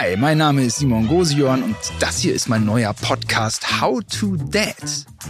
Hi, 0.00 0.16
mein 0.16 0.38
Name 0.38 0.62
ist 0.62 0.76
Simon 0.76 1.08
Gosion 1.08 1.60
und 1.60 1.76
das 1.98 2.20
hier 2.20 2.32
ist 2.32 2.48
mein 2.48 2.64
neuer 2.64 2.94
Podcast 2.94 3.80
How 3.80 3.98
to 4.04 4.36
Dad. 4.36 4.76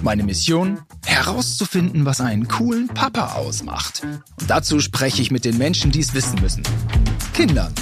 Meine 0.03 0.23
Mission? 0.23 0.81
Herauszufinden, 1.07 2.05
was 2.05 2.21
einen 2.21 2.49
coolen 2.49 2.87
Papa 2.89 3.33
ausmacht. 3.33 4.03
Und 4.39 4.51
dazu 4.51 4.81
spreche 4.81 5.23
ich 5.23 5.31
mit 5.31 5.47
den 5.47 5.57
Menschen, 5.57 5.91
die 5.91 6.01
es 6.01 6.13
wissen 6.13 6.39
müssen. 6.43 6.65
Kindern. 7.33 7.73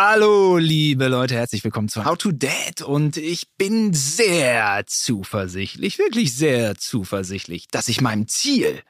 Hallo, 0.00 0.58
liebe 0.58 1.08
Leute, 1.08 1.34
herzlich 1.34 1.64
willkommen 1.64 1.88
zu 1.88 2.04
How 2.04 2.16
to 2.16 2.30
Dad 2.30 2.82
und 2.82 3.16
ich 3.16 3.48
bin 3.58 3.92
sehr 3.94 4.84
zuversichtlich, 4.86 5.98
wirklich 5.98 6.36
sehr 6.36 6.76
zuversichtlich, 6.76 7.66
dass 7.66 7.88
ich 7.88 8.00
meinem 8.00 8.28
Ziel, 8.28 8.80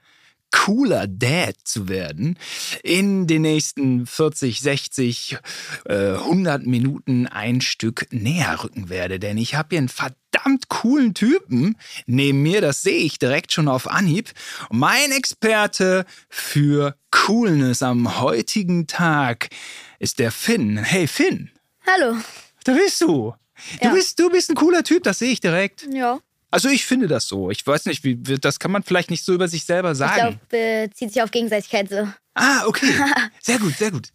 cooler 0.53 1.07
Dad 1.07 1.55
zu 1.65 1.89
werden, 1.89 2.39
in 2.83 3.27
den 3.27 3.41
nächsten 3.41 4.07
40, 4.07 4.61
60, 4.61 5.39
äh, 5.87 5.95
100 5.95 6.67
Minuten 6.67 7.27
ein 7.27 7.63
Stück 7.63 8.09
näher 8.11 8.63
rücken 8.63 8.91
werde, 8.91 9.19
denn 9.19 9.39
ich 9.39 9.55
habe 9.55 9.69
hier 9.71 9.79
einen 9.79 9.89
verdammt 9.89 10.69
coolen 10.69 11.15
Typen. 11.15 11.77
Neben 12.05 12.43
mir, 12.43 12.61
das 12.61 12.83
sehe 12.83 12.99
ich 12.99 13.19
direkt 13.19 13.53
schon 13.53 13.69
auf 13.69 13.91
Anhieb. 13.91 14.31
Mein 14.71 15.11
Experte 15.13 16.05
für 16.29 16.97
Coolness 17.11 17.83
am 17.83 18.21
heutigen 18.21 18.87
Tag 18.87 19.49
ist 19.99 20.19
der 20.19 20.31
Finn. 20.33 20.79
Hey 20.79 21.07
Finn. 21.07 21.51
Hallo. 21.87 22.17
Da 22.65 22.73
bist 22.75 23.01
du. 23.01 23.35
Du, 23.81 23.87
Ja. 23.87 23.93
bist, 23.93 24.19
du 24.19 24.31
bist 24.31 24.51
ein 24.51 24.55
cooler 24.55 24.85
Typ, 24.85 25.03
das 25.03 25.19
sehe 25.19 25.31
ich 25.33 25.41
direkt. 25.41 25.87
Ja. 25.93 26.21
Also 26.51 26.69
ich 26.69 26.87
finde 26.87 27.09
das 27.09 27.27
so. 27.27 27.51
Ich 27.51 27.67
weiß 27.67 27.87
nicht, 27.87 28.05
wie, 28.05 28.17
das 28.17 28.59
kann 28.59 28.71
man 28.71 28.83
vielleicht 28.83 29.11
nicht 29.11 29.25
so 29.25 29.35
über 29.35 29.49
sich 29.49 29.65
selber 29.65 29.93
Ich 29.93 29.99
sagen. 29.99 30.39
glaube, 30.51 30.89
bezieht 30.89 31.13
sich 31.13 31.23
auf 31.23 31.31
Gegenseitigkeit 31.31 31.91
so. 31.91 32.09
Ah, 32.35 32.65
okay. 32.67 32.93
Sehr 33.43 33.59
gut, 33.59 33.77
sehr 33.77 33.91
gut. 33.91 34.11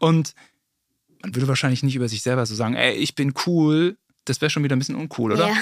Und 0.00 0.34
man 1.22 1.34
würde 1.34 1.46
wahrscheinlich 1.46 1.82
nicht 1.84 1.94
über 1.94 2.08
sich 2.08 2.22
selber 2.22 2.44
so 2.44 2.54
sagen, 2.56 2.74
ey, 2.74 2.94
ich 2.94 3.14
bin 3.14 3.32
cool. 3.46 3.96
Das 4.24 4.40
wäre 4.40 4.50
schon 4.50 4.64
wieder 4.64 4.74
ein 4.74 4.80
bisschen 4.80 4.96
uncool, 4.96 5.32
oder? 5.32 5.48
Ja. 5.48 5.56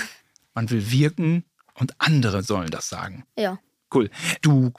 Man 0.54 0.70
will 0.70 0.90
wirken 0.90 1.44
und 1.74 1.94
andere 1.98 2.42
sollen 2.42 2.70
das 2.70 2.88
sagen. 2.88 3.24
Ja. 3.36 3.58
Cool. 3.94 4.08
Du 4.40 4.72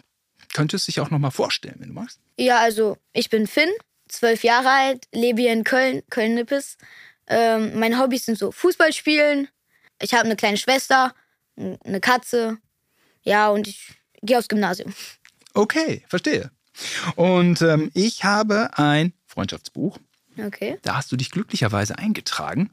könntest 0.54 0.88
dich 0.88 1.00
auch 1.00 1.12
noch 1.12 1.20
mal 1.20 1.30
vorstellen, 1.32 1.76
wenn 1.80 1.90
du 1.90 1.94
magst. 1.94 2.20
Ja, 2.38 2.60
also 2.60 2.98
ich 3.14 3.30
bin 3.30 3.46
Finn, 3.48 3.70
zwölf 4.08 4.44
Jahre 4.44 4.70
alt, 4.70 5.06
lebe 5.14 5.42
hier 5.42 5.54
in 5.54 5.64
Köln, 5.64 6.02
Köln-Nippes. 6.10 6.78
Ähm, 7.28 7.78
meine 7.80 8.00
Hobbys 8.00 8.26
sind 8.26 8.38
so 8.38 8.52
Fußball 8.52 8.94
spielen. 8.94 9.48
Ich 10.02 10.14
habe 10.14 10.26
eine 10.26 10.36
kleine 10.36 10.58
Schwester, 10.58 11.14
eine 11.56 12.00
Katze. 12.00 12.58
Ja, 13.24 13.50
und 13.50 13.68
ich 13.68 13.94
gehe 14.22 14.38
aufs 14.38 14.48
Gymnasium. 14.48 14.94
Okay, 15.54 16.04
verstehe. 16.08 16.52
Und 17.16 17.62
ähm, 17.62 17.92
ich 17.94 18.24
habe 18.24 18.78
ein 18.78 19.14
Freundschaftsbuch. 19.26 19.98
Okay. 20.40 20.78
Da 20.84 20.96
hast 20.96 21.12
du 21.12 21.16
dich 21.16 21.32
glücklicherweise 21.32 21.98
eingetragen. 21.98 22.70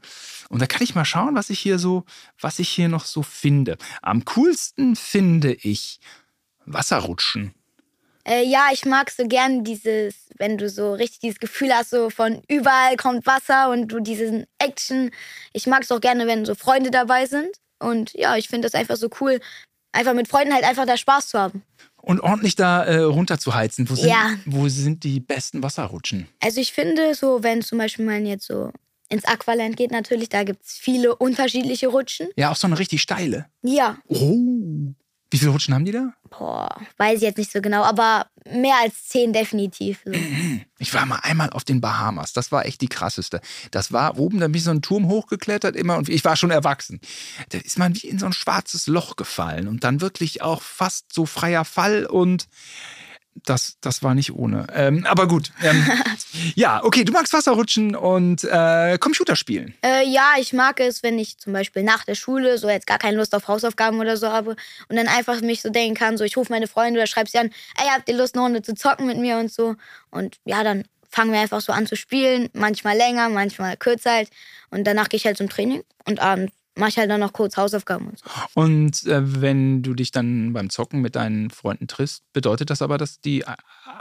Und 0.49 0.61
da 0.61 0.67
kann 0.67 0.83
ich 0.83 0.93
mal 0.93 1.05
schauen, 1.05 1.35
was 1.35 1.49
ich 1.49 1.59
hier 1.59 1.79
so, 1.79 2.05
was 2.39 2.59
ich 2.59 2.69
hier 2.69 2.89
noch 2.89 3.05
so 3.05 3.23
finde. 3.23 3.77
Am 4.01 4.23
coolsten 4.25 4.95
finde 4.95 5.53
ich 5.53 5.99
Wasserrutschen. 6.65 7.53
Äh, 8.27 8.43
ja, 8.43 8.67
ich 8.73 8.85
mag 8.85 9.11
so 9.11 9.27
gern 9.27 9.63
dieses, 9.63 10.15
wenn 10.37 10.57
du 10.57 10.67
so 10.69 10.93
richtig 10.93 11.19
dieses 11.19 11.39
Gefühl 11.39 11.71
hast, 11.73 11.91
so 11.91 12.09
von 12.09 12.41
überall 12.47 12.97
kommt 12.97 13.25
Wasser 13.25 13.69
und 13.69 13.87
du 13.89 13.99
diesen 13.99 14.45
Action. 14.57 15.11
Ich 15.53 15.67
mag 15.67 15.83
es 15.83 15.91
auch 15.91 16.01
gerne, 16.01 16.25
wenn 16.27 16.45
so 16.45 16.55
Freunde 16.55 16.89
dabei 16.91 17.25
sind. 17.27 17.49
Und 17.79 18.13
ja, 18.13 18.35
ich 18.35 18.47
finde 18.49 18.65
das 18.67 18.73
einfach 18.73 18.95
so 18.95 19.09
cool, 19.21 19.39
einfach 19.91 20.13
mit 20.13 20.27
Freunden 20.27 20.53
halt 20.53 20.63
einfach 20.63 20.85
da 20.85 20.97
Spaß 20.97 21.27
zu 21.27 21.39
haben. 21.39 21.63
Und 22.01 22.19
ordentlich 22.21 22.55
da 22.55 22.83
äh, 22.83 22.97
runterzuheizen. 22.99 23.89
Wo 23.89 23.95
sind, 23.95 24.09
Ja. 24.09 24.33
wo 24.45 24.67
sind 24.69 25.03
die 25.03 25.19
besten 25.19 25.61
Wasserrutschen? 25.63 26.27
Also 26.41 26.61
ich 26.61 26.71
finde 26.73 27.13
so, 27.15 27.43
wenn 27.43 27.61
zum 27.61 27.77
Beispiel 27.77 28.05
man 28.05 28.25
jetzt 28.25 28.45
so 28.47 28.71
ins 29.09 29.25
Aqualand 29.25 29.77
geht, 29.77 29.91
natürlich, 29.91 30.29
da 30.29 30.43
gibt 30.43 30.65
es 30.65 30.73
viele 30.73 31.15
unterschiedliche 31.15 31.87
Rutschen. 31.87 32.27
Ja, 32.35 32.51
auch 32.51 32.55
so 32.55 32.65
eine 32.67 32.77
richtig 32.79 33.01
steile. 33.01 33.45
Ja, 33.61 33.97
Oh. 34.07 34.93
Wie 35.35 35.39
viele 35.39 35.51
Rutschen 35.51 35.73
haben 35.73 35.85
die 35.85 35.91
da? 35.91 36.13
boah, 36.37 36.69
weiß 36.97 37.17
ich 37.17 37.23
jetzt 37.23 37.37
nicht 37.37 37.51
so 37.51 37.61
genau, 37.61 37.83
aber 37.83 38.27
mehr 38.49 38.75
als 38.81 39.07
zehn 39.07 39.33
definitiv. 39.33 39.99
So. 40.05 40.11
Ich 40.77 40.93
war 40.93 41.05
mal 41.05 41.19
einmal 41.23 41.51
auf 41.51 41.63
den 41.63 41.79
Bahamas. 41.79 42.33
Das 42.33 42.51
war 42.51 42.65
echt 42.65 42.81
die 42.81 42.89
krasseste. 42.89 43.39
Das 43.71 43.93
war 43.93 44.19
oben, 44.19 44.41
da 44.41 44.47
bin 44.47 44.55
ich 44.55 44.63
so 44.65 44.71
einen 44.71 44.81
Turm 44.81 45.07
hochgeklettert 45.07 45.73
immer 45.73 45.95
und 45.95 46.09
ich 46.09 46.25
war 46.25 46.35
schon 46.35 46.51
erwachsen. 46.51 46.99
Da 47.49 47.59
ist 47.59 47.79
man 47.79 47.95
wie 47.95 48.07
in 48.07 48.19
so 48.19 48.25
ein 48.25 48.33
schwarzes 48.33 48.85
Loch 48.85 49.15
gefallen 49.15 49.69
und 49.69 49.85
dann 49.85 50.01
wirklich 50.01 50.41
auch 50.41 50.61
fast 50.61 51.13
so 51.13 51.25
freier 51.25 51.63
Fall 51.63 52.05
und 52.05 52.49
das, 53.43 53.77
das 53.81 54.01
war 54.01 54.15
nicht 54.15 54.33
ohne. 54.33 54.67
Ähm, 54.73 55.05
aber 55.05 55.27
gut. 55.27 55.51
Ähm, 55.61 55.85
ja, 56.55 56.83
okay, 56.83 57.03
du 57.03 57.11
magst 57.11 57.33
Wasserrutschen 57.33 57.95
und 57.95 58.43
äh, 58.43 58.97
Computerspielen. 58.97 59.75
Äh, 59.83 60.07
ja, 60.07 60.33
ich 60.39 60.53
mag 60.53 60.79
es, 60.79 61.03
wenn 61.03 61.19
ich 61.19 61.37
zum 61.37 61.53
Beispiel 61.53 61.83
nach 61.83 62.05
der 62.05 62.15
Schule 62.15 62.57
so 62.57 62.69
jetzt 62.69 62.87
gar 62.87 62.97
keine 62.97 63.17
Lust 63.17 63.35
auf 63.35 63.47
Hausaufgaben 63.47 63.99
oder 63.99 64.17
so 64.17 64.29
habe 64.29 64.55
und 64.87 64.95
dann 64.95 65.07
einfach 65.07 65.41
mich 65.41 65.61
so 65.61 65.69
denken 65.69 65.95
kann, 65.95 66.17
so 66.17 66.23
ich 66.23 66.37
rufe 66.37 66.51
meine 66.51 66.67
Freunde 66.67 66.99
oder 66.99 67.07
schreibe 67.07 67.29
sie 67.29 67.37
an, 67.37 67.51
ey, 67.77 67.87
habt 67.89 68.09
ihr 68.09 68.15
Lust, 68.15 68.35
eine 68.35 68.43
Runde 68.43 68.61
zu 68.61 68.73
zocken 68.73 69.05
mit 69.05 69.17
mir 69.17 69.37
und 69.37 69.51
so. 69.51 69.75
Und 70.11 70.37
ja, 70.45 70.63
dann 70.63 70.85
fangen 71.09 71.31
wir 71.31 71.39
einfach 71.39 71.61
so 71.61 71.73
an 71.73 71.87
zu 71.87 71.95
spielen, 71.95 72.49
manchmal 72.53 72.97
länger, 72.97 73.29
manchmal 73.29 73.77
kürzer 73.77 74.11
halt. 74.11 74.29
Und 74.69 74.85
danach 74.85 75.09
gehe 75.09 75.17
ich 75.17 75.25
halt 75.25 75.37
zum 75.37 75.49
Training 75.49 75.83
und 76.05 76.19
abends 76.19 76.53
mache 76.75 76.89
ich 76.89 76.97
halt 76.97 77.09
dann 77.09 77.19
noch 77.19 77.33
kurz 77.33 77.57
Hausaufgaben 77.57 78.07
und 78.07 78.19
so. 78.19 78.25
Und 78.53 79.05
äh, 79.05 79.41
wenn 79.41 79.81
du 79.81 79.93
dich 79.93 80.11
dann 80.11 80.53
beim 80.53 80.69
Zocken 80.69 81.01
mit 81.01 81.15
deinen 81.15 81.49
Freunden 81.49 81.87
triffst, 81.87 82.23
bedeutet 82.33 82.69
das 82.69 82.81
aber, 82.81 82.97
dass 82.97 83.21
die 83.21 83.41
äh, 83.41 83.45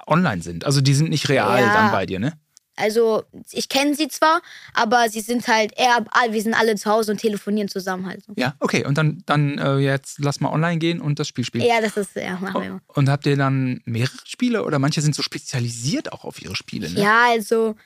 online 0.07 0.43
sind. 0.43 0.65
Also 0.65 0.81
die 0.81 0.95
sind 0.95 1.11
nicht 1.11 1.29
real 1.29 1.61
Ja. 1.63 1.73
dann 1.73 1.91
bei 1.93 2.07
dir, 2.07 2.19
ne? 2.19 2.33
Also 2.77 3.23
ich 3.53 3.69
kenne 3.69 3.95
sie 3.95 4.09
zwar, 4.09 4.41
aber 4.73 5.09
sie 5.09 5.21
sind 5.21 5.47
halt 5.47 5.73
eher, 5.77 6.05
wir 6.29 6.43
sind 6.43 6.55
alle 6.55 6.75
zu 6.75 6.91
Hause 6.91 7.13
und 7.13 7.19
telefonieren 7.19 7.69
zusammen 7.69 8.05
halt 8.07 8.25
so. 8.25 8.33
Ja, 8.37 8.57
okay. 8.59 8.85
Und 8.85 8.99
dann, 8.99 9.23
dann 9.27 9.59
äh, 9.59 9.77
jetzt 9.77 10.19
lass 10.19 10.41
mal 10.41 10.51
online 10.51 10.79
gehen 10.79 11.01
und 11.01 11.21
das 11.21 11.29
Spiel 11.29 11.45
spielen. 11.45 11.65
Ja, 11.65 11.81
das 11.81 11.97
ist, 11.97 12.17
ja, 12.17 12.37
machen 12.41 12.61
wir 12.61 12.67
immer. 12.69 12.81
Und 12.89 13.09
habt 13.09 13.27
ihr 13.27 13.37
dann 13.37 13.81
mehrere 13.85 14.19
Spiele 14.25 14.65
oder 14.65 14.81
manche 14.81 15.01
sind 15.03 15.15
so 15.15 15.23
spezialisiert 15.23 16.13
auch 16.13 16.25
auf 16.25 16.43
ihre 16.43 16.57
Spiele, 16.57 16.91
ne? 16.91 17.01
Ja, 17.01 17.27
also 17.31 17.77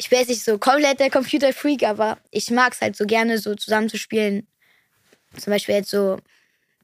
ich 0.00 0.08
bin 0.08 0.18
jetzt 0.18 0.28
nicht 0.28 0.44
so 0.44 0.56
komplett 0.56 0.98
der 0.98 1.10
Computerfreak, 1.10 1.82
aber 1.82 2.16
ich 2.30 2.50
mag 2.50 2.72
es 2.72 2.80
halt 2.80 2.96
so 2.96 3.04
gerne, 3.04 3.36
so 3.36 3.54
zusammen 3.54 3.90
zu 3.90 3.98
spielen. 3.98 4.46
Zum 5.36 5.52
Beispiel 5.52 5.74
jetzt 5.74 5.90
so 5.90 6.18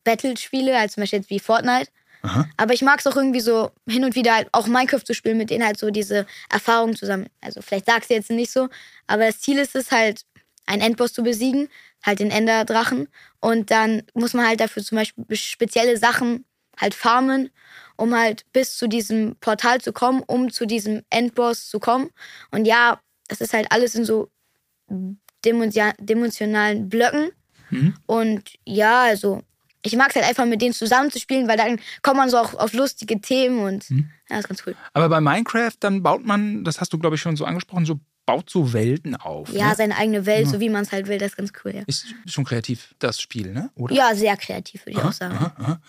Battle-Spiele, 0.04 0.78
halt 0.78 0.93
zum 0.93 1.03
Beispiel 1.03 1.21
jetzt 1.21 1.31
wie 1.31 1.41
Fortnite. 1.41 1.91
Aha. 2.21 2.47
Aber 2.59 2.75
ich 2.75 2.82
mag 2.82 3.00
es 3.00 3.06
auch 3.06 3.16
irgendwie 3.16 3.41
so 3.41 3.71
hin 3.88 4.05
und 4.05 4.16
wieder 4.16 4.34
halt 4.34 4.49
auch 4.53 4.66
Minecraft 4.66 5.03
zu 5.03 5.15
spielen, 5.15 5.38
mit 5.38 5.49
denen 5.49 5.65
halt 5.65 5.78
so 5.78 5.91
diese 5.91 6.26
Erfahrungen 6.50 6.94
zusammen. 6.94 7.28
Also 7.41 7.62
vielleicht 7.62 7.87
sagst 7.87 8.10
du 8.10 8.15
jetzt 8.15 8.31
nicht 8.31 8.53
so, 8.53 8.69
aber 9.06 9.25
das 9.25 9.41
Ziel 9.41 9.59
ist 9.59 9.75
es 9.75 9.91
halt, 9.91 10.21
einen 10.66 10.82
Endboss 10.82 11.15
zu 11.15 11.22
besiegen, 11.22 11.69
halt 12.05 12.19
den 12.19 12.31
Enderdrachen. 12.31 13.09
Und 13.41 13.71
dann 13.71 14.03
muss 14.12 14.34
man 14.34 14.47
halt 14.47 14.60
dafür 14.60 14.82
zum 14.82 14.97
Beispiel 14.97 15.25
spezielle 15.37 15.97
Sachen 15.97 16.44
halt 16.78 16.94
farmen, 16.94 17.49
um 17.97 18.15
halt 18.15 18.44
bis 18.53 18.76
zu 18.76 18.88
diesem 18.88 19.37
Portal 19.37 19.81
zu 19.81 19.94
kommen, 19.94 20.22
um 20.26 20.50
zu 20.50 20.66
diesem 20.66 21.03
Endboss 21.09 21.69
zu 21.71 21.78
kommen. 21.81 22.10
Und 22.50 22.66
ja, 22.66 23.00
das 23.28 23.41
ist 23.41 23.53
halt 23.53 23.70
alles 23.70 23.94
in 23.94 24.04
so 24.04 24.31
dimensionalen 25.44 26.88
Blöcken. 26.88 27.31
Mhm. 27.70 27.94
Und 28.06 28.42
ja, 28.64 29.03
also 29.04 29.42
ich 29.82 29.97
mag 29.97 30.09
es 30.10 30.16
halt 30.16 30.26
einfach 30.26 30.47
mit 30.47 30.60
denen 30.62 30.75
zusammenzuspielen, 30.75 31.48
weil 31.48 31.56
dann 31.56 31.78
kommt 32.03 32.16
man 32.16 32.28
so 32.31 32.38
auch 32.38 32.54
auf 32.54 32.72
lustige 32.72 33.20
Themen 33.20 33.60
und 33.60 33.88
Mhm. 33.91 34.10
ja, 34.28 34.38
ist 34.38 34.48
ganz 34.48 34.62
cool. 34.66 34.75
Aber 34.92 35.09
bei 35.09 35.20
Minecraft, 35.20 35.72
dann 35.81 36.03
baut 36.03 36.25
man, 36.25 36.64
das 36.64 36.81
hast 36.81 36.92
du, 36.92 36.98
glaube 36.98 37.16
ich, 37.16 37.22
schon 37.22 37.37
so 37.37 37.44
angesprochen, 37.44 37.87
so 37.87 38.00
baut 38.25 38.50
so 38.50 38.72
Welten 38.72 39.14
auf. 39.14 39.53
Ja, 39.53 39.69
ne? 39.69 39.75
seine 39.76 39.97
eigene 39.97 40.26
Welt, 40.26 40.48
so 40.48 40.58
wie 40.58 40.69
man 40.69 40.82
es 40.82 40.91
halt 40.91 41.06
will, 41.06 41.19
das 41.19 41.31
ist 41.31 41.37
ganz 41.37 41.53
cool, 41.64 41.76
ja. 41.76 41.82
Ist 41.87 42.06
schon 42.26 42.44
kreativ, 42.44 42.94
das 42.98 43.20
Spiel, 43.20 43.53
ne? 43.53 43.70
Oder? 43.76 43.94
Ja, 43.94 44.14
sehr 44.17 44.37
kreativ, 44.37 44.84
würde 44.84 44.99
ich 44.99 45.05
auch 45.05 45.12
sagen. 45.12 45.37
Aha, 45.37 45.55
aha. 45.56 45.81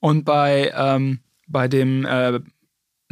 Und 0.00 0.24
bei, 0.24 0.72
ähm, 0.74 1.20
bei 1.46 1.68
dem, 1.68 2.06
äh, 2.06 2.40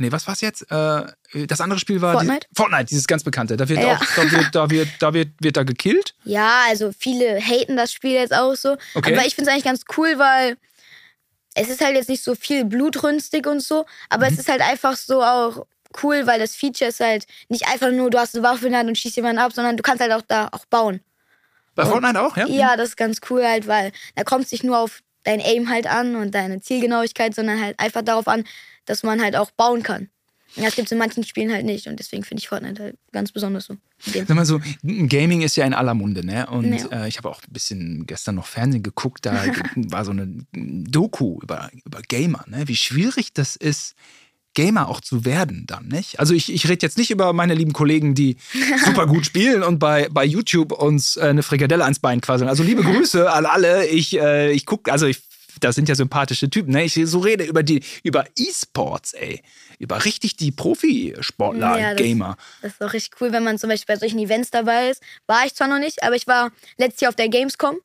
nee, 0.00 0.10
was 0.12 0.26
war's 0.26 0.40
jetzt? 0.40 0.62
Äh, 0.70 1.04
das 1.46 1.60
andere 1.60 1.78
Spiel 1.78 2.00
war 2.00 2.12
Fortnite? 2.14 2.46
Die, 2.50 2.54
Fortnite, 2.56 2.84
dieses 2.86 3.06
ganz 3.06 3.22
bekannte. 3.24 3.56
Da 3.56 3.68
wird 3.68 3.80
Ja. 3.82 3.96
auch, 3.96 4.04
da 4.16 4.30
wird, 4.30 4.54
da 4.54 4.70
wird, 4.70 4.88
da 4.98 5.14
wird, 5.14 5.28
wird 5.40 5.56
da 5.56 5.62
gekillt. 5.62 6.14
Ja, 6.24 6.64
also 6.68 6.90
viele 6.98 7.38
haten 7.40 7.76
das 7.76 7.92
Spiel 7.92 8.12
jetzt 8.12 8.34
auch 8.34 8.54
so. 8.54 8.76
Okay. 8.94 9.14
Aber 9.14 9.26
ich 9.26 9.34
finde 9.34 9.50
es 9.50 9.54
eigentlich 9.54 9.64
ganz 9.64 9.82
cool, 9.96 10.18
weil 10.18 10.56
es 11.54 11.68
ist 11.68 11.84
halt 11.84 11.96
jetzt 11.96 12.08
nicht 12.08 12.22
so 12.22 12.34
viel 12.34 12.64
blutrünstig 12.64 13.46
und 13.46 13.60
so, 13.60 13.84
aber 14.08 14.26
Mhm. 14.26 14.32
es 14.34 14.38
ist 14.40 14.48
halt 14.48 14.60
einfach 14.62 14.96
so 14.96 15.22
auch 15.22 15.66
cool, 16.02 16.26
weil 16.26 16.38
das 16.38 16.54
Feature 16.54 16.88
ist 16.90 17.00
halt 17.00 17.26
nicht 17.48 17.66
einfach 17.66 17.90
nur, 17.90 18.10
du 18.10 18.18
hast 18.18 18.34
eine 18.34 18.44
Waffe 18.44 18.66
in 18.66 18.72
der 18.72 18.80
Hand 18.80 18.88
und 18.88 18.96
schießt 18.96 19.16
jemanden 19.16 19.38
ab, 19.40 19.52
sondern 19.52 19.76
du 19.76 19.82
kannst 19.82 20.00
halt 20.00 20.12
auch 20.12 20.22
da 20.22 20.48
auch 20.52 20.64
bauen. 20.66 21.00
Bei 21.74 21.84
Fortnite 21.84 22.20
auch, 22.20 22.36
ja? 22.36 22.46
Ja, 22.46 22.76
das 22.76 22.90
ist 22.90 22.96
ganz 22.96 23.18
cool 23.30 23.44
halt, 23.44 23.66
weil 23.66 23.90
da 24.14 24.22
kommt 24.22 24.44
es 24.44 24.52
nicht 24.52 24.62
nur 24.64 24.78
auf 24.78 25.00
dein 25.24 25.40
Aim 25.40 25.68
halt 25.68 25.86
an 25.86 26.16
und 26.16 26.34
deine 26.34 26.60
Zielgenauigkeit, 26.60 27.34
sondern 27.34 27.60
halt 27.60 27.78
einfach 27.80 28.02
darauf 28.02 28.28
an, 28.28 28.44
dass 28.86 29.02
man 29.02 29.22
halt 29.22 29.36
auch 29.36 29.50
bauen 29.50 29.82
kann. 29.82 30.10
Ja, 30.56 30.64
das 30.64 30.74
gibt 30.74 30.86
es 30.86 30.92
in 30.92 30.98
manchen 30.98 31.22
Spielen 31.22 31.52
halt 31.52 31.64
nicht 31.64 31.86
und 31.86 32.00
deswegen 32.00 32.24
finde 32.24 32.40
ich 32.40 32.48
Fortnite 32.48 32.82
halt 32.82 32.98
ganz 33.12 33.30
besonders 33.30 33.66
so. 33.66 33.76
Sag 34.00 34.28
mal 34.30 34.44
so, 34.44 34.60
Gaming 34.82 35.42
ist 35.42 35.56
ja 35.56 35.64
in 35.64 35.74
aller 35.74 35.94
Munde, 35.94 36.26
ne? 36.26 36.48
Und 36.48 36.72
ja. 36.72 37.04
äh, 37.04 37.08
ich 37.08 37.18
habe 37.18 37.28
auch 37.28 37.40
ein 37.42 37.52
bisschen 37.52 38.06
gestern 38.06 38.34
noch 38.34 38.46
Fernsehen 38.46 38.82
geguckt, 38.82 39.26
da 39.26 39.44
war 39.76 40.04
so 40.04 40.10
eine 40.10 40.44
Doku 40.52 41.38
über, 41.40 41.70
über 41.84 42.02
Gamer, 42.02 42.44
ne? 42.48 42.66
Wie 42.66 42.76
schwierig 42.76 43.32
das 43.32 43.54
ist, 43.54 43.94
Gamer 44.54 44.88
auch 44.88 45.00
zu 45.00 45.24
werden 45.24 45.64
dann, 45.66 45.86
nicht? 45.86 46.18
Also 46.18 46.34
ich, 46.34 46.52
ich 46.52 46.68
rede 46.68 46.84
jetzt 46.84 46.98
nicht 46.98 47.12
über 47.12 47.32
meine 47.32 47.54
lieben 47.54 47.72
Kollegen, 47.72 48.16
die 48.16 48.36
super 48.84 49.06
gut 49.06 49.24
spielen 49.24 49.62
und 49.62 49.78
bei, 49.78 50.08
bei 50.10 50.24
YouTube 50.24 50.72
uns 50.72 51.16
äh, 51.16 51.26
eine 51.26 51.44
Frikadelle 51.44 51.84
ans 51.84 52.00
Bein 52.00 52.20
quasseln. 52.20 52.48
Also 52.48 52.64
liebe 52.64 52.82
Grüße 52.82 53.30
an 53.32 53.46
alle. 53.46 53.86
Ich, 53.86 54.18
äh, 54.18 54.50
ich 54.50 54.66
gucke, 54.66 54.90
also 54.90 55.06
ich 55.06 55.20
das 55.60 55.74
sind 55.74 55.88
ja 55.88 55.94
sympathische 55.94 56.50
Typen. 56.50 56.72
Ne? 56.72 56.84
Ich 56.84 56.98
so 57.04 57.18
rede 57.20 57.44
über 57.44 57.62
die 57.62 57.82
über 58.02 58.24
E-Sports, 58.36 59.12
ey. 59.14 59.42
Über 59.78 60.04
richtig 60.04 60.36
die 60.36 60.52
Profisportler, 60.52 61.78
ja, 61.78 61.94
Gamer. 61.94 62.36
Das 62.60 62.72
ist 62.72 62.82
auch 62.82 62.92
richtig 62.92 63.20
cool, 63.20 63.32
wenn 63.32 63.44
man 63.44 63.58
zum 63.58 63.70
Beispiel 63.70 63.94
bei 63.94 63.98
solchen 63.98 64.18
Events 64.18 64.50
dabei 64.50 64.90
ist. 64.90 65.02
War 65.26 65.46
ich 65.46 65.54
zwar 65.54 65.68
noch 65.68 65.78
nicht, 65.78 66.02
aber 66.02 66.16
ich 66.16 66.26
war 66.26 66.50
letztes 66.76 67.00
Jahr 67.00 67.10
auf 67.10 67.16
der 67.16 67.28
Gamescom. 67.28 67.76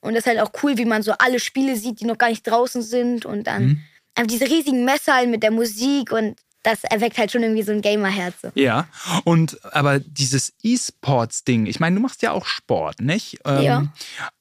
Und 0.00 0.14
das 0.14 0.26
ist 0.26 0.26
halt 0.26 0.40
auch 0.40 0.52
cool, 0.62 0.76
wie 0.76 0.84
man 0.84 1.02
so 1.02 1.12
alle 1.12 1.40
Spiele 1.40 1.76
sieht, 1.76 2.00
die 2.00 2.04
noch 2.04 2.18
gar 2.18 2.28
nicht 2.28 2.46
draußen 2.46 2.82
sind. 2.82 3.24
Und 3.24 3.46
dann 3.46 3.64
mhm. 3.64 3.80
einfach 4.14 4.30
diese 4.30 4.50
riesigen 4.50 4.84
Messer 4.84 5.26
mit 5.26 5.42
der 5.42 5.50
Musik 5.50 6.12
und 6.12 6.36
das 6.64 6.82
erweckt 6.82 7.18
halt 7.18 7.30
schon 7.30 7.42
irgendwie 7.42 7.62
so 7.62 7.72
ein 7.72 7.82
Gamerherz. 7.82 8.34
Ja, 8.54 8.88
und 9.24 9.62
aber 9.72 10.00
dieses 10.00 10.54
E-Sports-Ding, 10.62 11.66
ich 11.66 11.78
meine, 11.78 11.96
du 11.96 12.02
machst 12.02 12.22
ja 12.22 12.32
auch 12.32 12.46
Sport, 12.46 13.00
nicht? 13.00 13.38
Ähm, 13.44 13.62
ja. 13.62 13.92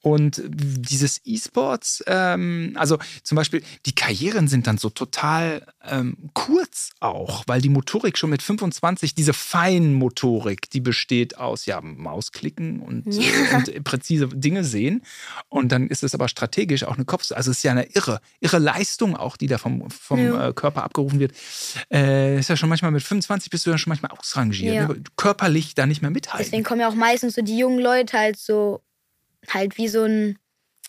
Und 0.02 0.42
dieses 0.46 1.22
E-Sports, 1.26 2.04
ähm, 2.08 2.74
also 2.76 2.98
zum 3.24 3.36
Beispiel, 3.36 3.62
die 3.86 3.94
Karrieren 3.94 4.48
sind 4.48 4.68
dann 4.68 4.78
so 4.78 4.90
total 4.90 5.66
ähm, 5.86 6.30
kurz 6.34 6.92
auch, 7.02 7.44
weil 7.46 7.62
die 7.62 7.70
Motorik 7.70 8.18
schon 8.18 8.30
mit 8.30 8.42
25, 8.42 9.14
diese 9.16 9.34
Feinmotorik, 9.34 10.70
die 10.70 10.80
besteht 10.80 11.38
aus 11.38 11.66
ja, 11.66 11.82
Mausklicken 11.82 12.80
und, 12.80 13.06
ja. 13.14 13.58
Und 13.58 13.84
präzise 13.84 14.30
Dinge 14.30 14.64
sehen. 14.64 15.04
Und 15.50 15.74
dann 15.74 15.88
ist 15.88 16.04
es 16.04 16.16
aber 16.16 16.30
strategisch 16.30 16.86
auch 16.86 16.96
eine 16.96 17.06
Kopf, 17.06 17.32
also 17.32 17.52
es 17.52 17.58
ist 17.58 17.64
ja 17.64 17.72
eine 17.72 17.86
irre, 17.94 18.22
irre 18.40 18.60
Leistung 18.60 19.18
auch, 19.18 19.36
die 19.36 19.48
da 19.48 19.58
vom, 19.58 19.90
vom 19.90 20.20
ja. 20.20 20.50
äh, 20.50 20.54
Körper 20.54 20.84
abgerufen 20.84 21.20
wird. 21.20 21.34
Äh, 21.90 22.13
äh, 22.14 22.40
ist 22.40 22.50
ja 22.50 22.56
schon 22.56 22.70
manchmal 22.70 22.92
mit 22.92 23.04
25 23.04 23.50
bist 23.50 23.66
du 23.66 23.72
ja 23.72 23.78
schon 23.78 23.90
manchmal 23.90 24.12
ausrangiert, 24.12 24.76
ja. 24.76 24.88
ne? 24.88 25.04
körperlich 25.18 25.76
da 25.76 25.86
nicht 25.86 26.02
mehr 26.02 26.12
mithalten. 26.12 26.44
Deswegen 26.44 26.64
kommen 26.64 26.82
ja 26.82 26.88
auch 26.88 26.96
meistens 26.96 27.36
so 27.36 27.42
die 27.42 27.58
jungen 27.58 27.80
Leute 27.80 28.18
halt 28.18 28.38
so, 28.38 28.82
halt 29.50 29.78
wie 29.78 29.88
so 29.88 30.04
ein, 30.04 30.38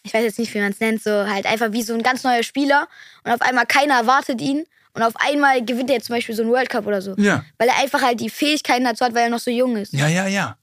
ich 0.02 0.12
weiß 0.12 0.22
jetzt 0.22 0.38
nicht, 0.38 0.52
wie 0.54 0.60
man 0.60 0.72
es 0.72 0.80
nennt, 0.80 1.02
so 1.02 1.10
halt 1.10 1.46
einfach 1.46 1.72
wie 1.72 1.82
so 1.82 1.94
ein 1.94 2.02
ganz 2.02 2.24
neuer 2.24 2.42
Spieler 2.42 2.88
und 3.24 3.32
auf 3.32 3.40
einmal 3.40 3.66
keiner 3.66 3.94
erwartet 3.94 4.40
ihn 4.40 4.64
und 4.92 5.02
auf 5.02 5.14
einmal 5.16 5.64
gewinnt 5.64 5.90
er 5.90 6.00
zum 6.00 6.14
Beispiel 6.14 6.34
so 6.34 6.42
einen 6.42 6.52
World 6.52 6.70
Cup 6.70 6.86
oder 6.86 7.02
so. 7.02 7.14
Ja. 7.16 7.44
Weil 7.58 7.68
er 7.68 7.78
einfach 7.82 8.02
halt 8.02 8.20
die 8.20 8.30
Fähigkeiten 8.30 8.84
dazu 8.84 9.04
hat, 9.04 9.14
weil 9.14 9.24
er 9.24 9.30
noch 9.30 9.40
so 9.40 9.50
jung 9.50 9.76
ist. 9.76 9.92
Ja, 9.92 10.08
ja, 10.08 10.26
ja. 10.26 10.56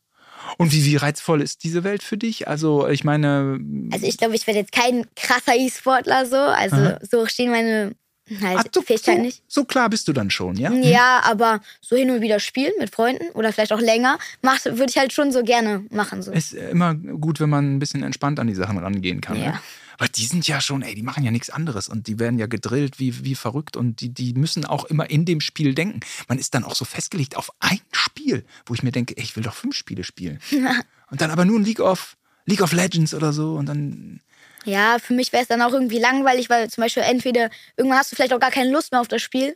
Und 0.58 0.72
wie, 0.72 0.86
wie 0.86 0.96
reizvoll 0.96 1.42
ist 1.42 1.64
diese 1.64 1.84
Welt 1.84 2.02
für 2.04 2.18
dich? 2.18 2.48
Also, 2.48 2.88
ich 2.88 3.04
meine. 3.04 3.60
Also, 3.92 4.06
ich 4.06 4.18
glaube, 4.18 4.36
ich 4.36 4.48
werde 4.48 4.60
jetzt 4.60 4.72
kein 4.72 5.06
krasser 5.16 5.56
E-Sportler 5.56 6.26
so. 6.26 6.38
Also, 6.38 6.76
Aha. 6.76 7.00
so 7.02 7.26
stehen 7.26 7.52
meine 7.52 7.94
Halt 8.40 8.60
Ach, 8.60 8.64
so, 8.74 8.98
so, 8.98 9.12
nicht. 9.18 9.42
so 9.48 9.66
klar 9.66 9.90
bist 9.90 10.08
du 10.08 10.14
dann 10.14 10.30
schon, 10.30 10.56
ja? 10.56 10.72
Ja, 10.72 11.22
aber 11.24 11.60
so 11.82 11.96
hin 11.96 12.12
und 12.12 12.22
wieder 12.22 12.40
spielen 12.40 12.72
mit 12.80 12.94
Freunden 12.94 13.30
oder 13.34 13.52
vielleicht 13.52 13.74
auch 13.74 13.82
länger, 13.82 14.20
würde 14.42 14.86
ich 14.90 14.98
halt 14.98 15.12
schon 15.12 15.32
so 15.32 15.44
gerne 15.44 15.86
machen. 15.90 16.22
So. 16.22 16.32
Ist 16.32 16.54
immer 16.54 16.96
gut, 16.96 17.40
wenn 17.40 17.50
man 17.50 17.76
ein 17.76 17.80
bisschen 17.80 18.04
entspannt 18.04 18.40
an 18.40 18.48
die 18.48 18.56
Sachen 18.56 18.78
rangehen 18.78 19.22
kann. 19.22 19.38
Ne? 19.38 19.46
Ja. 19.46 19.52
Ne? 19.52 19.60
Weil 19.98 20.08
die 20.10 20.26
sind 20.26 20.48
ja 20.48 20.62
schon, 20.62 20.82
ey, 20.82 20.96
die 20.96 21.04
machen 21.04 21.24
ja 21.24 21.30
nichts 21.30 21.50
anderes 21.50 21.88
und 21.88 22.08
die 22.08 22.18
werden 22.18 22.40
ja 22.40 22.48
gedrillt 22.48 23.00
wie, 23.00 23.24
wie 23.24 23.36
verrückt 23.36 23.78
und 23.78 24.02
die, 24.02 24.10
die 24.10 24.34
müssen 24.34 24.66
auch 24.66 24.86
immer 24.86 25.10
in 25.10 25.26
dem 25.26 25.42
Spiel 25.42 25.76
denken. 25.76 26.00
Man 26.28 26.40
ist 26.40 26.56
dann 26.56 26.64
auch 26.64 26.74
so 26.74 26.86
festgelegt 26.86 27.38
auf 27.38 27.52
ein 27.60 27.80
Spiel, 27.92 28.44
wo 28.66 28.74
ich 28.74 28.82
mir 28.82 28.92
denke, 28.92 29.16
ey, 29.16 29.24
ich 29.24 29.36
will 29.36 29.44
doch 29.44 29.54
fünf 29.54 29.76
Spiele 29.76 30.04
spielen. 30.04 30.40
und 31.12 31.22
dann 31.22 31.30
aber 31.30 31.46
nur 31.46 31.60
ein 31.60 31.64
League 31.64 31.82
of, 31.82 32.18
League 32.46 32.62
of 32.62 32.72
Legends 32.72 33.14
oder 33.14 33.32
so 33.32 33.56
und 33.56 33.68
dann 33.68 34.22
ja, 34.66 34.98
für 35.00 35.14
mich 35.14 35.34
wäre 35.34 35.44
es 35.44 35.50
dann 35.50 35.62
auch 35.62 35.74
irgendwie 35.74 36.00
langweilig, 36.00 36.50
weil 36.50 36.70
zum 36.70 36.84
Beispiel 36.84 37.04
entweder 37.04 37.50
irgendwann 37.78 38.00
hast 38.00 38.12
du 38.12 38.16
vielleicht 38.16 38.34
auch 38.34 38.40
gar 38.40 38.52
keine 38.52 38.72
Lust 38.72 38.92
mehr 38.92 39.02
auf 39.02 39.08
das 39.08 39.22
Spiel 39.22 39.56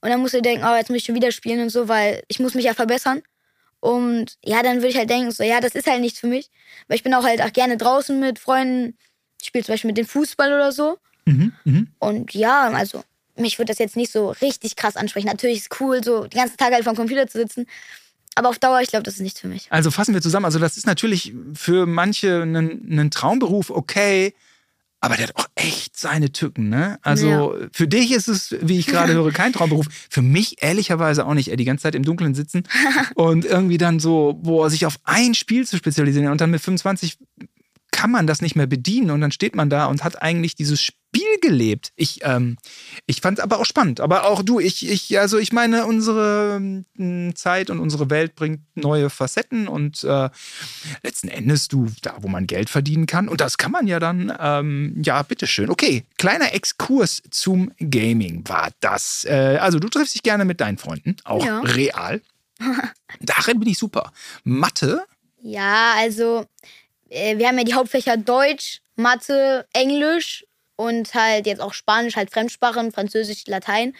und 0.00 0.08
dann 0.08 0.20
musst 0.20 0.34
du 0.34 0.42
denken, 0.42 0.64
oh, 0.64 0.74
jetzt 0.74 0.88
muss 0.88 0.98
ich 0.98 1.04
schon 1.04 1.14
wieder 1.14 1.32
spielen 1.32 1.60
und 1.60 1.70
so, 1.70 1.88
weil 1.88 2.22
ich 2.28 2.40
muss 2.40 2.54
mich 2.54 2.64
ja 2.64 2.74
verbessern. 2.74 3.22
Und 3.80 4.36
ja, 4.44 4.62
dann 4.62 4.76
würde 4.76 4.88
ich 4.88 4.96
halt 4.96 5.10
denken, 5.10 5.30
so, 5.30 5.42
ja, 5.42 5.60
das 5.60 5.74
ist 5.74 5.86
halt 5.86 6.00
nichts 6.00 6.20
für 6.20 6.26
mich. 6.26 6.50
Weil 6.88 6.96
ich 6.96 7.02
bin 7.02 7.14
auch 7.14 7.24
halt 7.24 7.40
auch 7.42 7.52
gerne 7.52 7.76
draußen 7.76 8.18
mit 8.18 8.38
Freunden. 8.38 8.96
Ich 9.40 9.48
spiele 9.48 9.64
zum 9.64 9.72
Beispiel 9.72 9.88
mit 9.88 9.98
dem 9.98 10.06
Fußball 10.06 10.52
oder 10.52 10.72
so. 10.72 10.98
Mhm, 11.24 11.52
mh. 11.64 11.82
Und 11.98 12.34
ja, 12.34 12.68
also 12.70 13.02
mich 13.36 13.58
würde 13.58 13.70
das 13.70 13.78
jetzt 13.78 13.96
nicht 13.96 14.12
so 14.12 14.30
richtig 14.42 14.76
krass 14.76 14.96
ansprechen. 14.96 15.28
Natürlich 15.28 15.58
ist 15.58 15.72
es 15.72 15.80
cool, 15.80 16.02
so 16.04 16.26
die 16.26 16.36
ganzen 16.36 16.56
Tage 16.56 16.74
halt 16.74 16.84
vom 16.84 16.96
Computer 16.96 17.26
zu 17.26 17.38
sitzen. 17.38 17.66
Aber 18.34 18.48
auf 18.48 18.58
Dauer, 18.58 18.80
ich 18.80 18.88
glaube, 18.88 19.02
das 19.02 19.14
ist 19.14 19.20
nichts 19.20 19.40
für 19.40 19.48
mich. 19.48 19.66
Also 19.70 19.90
fassen 19.90 20.14
wir 20.14 20.22
zusammen. 20.22 20.46
Also 20.46 20.58
das 20.58 20.76
ist 20.76 20.86
natürlich 20.86 21.34
für 21.54 21.86
manche 21.86 22.42
ein 22.42 23.10
Traumberuf, 23.10 23.70
okay. 23.70 24.34
Aber 25.02 25.16
der 25.16 25.28
hat 25.28 25.36
auch 25.36 25.46
echt 25.54 25.98
seine 25.98 26.30
Tücken, 26.30 26.68
ne? 26.68 26.98
Also 27.00 27.56
ja. 27.56 27.68
für 27.72 27.88
dich 27.88 28.12
ist 28.12 28.28
es, 28.28 28.54
wie 28.60 28.78
ich 28.78 28.86
gerade 28.86 29.14
höre, 29.14 29.32
kein 29.32 29.52
Traumberuf. 29.54 29.86
Für 30.10 30.20
mich 30.20 30.62
ehrlicherweise 30.62 31.26
auch 31.26 31.32
nicht. 31.32 31.48
Er 31.48 31.56
die 31.56 31.64
ganze 31.64 31.84
Zeit 31.84 31.94
im 31.94 32.04
Dunkeln 32.04 32.34
sitzen 32.34 32.64
und 33.14 33.46
irgendwie 33.46 33.78
dann 33.78 33.98
so, 33.98 34.38
wo 34.42 34.62
er 34.62 34.68
sich 34.68 34.84
auf 34.84 34.96
ein 35.04 35.34
Spiel 35.34 35.66
zu 35.66 35.78
spezialisieren 35.78 36.30
und 36.30 36.40
dann 36.42 36.50
mit 36.50 36.60
25 36.60 37.18
kann 37.90 38.10
man 38.10 38.26
das 38.26 38.42
nicht 38.42 38.56
mehr 38.56 38.66
bedienen 38.66 39.10
und 39.10 39.22
dann 39.22 39.32
steht 39.32 39.54
man 39.54 39.70
da 39.70 39.86
und 39.86 40.04
hat 40.04 40.20
eigentlich 40.22 40.54
dieses 40.54 40.92
Spiel 41.12 41.40
gelebt. 41.40 41.90
Ich, 41.96 42.20
ähm, 42.22 42.56
ich 43.06 43.20
fand 43.20 43.38
es 43.38 43.42
aber 43.42 43.58
auch 43.58 43.64
spannend. 43.64 43.98
Aber 44.00 44.26
auch 44.26 44.42
du, 44.42 44.60
ich, 44.60 44.88
ich, 44.88 45.18
also 45.18 45.38
ich 45.38 45.52
meine, 45.52 45.86
unsere 45.86 46.60
ähm, 46.98 47.34
Zeit 47.34 47.68
und 47.68 47.80
unsere 47.80 48.10
Welt 48.10 48.36
bringt 48.36 48.60
neue 48.76 49.10
Facetten 49.10 49.66
und 49.66 50.04
äh, 50.04 50.30
letzten 51.02 51.26
Endes 51.26 51.66
du, 51.66 51.88
da 52.02 52.14
wo 52.20 52.28
man 52.28 52.46
Geld 52.46 52.70
verdienen 52.70 53.06
kann, 53.06 53.28
und 53.28 53.40
das 53.40 53.58
kann 53.58 53.72
man 53.72 53.88
ja 53.88 53.98
dann, 53.98 54.32
ähm, 54.38 55.02
ja, 55.04 55.20
bitteschön. 55.22 55.68
Okay, 55.68 56.04
kleiner 56.16 56.54
Exkurs 56.54 57.22
zum 57.30 57.72
Gaming 57.78 58.48
war 58.48 58.70
das. 58.78 59.24
Äh, 59.24 59.58
also 59.60 59.80
du 59.80 59.88
triffst 59.88 60.14
dich 60.14 60.22
gerne 60.22 60.44
mit 60.44 60.60
deinen 60.60 60.78
Freunden, 60.78 61.16
auch 61.24 61.44
ja. 61.44 61.58
real. 61.60 62.22
Darin 63.20 63.58
bin 63.58 63.68
ich 63.68 63.78
super. 63.78 64.12
Mathe? 64.44 65.04
Ja, 65.42 65.94
also 65.96 66.46
äh, 67.08 67.36
wir 67.36 67.48
haben 67.48 67.58
ja 67.58 67.64
die 67.64 67.74
Hauptfächer 67.74 68.16
Deutsch, 68.16 68.80
Mathe, 68.94 69.66
Englisch 69.72 70.44
und 70.80 71.12
halt 71.14 71.46
jetzt 71.46 71.60
auch 71.60 71.74
Spanisch, 71.74 72.16
halt 72.16 72.30
Fremdsprachen, 72.30 72.90
Französisch, 72.90 73.44
Latein. 73.46 73.94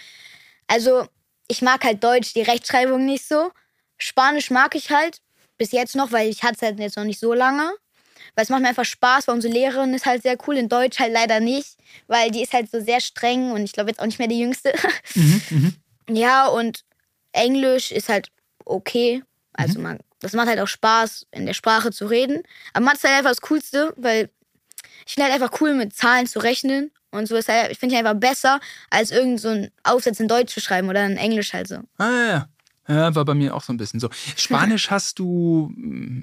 Also 0.66 1.06
ich 1.46 1.60
mag 1.60 1.84
halt 1.84 2.02
Deutsch, 2.02 2.32
die 2.32 2.40
Rechtschreibung 2.40 3.04
nicht 3.04 3.28
so. 3.28 3.50
Spanisch 3.98 4.50
mag 4.50 4.74
ich 4.74 4.90
halt 4.90 5.18
bis 5.58 5.72
jetzt 5.72 5.94
noch, 5.94 6.10
weil 6.10 6.30
ich 6.30 6.42
hatte 6.42 6.54
es 6.54 6.62
halt 6.62 6.78
jetzt 6.78 6.96
noch 6.96 7.04
nicht 7.04 7.20
so 7.20 7.34
lange. 7.34 7.70
Weil 8.34 8.44
es 8.44 8.48
macht 8.48 8.62
mir 8.62 8.68
einfach 8.68 8.86
Spaß, 8.86 9.28
weil 9.28 9.34
unsere 9.34 9.52
Lehrerin 9.52 9.92
ist 9.92 10.06
halt 10.06 10.22
sehr 10.22 10.38
cool. 10.46 10.56
In 10.56 10.70
Deutsch 10.70 10.98
halt 10.98 11.12
leider 11.12 11.40
nicht, 11.40 11.76
weil 12.06 12.30
die 12.30 12.42
ist 12.42 12.54
halt 12.54 12.70
so 12.70 12.80
sehr 12.80 13.00
streng 13.00 13.50
und 13.52 13.62
ich 13.64 13.72
glaube 13.72 13.90
jetzt 13.90 14.00
auch 14.00 14.06
nicht 14.06 14.18
mehr 14.18 14.28
die 14.28 14.40
Jüngste. 14.40 14.72
Mhm, 15.14 15.42
mh. 15.50 15.72
Ja, 16.12 16.46
und 16.48 16.84
Englisch 17.30 17.92
ist 17.92 18.08
halt 18.08 18.32
okay. 18.64 19.22
Also 19.52 19.78
mhm. 19.78 19.84
man 19.84 19.98
das 20.20 20.32
macht 20.32 20.48
halt 20.48 20.60
auch 20.60 20.68
Spaß, 20.68 21.26
in 21.30 21.46
der 21.46 21.54
Sprache 21.54 21.92
zu 21.92 22.06
reden. 22.06 22.42
Aber 22.72 22.84
Mathe 22.84 22.98
ist 22.98 23.04
halt 23.04 23.18
einfach 23.18 23.30
das 23.30 23.40
Coolste, 23.40 23.94
weil 23.96 24.28
ich 25.10 25.14
finde 25.14 25.32
halt 25.32 25.42
einfach 25.42 25.60
cool, 25.60 25.74
mit 25.74 25.92
Zahlen 25.92 26.28
zu 26.28 26.38
rechnen. 26.38 26.92
Und 27.10 27.26
so 27.26 27.34
ist 27.34 27.48
halt, 27.48 27.72
ich 27.72 27.78
finde 27.80 27.96
ich 27.96 27.98
einfach 27.98 28.14
besser, 28.14 28.60
als 28.90 29.10
irgend 29.10 29.40
so 29.40 29.48
ein 29.48 29.70
Aufsatz 29.82 30.20
in 30.20 30.28
Deutsch 30.28 30.54
zu 30.54 30.60
schreiben 30.60 30.88
oder 30.88 31.04
in 31.04 31.16
Englisch 31.16 31.52
halt 31.52 31.66
so. 31.66 31.78
Ah, 31.98 32.10
ja, 32.10 32.26
ja. 32.26 32.48
Ja, 32.88 33.14
war 33.14 33.24
bei 33.24 33.34
mir 33.34 33.54
auch 33.54 33.62
so 33.62 33.72
ein 33.72 33.76
bisschen 33.76 33.98
so. 33.98 34.08
Spanisch 34.36 34.90
hast 34.90 35.18
du, 35.18 35.72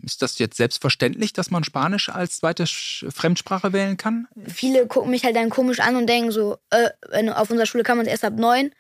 ist 0.03 0.22
das 0.22 0.39
jetzt 0.39 0.56
selbstverständlich, 0.56 1.34
dass 1.34 1.51
man 1.51 1.65
Spanisch 1.65 2.08
als 2.08 2.38
zweite 2.38 2.65
Fremdsprache 2.65 3.74
wählen 3.74 3.98
kann? 3.98 4.27
Viele 4.48 4.88
gucken 4.88 5.12
mich 5.12 5.25
halt 5.25 5.36
dann 5.36 5.50
komisch 5.50 5.82
an 5.82 5.98
und 5.98 6.08
denken 6.08 6.32
so, 6.32 6.58
äh, 6.70 6.89
auf 7.32 7.50
unserer 7.50 7.65
Schule 7.65 7.84
kann 7.84 7.98
man 7.98 8.06
es 8.06 8.12
erst 8.12 8.25
ab 8.25 8.34
neun 8.38 8.72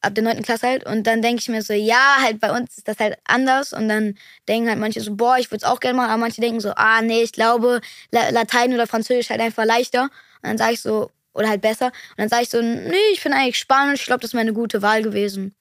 ab 0.00 0.14
der 0.14 0.24
9. 0.24 0.42
Klasse 0.42 0.66
halt. 0.66 0.86
Und 0.86 1.06
dann 1.06 1.22
denke 1.22 1.40
ich 1.40 1.48
mir 1.48 1.62
so, 1.62 1.72
ja, 1.72 2.16
halt 2.20 2.40
bei 2.40 2.50
uns 2.56 2.78
ist 2.78 2.88
das 2.88 2.98
halt 2.98 3.18
anders. 3.24 3.72
Und 3.72 3.88
dann 3.88 4.14
denken 4.48 4.68
halt 4.68 4.78
manche 4.78 5.00
so, 5.00 5.14
boah, 5.14 5.38
ich 5.38 5.50
würde 5.50 5.64
es 5.64 5.70
auch 5.70 5.80
gerne 5.80 5.96
machen. 5.96 6.10
Aber 6.10 6.20
manche 6.20 6.40
denken 6.40 6.60
so, 6.60 6.72
ah, 6.76 7.02
nee, 7.02 7.22
ich 7.22 7.32
glaube, 7.32 7.80
Latein 8.10 8.72
oder 8.72 8.86
Französisch 8.86 9.30
halt 9.30 9.40
einfach 9.40 9.64
leichter. 9.64 10.04
Und 10.04 10.10
dann 10.42 10.58
sage 10.58 10.74
ich 10.74 10.80
so, 10.80 11.10
oder 11.32 11.48
halt 11.48 11.62
besser. 11.62 11.86
Und 11.86 12.18
dann 12.18 12.28
sage 12.28 12.42
ich 12.42 12.50
so, 12.50 12.60
nee, 12.60 12.94
ich 13.12 13.20
finde 13.20 13.38
eigentlich 13.38 13.58
Spanisch. 13.58 14.00
Ich 14.00 14.06
glaube, 14.06 14.22
das 14.22 14.32
wäre 14.32 14.42
eine 14.42 14.52
gute 14.52 14.82
Wahl 14.82 15.02
gewesen. 15.02 15.54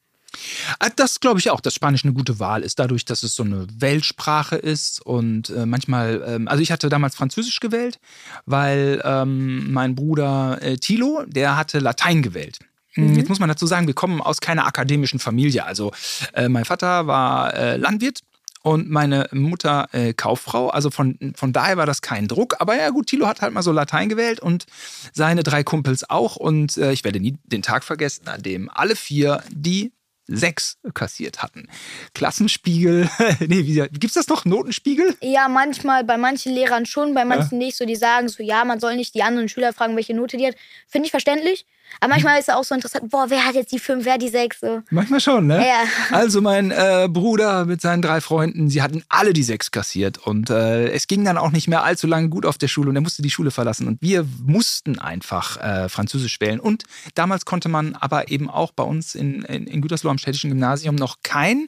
Ah, 0.79 0.89
das 0.96 1.19
glaube 1.19 1.39
ich 1.39 1.50
auch, 1.50 1.60
dass 1.60 1.74
Spanisch 1.74 2.03
eine 2.03 2.13
gute 2.13 2.39
Wahl 2.39 2.62
ist, 2.62 2.77
dadurch, 2.77 3.03
dass 3.03 3.24
es 3.24 3.36
so 3.36 3.43
eine 3.43 3.65
Weltsprache 3.77 4.55
ist 4.58 5.03
und 5.03 5.50
äh, 5.50 5.65
manchmal, 5.65 6.24
ähm, 6.25 6.48
also 6.48 6.62
ich 6.62 6.72
hatte 6.72 6.88
damals 6.89 7.15
Französisch 7.15 7.60
gewählt, 7.60 8.00
weil 8.46 9.01
ähm, 9.03 9.72
mein 9.72 9.96
Bruder 9.96 10.60
äh, 10.62 10.77
Thilo, 10.77 11.24
der 11.25 11.58
hatte 11.58 11.79
Latein 11.79 12.22
gewählt. 12.22 12.60
Mhm. 13.00 13.15
Jetzt 13.15 13.29
muss 13.29 13.39
man 13.39 13.50
dazu 13.50 13.65
sagen, 13.65 13.88
wir 13.88 13.94
kommen 13.94 14.22
aus 14.22 14.41
keiner 14.41 14.65
akademischen 14.65 15.20
Familie. 15.20 15.65
Also 15.65 15.91
äh, 16.34 16.50
mein 16.50 16.65
Vater 16.65 17.08
war 17.08 17.53
äh, 17.53 17.77
Landwirt 17.77 18.20
und 18.62 18.89
meine 18.89 19.29
Mutter 19.32 19.88
äh, 19.91 20.13
Kauffrau. 20.13 20.70
Also 20.70 20.89
von, 20.89 21.18
von 21.36 21.53
daher 21.53 21.77
war 21.77 21.86
das 21.86 22.01
kein 22.01 22.27
Druck. 22.27 22.56
Aber 22.60 22.75
ja 22.75 22.89
gut, 22.89 23.08
Thilo 23.08 23.27
hat 23.27 23.41
halt 23.41 23.53
mal 23.53 23.62
so 23.62 23.72
Latein 23.72 24.10
gewählt 24.10 24.39
und 24.39 24.65
seine 25.13 25.44
drei 25.44 25.63
Kumpels 25.63 26.10
auch. 26.10 26.36
Und 26.36 26.77
äh, 26.77 26.91
ich 26.91 27.03
werde 27.03 27.20
nie 27.20 27.38
den 27.46 27.62
Tag 27.62 27.84
vergessen, 27.84 28.27
an 28.27 28.41
dem 28.41 28.70
alle 28.70 28.96
vier 28.96 29.44
die 29.50 29.91
sechs 30.32 30.77
kassiert 30.94 31.41
hatten. 31.41 31.68
Klassenspiegel, 32.13 33.10
nee, 33.39 33.65
wie, 33.65 33.84
gibt's 33.91 34.13
das 34.13 34.27
noch? 34.27 34.46
Notenspiegel? 34.46 35.15
Ja, 35.22 35.48
manchmal, 35.48 36.03
bei 36.03 36.18
manchen 36.18 36.53
Lehrern 36.53 36.86
schon, 36.86 37.15
bei 37.15 37.25
manchen 37.25 37.60
ja. 37.60 37.65
nicht. 37.65 37.77
So, 37.77 37.86
die 37.86 37.96
sagen 37.96 38.29
so, 38.29 38.44
ja, 38.44 38.63
man 38.63 38.79
soll 38.79 38.96
nicht 38.96 39.15
die 39.15 39.24
anderen 39.24 39.50
Schüler 39.50 39.74
fragen, 39.74 39.96
welche 39.96 40.13
Note 40.13 40.38
die 40.38 40.46
hat. 40.46 40.56
Finde 40.88 41.08
ich 41.08 41.12
verständlich. 41.12 41.65
Aber 42.00 42.13
manchmal 42.13 42.39
ist 42.39 42.48
es 42.48 42.55
auch 42.55 42.63
so 42.63 42.75
interessant, 42.75 43.10
boah, 43.10 43.25
wer 43.29 43.46
hat 43.46 43.55
jetzt 43.55 43.72
die 43.72 43.79
fünf, 43.79 44.05
wer 44.05 44.17
die 44.17 44.29
sechs? 44.29 44.60
So. 44.60 44.81
Manchmal 44.89 45.19
schon, 45.19 45.48
ne? 45.48 45.65
Ja. 45.65 45.84
Also 46.12 46.41
mein 46.41 46.72
äh, 46.72 47.08
Bruder 47.10 47.65
mit 47.65 47.81
seinen 47.81 48.01
drei 48.01 48.22
Freunden, 48.22 48.69
sie 48.69 48.81
hatten 48.81 49.03
alle 49.10 49.34
die 49.34 49.43
sechs 49.43 49.72
kassiert. 49.72 50.17
Und 50.17 50.50
äh, 50.50 50.89
es 50.91 51.08
ging 51.08 51.25
dann 51.25 51.38
auch 51.38 51.51
nicht 51.51 51.67
mehr 51.67 51.84
allzu 51.84 52.08
lange 52.08 52.29
gut 52.29 52.46
auf 52.46 52.58
der 52.58 52.67
Schule 52.67 52.89
und 52.89 52.96
er 52.96 53.01
musste 53.01 53.22
die 53.22 53.29
Schule 53.29 53.51
verlassen. 53.51 53.88
Und 53.88 54.01
wir 54.01 54.25
mussten 54.46 55.00
einfach 55.00 55.58
äh, 55.58 55.89
Französisch 55.89 56.39
wählen. 56.39 56.60
Und 56.60 56.84
damals 57.15 57.46
konnte 57.46 57.69
man 57.69 57.96
aber 57.96 58.29
eben 58.29 58.50
auch 58.50 58.72
bei 58.72 58.84
uns 58.84 59.15
in, 59.15 59.43
in, 59.43 59.67
in 59.67 59.81
Gütersloh 59.81 60.10
am 60.10 60.17
städtischen 60.17 60.50
Gymnasium 60.50 60.96
noch 60.96 61.17
kein 61.24 61.67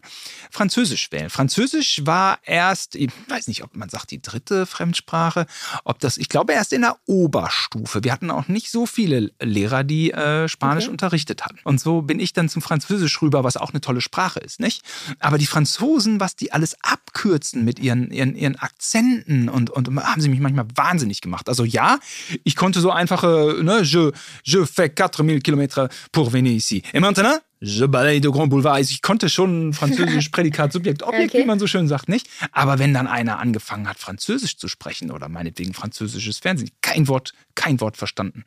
Französisch 0.49 1.11
wählen. 1.11 1.29
Französisch 1.29 2.01
war 2.05 2.39
erst, 2.43 2.95
ich 2.95 3.09
weiß 3.27 3.47
nicht, 3.47 3.63
ob 3.63 3.75
man 3.75 3.89
sagt, 3.89 4.11
die 4.11 4.21
dritte 4.21 4.65
Fremdsprache, 4.65 5.45
ob 5.83 5.99
das, 5.99 6.17
ich 6.17 6.29
glaube 6.29 6.53
erst 6.53 6.73
in 6.73 6.81
der 6.81 6.97
Oberstufe. 7.05 8.03
Wir 8.03 8.11
hatten 8.11 8.31
auch 8.31 8.47
nicht 8.47 8.71
so 8.71 8.85
viele 8.85 9.31
Lehrer, 9.41 9.83
die 9.83 10.10
äh, 10.11 10.47
Spanisch 10.47 10.85
okay. 10.85 10.91
unterrichtet 10.91 11.43
hatten. 11.43 11.59
Und 11.63 11.79
so 11.79 12.01
bin 12.01 12.19
ich 12.19 12.33
dann 12.33 12.49
zum 12.49 12.61
Französisch 12.61 13.21
rüber, 13.21 13.43
was 13.43 13.57
auch 13.57 13.71
eine 13.71 13.81
tolle 13.81 14.01
Sprache 14.01 14.39
ist, 14.39 14.59
nicht? 14.59 14.83
Aber 15.19 15.37
die 15.37 15.45
Franzosen, 15.45 16.19
was 16.19 16.35
die 16.35 16.51
alles 16.51 16.75
abkürzen 16.81 17.63
mit 17.63 17.79
ihren, 17.79 18.11
ihren, 18.11 18.35
ihren 18.35 18.55
Akzenten 18.57 19.49
und, 19.49 19.69
und 19.69 19.87
haben 20.03 20.21
sie 20.21 20.29
mich 20.29 20.39
manchmal 20.39 20.67
wahnsinnig 20.75 21.21
gemacht. 21.21 21.49
Also 21.49 21.63
ja, 21.63 21.99
ich 22.43 22.55
konnte 22.55 22.81
so 22.81 22.91
einfache, 22.91 23.59
ne, 23.61 23.81
je, 23.81 24.11
je 24.43 24.65
fais 24.65 24.91
4000 24.95 25.43
Kilometer 25.43 25.89
pour 26.11 26.31
venir 26.31 26.53
ici. 26.53 26.83
Et 26.93 26.99
maintenant, 26.99 27.39
Je 27.63 27.87
balaye 27.87 28.19
de 28.19 28.31
Grand 28.31 28.49
Boulevard. 28.49 28.75
Also 28.75 28.89
ich 28.89 29.03
konnte 29.03 29.29
schon 29.29 29.73
Französisch 29.73 30.29
Prädikat, 30.31 30.73
Subjekt, 30.73 31.03
Objekt, 31.03 31.35
okay. 31.35 31.43
wie 31.43 31.45
man 31.45 31.59
so 31.59 31.67
schön 31.67 31.87
sagt, 31.87 32.09
nicht. 32.09 32.27
Aber 32.51 32.79
wenn 32.79 32.91
dann 32.91 33.05
einer 33.05 33.37
angefangen 33.37 33.87
hat, 33.87 33.99
Französisch 33.99 34.57
zu 34.57 34.67
sprechen 34.67 35.11
oder 35.11 35.29
meinetwegen 35.29 35.75
französisches 35.75 36.39
Fernsehen, 36.39 36.71
kein 36.81 37.07
Wort, 37.07 37.33
kein 37.53 37.79
Wort 37.79 37.97
verstanden. 37.97 38.45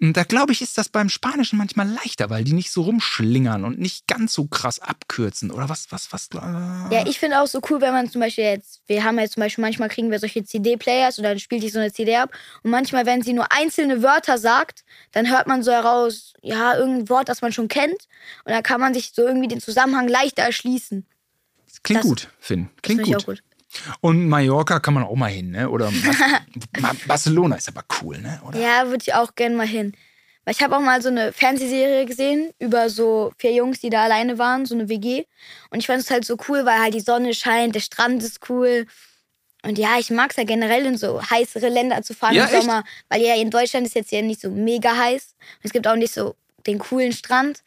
Und 0.00 0.16
da 0.16 0.22
glaube 0.22 0.52
ich, 0.52 0.62
ist 0.62 0.78
das 0.78 0.88
beim 0.88 1.10
Spanischen 1.10 1.58
manchmal 1.58 1.88
leichter, 1.88 2.30
weil 2.30 2.42
die 2.42 2.54
nicht 2.54 2.70
so 2.70 2.82
rumschlingern 2.82 3.64
und 3.64 3.78
nicht 3.78 4.06
ganz 4.06 4.32
so 4.32 4.46
krass 4.46 4.78
abkürzen. 4.78 5.50
Oder 5.50 5.68
was, 5.68 5.88
was, 5.90 6.10
was? 6.12 6.30
Äh 6.32 6.94
ja, 6.94 7.06
ich 7.06 7.18
finde 7.18 7.42
auch 7.42 7.48
so 7.48 7.60
cool, 7.68 7.82
wenn 7.82 7.92
man 7.92 8.10
zum 8.10 8.22
Beispiel 8.22 8.44
jetzt, 8.44 8.80
wir 8.86 9.04
haben 9.04 9.18
jetzt 9.18 9.34
zum 9.34 9.42
Beispiel, 9.42 9.60
manchmal 9.60 9.90
kriegen 9.90 10.10
wir 10.10 10.20
solche 10.20 10.42
CD-Players 10.42 11.18
oder 11.18 11.30
dann 11.30 11.38
spielt 11.38 11.60
sich 11.60 11.72
so 11.72 11.80
eine 11.80 11.92
CD 11.92 12.16
ab. 12.16 12.30
Und 12.62 12.70
manchmal, 12.70 13.04
wenn 13.04 13.20
sie 13.20 13.34
nur 13.34 13.52
einzelne 13.52 14.02
Wörter 14.02 14.38
sagt, 14.38 14.84
dann 15.12 15.28
hört 15.28 15.46
man 15.46 15.62
so 15.62 15.70
heraus, 15.70 16.32
ja, 16.40 16.76
irgendein 16.76 17.10
Wort, 17.10 17.28
das 17.28 17.42
man 17.42 17.52
schon 17.52 17.68
kennt. 17.68 18.08
Und 18.48 18.54
dann 18.54 18.62
kann 18.62 18.80
man 18.80 18.94
sich 18.94 19.12
so 19.14 19.26
irgendwie 19.26 19.46
den 19.46 19.60
Zusammenhang 19.60 20.08
leichter 20.08 20.42
erschließen. 20.42 21.04
Klingt 21.82 22.00
das, 22.02 22.08
gut, 22.08 22.28
Finn. 22.40 22.70
Klingt 22.80 23.02
gut. 23.02 23.26
gut. 23.26 23.42
Und 24.00 24.26
Mallorca 24.26 24.80
kann 24.80 24.94
man 24.94 25.02
auch 25.02 25.16
mal 25.16 25.26
hin, 25.26 25.50
ne? 25.50 25.68
Oder 25.68 25.92
Barcelona 27.06 27.56
ist 27.56 27.68
aber 27.68 27.84
cool, 28.00 28.16
ne? 28.16 28.40
Oder? 28.48 28.58
Ja, 28.58 28.86
würde 28.86 29.04
ich 29.06 29.12
auch 29.12 29.34
gerne 29.34 29.54
mal 29.54 29.66
hin. 29.66 29.92
Weil 30.46 30.54
ich 30.54 30.62
habe 30.62 30.74
auch 30.74 30.80
mal 30.80 31.02
so 31.02 31.10
eine 31.10 31.34
Fernsehserie 31.34 32.06
gesehen 32.06 32.54
über 32.58 32.88
so 32.88 33.32
vier 33.36 33.52
Jungs, 33.52 33.80
die 33.80 33.90
da 33.90 34.04
alleine 34.04 34.38
waren, 34.38 34.64
so 34.64 34.74
eine 34.74 34.88
WG. 34.88 35.24
Und 35.68 35.80
ich 35.80 35.86
fand 35.86 36.00
es 36.00 36.10
halt 36.10 36.24
so 36.24 36.38
cool, 36.48 36.64
weil 36.64 36.80
halt 36.80 36.94
die 36.94 37.00
Sonne 37.00 37.34
scheint, 37.34 37.74
der 37.74 37.80
Strand 37.80 38.22
ist 38.22 38.48
cool. 38.48 38.86
Und 39.62 39.76
ja, 39.76 39.98
ich 39.98 40.08
mag 40.08 40.30
es 40.30 40.38
ja 40.38 40.44
generell 40.44 40.86
in 40.86 40.96
so 40.96 41.20
heißere 41.20 41.68
Länder 41.68 42.00
zu 42.00 42.14
fahren 42.14 42.34
ja, 42.34 42.46
im 42.46 42.62
Sommer. 42.62 42.82
Weil 43.10 43.20
ja 43.20 43.34
in 43.34 43.50
Deutschland 43.50 43.86
ist 43.86 43.94
jetzt 43.94 44.10
ja 44.10 44.22
nicht 44.22 44.40
so 44.40 44.48
mega 44.48 44.96
heiß. 44.96 45.34
Und 45.56 45.64
es 45.66 45.72
gibt 45.74 45.86
auch 45.86 45.96
nicht 45.96 46.14
so 46.14 46.34
den 46.66 46.78
coolen 46.78 47.12
Strand. 47.12 47.62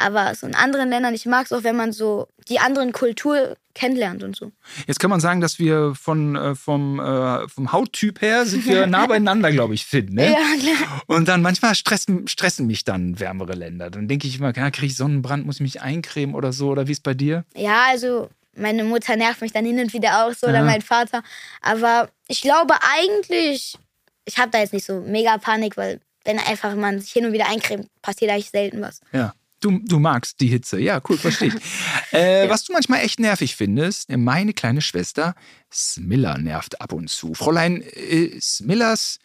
Aber 0.00 0.34
so 0.34 0.46
in 0.46 0.54
anderen 0.54 0.90
Ländern, 0.90 1.14
ich 1.14 1.26
mag 1.26 1.46
es 1.46 1.52
auch, 1.52 1.62
wenn 1.62 1.76
man 1.76 1.92
so 1.92 2.28
die 2.48 2.58
anderen 2.58 2.92
Kultur 2.92 3.56
kennenlernt 3.74 4.22
und 4.22 4.34
so. 4.34 4.50
Jetzt 4.86 4.98
kann 4.98 5.10
man 5.10 5.20
sagen, 5.20 5.40
dass 5.40 5.58
wir 5.58 5.94
von, 5.94 6.36
äh, 6.36 6.54
vom, 6.54 6.98
äh, 6.98 7.46
vom 7.48 7.72
Hauttyp 7.72 8.20
her 8.20 8.46
sind 8.46 8.66
wir 8.66 8.86
nah 8.86 9.06
beieinander, 9.06 9.52
glaube 9.52 9.74
ich, 9.74 9.86
finden. 9.86 10.14
Ne? 10.14 10.30
Ja, 10.30 10.58
klar. 10.58 11.02
Und 11.06 11.28
dann 11.28 11.42
manchmal 11.42 11.74
stressen, 11.74 12.28
stressen 12.28 12.66
mich 12.66 12.84
dann 12.84 13.20
wärmere 13.20 13.52
Länder. 13.52 13.90
Dann 13.90 14.08
denke 14.08 14.26
ich 14.26 14.38
immer, 14.38 14.54
ja, 14.54 14.70
kriege 14.70 14.86
ich 14.86 14.96
Sonnenbrand, 14.96 15.46
muss 15.46 15.56
ich 15.56 15.62
mich 15.62 15.82
eincremen 15.82 16.34
oder 16.34 16.52
so. 16.52 16.68
Oder 16.68 16.86
wie 16.88 16.92
ist 16.92 17.02
bei 17.02 17.14
dir? 17.14 17.44
Ja, 17.54 17.84
also 17.90 18.28
meine 18.56 18.84
Mutter 18.84 19.16
nervt 19.16 19.40
mich 19.40 19.52
dann 19.52 19.64
hin 19.64 19.78
und 19.78 19.92
wieder 19.92 20.24
auch 20.24 20.32
so 20.32 20.46
ja. 20.46 20.52
oder 20.52 20.62
mein 20.62 20.82
Vater. 20.82 21.22
Aber 21.60 22.08
ich 22.28 22.42
glaube 22.42 22.74
eigentlich, 22.98 23.76
ich 24.24 24.38
habe 24.38 24.50
da 24.50 24.58
jetzt 24.58 24.72
nicht 24.72 24.86
so 24.86 25.00
mega 25.00 25.38
Panik, 25.38 25.76
weil 25.76 26.00
wenn 26.24 26.38
einfach 26.38 26.74
man 26.74 27.00
sich 27.00 27.12
hin 27.12 27.24
und 27.24 27.32
wieder 27.32 27.48
eincremt, 27.48 27.88
passiert 28.02 28.30
eigentlich 28.30 28.50
selten 28.50 28.80
was. 28.80 29.00
Ja. 29.12 29.34
Du, 29.60 29.78
du 29.78 29.98
magst 29.98 30.40
die 30.40 30.46
Hitze. 30.46 30.80
Ja, 30.80 31.00
cool, 31.08 31.18
verstehe 31.18 31.48
ich. 31.48 31.54
Äh, 32.12 32.46
ja. 32.46 32.50
Was 32.50 32.64
du 32.64 32.72
manchmal 32.72 33.04
echt 33.04 33.20
nervig 33.20 33.54
findest, 33.54 34.10
meine 34.10 34.52
kleine 34.52 34.82
Schwester 34.82 35.36
Smilla 35.72 36.38
nervt 36.38 36.80
ab 36.80 36.92
und 36.92 37.08
zu. 37.08 37.34
Fräulein 37.34 37.82
äh, 37.82 38.36
Smillers 38.40 39.20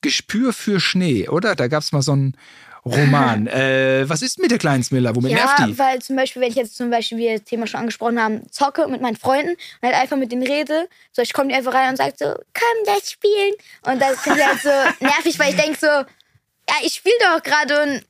Gespür 0.00 0.52
für 0.52 0.80
Schnee, 0.80 1.28
oder? 1.28 1.54
Da 1.54 1.68
gab 1.68 1.82
es 1.82 1.92
mal 1.92 2.02
so 2.02 2.12
einen 2.12 2.36
Roman. 2.84 3.46
äh, 3.48 4.08
was 4.08 4.22
ist 4.22 4.38
mit 4.38 4.50
der 4.50 4.58
kleinen 4.58 4.82
Smilla? 4.82 5.14
Womit 5.14 5.32
ja, 5.32 5.38
nervt 5.38 5.58
die? 5.66 5.78
weil 5.78 6.00
zum 6.00 6.16
Beispiel, 6.16 6.42
wenn 6.42 6.50
ich 6.50 6.56
jetzt 6.56 6.76
zum 6.76 6.90
Beispiel, 6.90 7.18
wie 7.18 7.22
wir 7.22 7.38
das 7.38 7.44
Thema 7.44 7.66
schon 7.66 7.80
angesprochen 7.80 8.20
haben, 8.20 8.50
zocke 8.50 8.88
mit 8.88 9.00
meinen 9.00 9.16
Freunden 9.16 9.50
und 9.50 9.82
halt 9.82 9.94
einfach 9.94 10.16
mit 10.16 10.32
denen 10.32 10.46
rede, 10.46 10.88
so 11.12 11.22
ich 11.22 11.32
komme 11.32 11.48
die 11.48 11.54
einfach 11.54 11.74
rein 11.74 11.90
und 11.90 11.96
sage 11.96 12.14
so, 12.16 12.26
komm, 12.26 12.84
das 12.86 13.10
spielen. 13.10 13.54
Und 13.82 14.00
das 14.00 14.20
finde 14.20 14.40
ich 14.40 14.46
halt 14.46 14.60
so 14.60 14.68
nervig, 15.04 15.38
weil 15.38 15.50
ich 15.50 15.60
denke 15.60 15.78
so, 15.78 15.86
ja, 15.86 16.74
ich 16.82 16.94
spiele 16.94 17.14
doch 17.20 17.42
gerade 17.42 17.82
und 17.82 18.02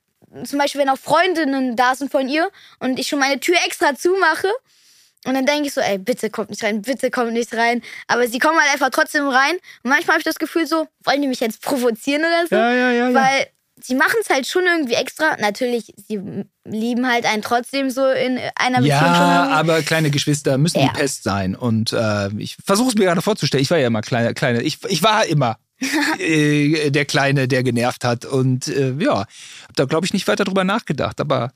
zum 0.44 0.58
Beispiel, 0.58 0.80
wenn 0.80 0.88
auch 0.88 0.98
Freundinnen 0.98 1.76
da 1.76 1.94
sind 1.94 2.10
von 2.10 2.28
ihr 2.28 2.50
und 2.78 2.98
ich 2.98 3.08
schon 3.08 3.18
meine 3.18 3.40
Tür 3.40 3.56
extra 3.66 3.94
zumache. 3.94 4.48
Und 5.24 5.34
dann 5.34 5.46
denke 5.46 5.66
ich 5.66 5.74
so, 5.74 5.80
ey, 5.80 5.98
bitte 5.98 6.30
kommt 6.30 6.50
nicht 6.50 6.62
rein, 6.62 6.82
bitte 6.82 7.10
kommt 7.10 7.32
nicht 7.32 7.52
rein. 7.54 7.82
Aber 8.06 8.28
sie 8.28 8.38
kommen 8.38 8.58
halt 8.58 8.72
einfach 8.72 8.90
trotzdem 8.90 9.26
rein. 9.28 9.56
Und 9.82 9.90
manchmal 9.90 10.14
habe 10.14 10.20
ich 10.20 10.24
das 10.24 10.38
Gefühl 10.38 10.66
so, 10.66 10.86
wollen 11.04 11.22
die 11.22 11.28
mich 11.28 11.40
jetzt 11.40 11.60
provozieren 11.60 12.22
oder 12.22 12.46
so? 12.48 12.54
Ja, 12.54 12.72
ja, 12.72 12.90
ja. 12.92 13.14
Weil 13.14 13.48
sie 13.82 13.94
machen 13.94 14.16
es 14.20 14.30
halt 14.30 14.46
schon 14.46 14.64
irgendwie 14.64 14.94
extra. 14.94 15.36
Natürlich, 15.40 15.92
sie 15.96 16.44
lieben 16.64 17.08
halt 17.08 17.26
einen 17.26 17.42
trotzdem 17.42 17.90
so 17.90 18.06
in 18.06 18.38
einer 18.54 18.78
Beziehung. 18.78 19.00
Ja, 19.00 19.48
aber 19.48 19.82
kleine 19.82 20.10
Geschwister 20.10 20.56
müssen 20.56 20.80
ja. 20.80 20.86
die 20.86 20.98
Pest 20.98 21.24
sein. 21.24 21.56
Und 21.56 21.92
äh, 21.92 22.28
ich 22.38 22.56
versuche 22.64 22.90
es 22.90 22.94
mir 22.94 23.04
gerade 23.04 23.22
vorzustellen. 23.22 23.62
Ich 23.62 23.70
war 23.70 23.78
ja 23.78 23.88
immer 23.88 24.02
kleine, 24.02 24.34
kleine. 24.34 24.62
Ich, 24.62 24.78
ich 24.88 25.02
war 25.02 25.26
immer 25.26 25.58
äh, 26.18 26.90
der 26.90 27.04
Kleine, 27.04 27.48
der 27.48 27.62
genervt 27.62 28.04
hat. 28.04 28.24
Und 28.24 28.68
äh, 28.68 28.94
ja, 28.98 29.20
hab 29.20 29.76
da 29.76 29.84
glaube 29.84 30.06
ich 30.06 30.12
nicht 30.12 30.28
weiter 30.28 30.44
drüber 30.44 30.64
nachgedacht, 30.64 31.20
aber. 31.20 31.52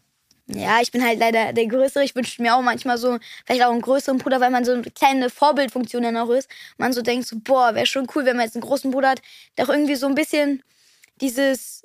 Ja, 0.46 0.80
ich 0.82 0.90
bin 0.90 1.04
halt 1.04 1.18
leider 1.18 1.52
der 1.52 1.66
Größere. 1.66 2.04
Ich 2.04 2.14
wünsche 2.14 2.42
mir 2.42 2.54
auch 2.54 2.62
manchmal 2.62 2.98
so, 2.98 3.18
vielleicht 3.46 3.62
auch 3.62 3.70
einen 3.70 3.80
größeren 3.80 4.18
Bruder, 4.18 4.40
weil 4.40 4.50
man 4.50 4.64
so 4.64 4.72
eine 4.72 4.82
kleine 4.82 5.30
Vorbildfunktion 5.30 6.02
dann 6.02 6.16
auch 6.16 6.30
ist. 6.30 6.48
Man 6.78 6.92
so 6.92 7.00
denkt 7.00 7.26
so, 7.26 7.36
boah, 7.38 7.74
wäre 7.74 7.86
schon 7.86 8.08
cool, 8.14 8.24
wenn 8.24 8.36
man 8.36 8.46
jetzt 8.46 8.56
einen 8.56 8.64
großen 8.64 8.90
Bruder 8.90 9.10
hat, 9.10 9.22
der 9.56 9.64
auch 9.64 9.70
irgendwie 9.70 9.94
so 9.94 10.06
ein 10.06 10.14
bisschen 10.14 10.62
dieses 11.20 11.84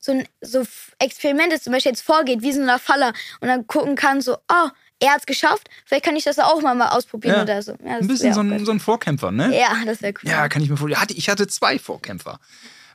so, 0.00 0.12
ein, 0.12 0.26
so 0.40 0.64
Experimente 0.98 1.60
zum 1.60 1.72
Beispiel 1.72 1.92
jetzt 1.92 2.02
vorgeht, 2.02 2.42
wie 2.42 2.52
so 2.52 2.62
eine 2.62 2.78
Falle 2.78 3.12
und 3.40 3.48
dann 3.48 3.66
gucken 3.66 3.96
kann, 3.96 4.22
so, 4.22 4.36
oh, 4.50 4.68
er 5.00 5.12
hat 5.12 5.20
es 5.20 5.26
geschafft, 5.26 5.68
vielleicht 5.84 6.04
kann 6.04 6.14
ich 6.14 6.24
das 6.24 6.38
auch 6.38 6.60
mal, 6.60 6.74
mal 6.74 6.90
ausprobieren 6.90 7.36
ja. 7.36 7.42
oder 7.42 7.62
so. 7.62 7.72
Ja, 7.84 7.96
ein 7.96 8.06
bisschen 8.06 8.34
so 8.34 8.40
ein, 8.40 8.64
so 8.64 8.72
ein, 8.72 8.80
Vorkämpfer, 8.80 9.32
ne? 9.32 9.58
Ja, 9.58 9.82
das 9.84 10.02
wäre 10.02 10.14
cool. 10.22 10.30
Ja, 10.30 10.48
kann 10.48 10.62
ich 10.62 10.68
mir 10.68 10.76
vorstellen. 10.76 11.06
Ich 11.16 11.28
hatte 11.28 11.46
zwei 11.48 11.78
Vorkämpfer. 11.78 12.38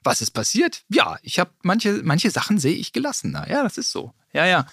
Was 0.03 0.21
ist 0.21 0.31
passiert? 0.31 0.83
Ja, 0.87 1.17
ich 1.23 1.39
habe 1.39 1.49
manche, 1.63 2.01
manche 2.03 2.29
Sachen 2.29 2.59
sehe 2.59 2.75
ich 2.75 2.93
gelassener. 2.93 3.49
Ja, 3.49 3.63
das 3.63 3.79
ist 3.79 3.91
so. 3.91 4.13
Ja, 4.33 4.45
ja. 4.45 4.67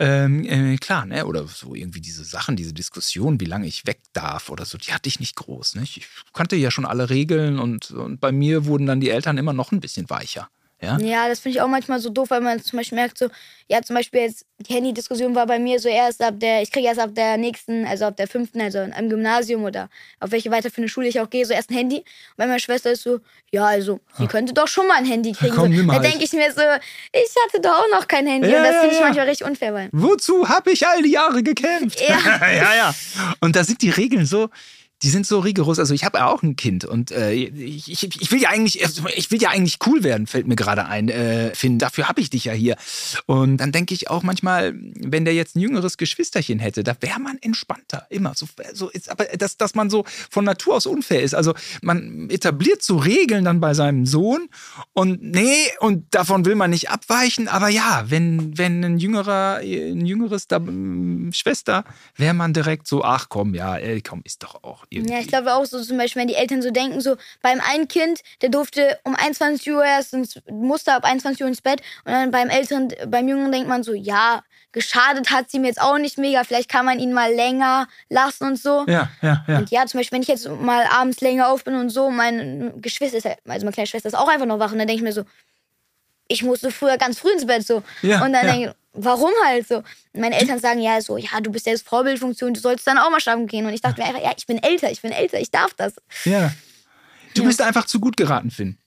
Ähm, 0.00 0.44
äh, 0.44 0.78
klar, 0.78 1.04
ne? 1.04 1.26
Oder 1.26 1.46
so 1.46 1.74
irgendwie 1.74 2.00
diese 2.00 2.24
Sachen, 2.24 2.56
diese 2.56 2.72
Diskussion, 2.72 3.40
wie 3.40 3.44
lange 3.44 3.66
ich 3.66 3.86
weg 3.86 4.00
darf 4.14 4.48
oder 4.48 4.64
so, 4.64 4.78
die 4.78 4.94
hatte 4.94 5.08
ich 5.08 5.20
nicht 5.20 5.36
groß. 5.36 5.74
Ne? 5.74 5.82
Ich 5.82 6.08
kannte 6.32 6.56
ja 6.56 6.70
schon 6.70 6.86
alle 6.86 7.10
Regeln 7.10 7.58
und, 7.58 7.90
und 7.90 8.20
bei 8.20 8.32
mir 8.32 8.64
wurden 8.64 8.86
dann 8.86 9.00
die 9.00 9.10
Eltern 9.10 9.36
immer 9.36 9.52
noch 9.52 9.70
ein 9.70 9.80
bisschen 9.80 10.08
weicher. 10.08 10.48
Ja, 10.82 10.98
ja 10.98 11.28
das 11.28 11.40
finde 11.40 11.56
ich 11.56 11.62
auch 11.62 11.68
manchmal 11.68 12.00
so 12.00 12.10
doof, 12.10 12.30
weil 12.30 12.40
man 12.40 12.62
zum 12.62 12.76
Beispiel 12.76 12.96
merkt, 12.96 13.16
so, 13.16 13.28
ja, 13.68 13.80
zum 13.82 13.94
Beispiel 13.94 14.20
jetzt, 14.20 14.44
die 14.58 14.74
Handy-Diskussion 14.74 15.34
war 15.34 15.46
bei 15.46 15.58
mir 15.58 15.78
so 15.78 15.88
erst 15.88 16.22
ab 16.22 16.34
der, 16.38 16.62
ich 16.62 16.70
kriege 16.70 16.86
erst 16.86 17.00
ab 17.00 17.14
der 17.14 17.36
nächsten, 17.36 17.86
also 17.86 18.06
ab 18.06 18.16
der 18.16 18.26
fünften, 18.26 18.60
also 18.60 18.80
im 18.80 19.08
Gymnasium 19.08 19.64
oder 19.64 19.88
auf 20.20 20.30
welche 20.32 20.50
weiterführende 20.50 20.90
Schule 20.90 21.08
ich 21.08 21.20
auch 21.20 21.30
gehe, 21.30 21.46
so 21.46 21.54
erst 21.54 21.70
ein 21.70 21.76
Handy. 21.76 21.98
Und 21.98 22.36
bei 22.36 22.46
meiner 22.46 22.58
Schwester 22.58 22.90
ist 22.92 23.02
so, 23.02 23.20
ja, 23.50 23.64
also, 23.64 24.00
sie 24.18 24.26
könnte 24.26 24.52
doch 24.52 24.68
schon 24.68 24.86
mal 24.86 24.96
ein 24.96 25.04
Handy 25.04 25.32
kriegen. 25.32 25.54
Komm, 25.56 25.74
so. 25.74 25.86
Da 25.86 25.92
halt. 25.94 26.04
denke 26.04 26.24
ich 26.24 26.32
mir 26.32 26.52
so, 26.52 26.62
ich 27.12 27.34
hatte 27.46 27.62
doch 27.62 27.82
auch 27.82 27.98
noch 27.98 28.08
kein 28.08 28.26
Handy. 28.26 28.50
Ja, 28.50 28.58
und 28.58 28.64
das 28.64 28.76
finde 28.76 28.94
ich 28.94 29.00
ja. 29.00 29.06
manchmal 29.06 29.28
richtig 29.28 29.46
unfair. 29.46 29.74
Weil 29.74 29.88
Wozu 29.92 30.48
habe 30.48 30.72
ich 30.72 30.86
all 30.86 31.02
die 31.02 31.12
Jahre 31.12 31.42
gekämpft? 31.42 32.00
Ja. 32.00 32.18
ja, 32.52 32.74
ja. 32.74 32.94
Und 33.40 33.54
da 33.56 33.64
sind 33.64 33.80
die 33.82 33.90
Regeln 33.90 34.26
so, 34.26 34.48
die 35.02 35.10
sind 35.10 35.26
so 35.26 35.40
rigoros. 35.40 35.78
Also 35.78 35.94
ich 35.94 36.04
habe 36.04 36.18
ja 36.18 36.28
auch 36.28 36.42
ein 36.42 36.56
Kind 36.56 36.84
und 36.84 37.10
äh, 37.10 37.32
ich, 37.32 37.90
ich, 37.90 38.30
will 38.30 38.40
ja 38.40 38.50
eigentlich, 38.50 38.84
also 38.84 39.02
ich 39.14 39.30
will 39.30 39.42
ja 39.42 39.50
eigentlich 39.50 39.78
cool 39.86 40.04
werden, 40.04 40.26
fällt 40.26 40.46
mir 40.46 40.56
gerade 40.56 40.86
ein, 40.86 41.08
äh, 41.08 41.54
Finn. 41.54 41.78
Dafür 41.78 42.08
habe 42.08 42.20
ich 42.20 42.30
dich 42.30 42.44
ja 42.44 42.52
hier. 42.52 42.76
Und 43.26 43.56
dann 43.58 43.72
denke 43.72 43.94
ich 43.94 44.10
auch 44.10 44.22
manchmal, 44.22 44.74
wenn 44.74 45.24
der 45.24 45.34
jetzt 45.34 45.56
ein 45.56 45.60
jüngeres 45.60 45.96
Geschwisterchen 45.96 46.60
hätte, 46.60 46.84
da 46.84 46.94
wäre 47.00 47.18
man 47.18 47.38
entspannter. 47.40 48.06
Immer. 48.10 48.34
So, 48.34 48.46
so 48.72 48.90
ist, 48.90 49.10
aber 49.10 49.24
dass, 49.24 49.56
dass 49.56 49.74
man 49.74 49.90
so 49.90 50.04
von 50.30 50.44
Natur 50.44 50.76
aus 50.76 50.86
unfair 50.86 51.22
ist. 51.22 51.34
Also 51.34 51.54
man 51.82 52.30
etabliert 52.30 52.82
so 52.82 52.96
Regeln 52.96 53.44
dann 53.44 53.60
bei 53.60 53.74
seinem 53.74 54.06
Sohn 54.06 54.48
und 54.92 55.22
nee, 55.22 55.68
und 55.80 56.14
davon 56.14 56.44
will 56.44 56.54
man 56.54 56.70
nicht 56.70 56.90
abweichen. 56.90 57.48
Aber 57.48 57.68
ja, 57.68 58.04
wenn, 58.06 58.56
wenn 58.56 58.84
ein 58.84 58.98
jüngerer, 58.98 59.56
ein 59.56 60.06
jüngeres 60.06 60.46
da, 60.46 60.60
Schwester, 61.32 61.84
wäre 62.16 62.34
man 62.34 62.52
direkt 62.52 62.86
so, 62.86 63.02
ach 63.02 63.28
komm, 63.28 63.54
ja, 63.54 63.76
ey, 63.76 64.00
komm, 64.00 64.20
ist 64.24 64.42
doch 64.42 64.62
auch 64.62 64.84
irgendwie. 64.92 65.12
Ja, 65.12 65.20
ich 65.20 65.28
glaube 65.28 65.54
auch 65.54 65.64
so 65.64 65.82
zum 65.82 65.98
Beispiel, 65.98 66.20
wenn 66.20 66.28
die 66.28 66.34
Eltern 66.34 66.62
so 66.62 66.70
denken, 66.70 67.00
so 67.00 67.16
beim 67.40 67.60
einen 67.60 67.88
Kind, 67.88 68.20
der 68.40 68.48
durfte 68.48 68.98
um 69.04 69.14
21 69.14 69.70
Uhr 69.72 69.84
erst 69.84 70.14
ins, 70.14 70.40
musste 70.50 70.92
ab 70.92 71.04
21 71.04 71.42
Uhr 71.42 71.48
ins 71.48 71.62
Bett 71.62 71.80
und 72.04 72.12
dann 72.12 72.30
beim 72.30 72.48
älteren, 72.48 72.92
beim 73.06 73.28
Jüngeren 73.28 73.52
denkt 73.52 73.68
man 73.68 73.82
so, 73.82 73.94
ja, 73.94 74.42
geschadet 74.72 75.30
hat 75.30 75.50
sie 75.50 75.58
mir 75.58 75.68
jetzt 75.68 75.80
auch 75.80 75.98
nicht 75.98 76.18
mega, 76.18 76.44
vielleicht 76.44 76.68
kann 76.68 76.86
man 76.86 76.98
ihn 76.98 77.12
mal 77.12 77.32
länger 77.32 77.88
lassen 78.08 78.44
und 78.44 78.58
so. 78.58 78.84
Ja, 78.88 79.10
ja, 79.20 79.44
ja. 79.46 79.58
Und 79.58 79.70
ja, 79.70 79.86
zum 79.86 80.00
Beispiel, 80.00 80.16
wenn 80.16 80.22
ich 80.22 80.28
jetzt 80.28 80.48
mal 80.48 80.86
abends 80.86 81.20
länger 81.20 81.48
auf 81.48 81.64
bin 81.64 81.74
und 81.74 81.90
so, 81.90 82.10
meine 82.10 82.72
Geschwister 82.76 83.18
ist 83.18 83.24
halt, 83.26 83.38
also 83.46 83.64
meine 83.64 83.74
kleine 83.74 83.86
Schwester 83.86 84.08
ist 84.08 84.14
auch 84.14 84.28
einfach 84.28 84.46
noch 84.46 84.58
wach 84.58 84.72
und 84.72 84.78
dann 84.78 84.88
denke 84.88 85.00
ich 85.00 85.04
mir 85.04 85.12
so, 85.12 85.24
ich 86.28 86.42
musste 86.42 86.70
früher 86.70 86.96
ganz 86.96 87.18
früh 87.18 87.30
ins 87.32 87.46
Bett 87.46 87.66
so. 87.66 87.82
Ja, 88.00 88.24
und 88.24 88.32
dann 88.32 88.46
ja. 88.46 88.52
denke 88.52 88.68
ich, 88.68 88.81
warum 88.92 89.30
halt 89.44 89.66
so? 89.66 89.82
Meine 90.12 90.38
Eltern 90.38 90.58
sagen 90.58 90.80
ja 90.80 91.00
so, 91.00 91.16
ja, 91.16 91.40
du 91.40 91.50
bist 91.50 91.66
ja 91.66 91.72
das 91.72 91.82
Vorbildfunktion, 91.82 92.54
du 92.54 92.60
sollst 92.60 92.86
dann 92.86 92.98
auch 92.98 93.10
mal 93.10 93.20
schlafen 93.20 93.46
gehen. 93.46 93.66
Und 93.66 93.72
ich 93.72 93.80
dachte 93.80 94.00
mir 94.00 94.06
einfach, 94.06 94.22
ja, 94.22 94.32
ich 94.36 94.46
bin 94.46 94.62
älter, 94.62 94.90
ich 94.90 95.02
bin 95.02 95.12
älter, 95.12 95.40
ich 95.40 95.50
darf 95.50 95.74
das. 95.74 95.94
Ja. 96.24 96.52
Du 97.34 97.42
ja. 97.42 97.48
bist 97.48 97.62
einfach 97.62 97.86
zu 97.86 98.00
gut 98.00 98.16
geraten, 98.16 98.50
Finn. 98.50 98.78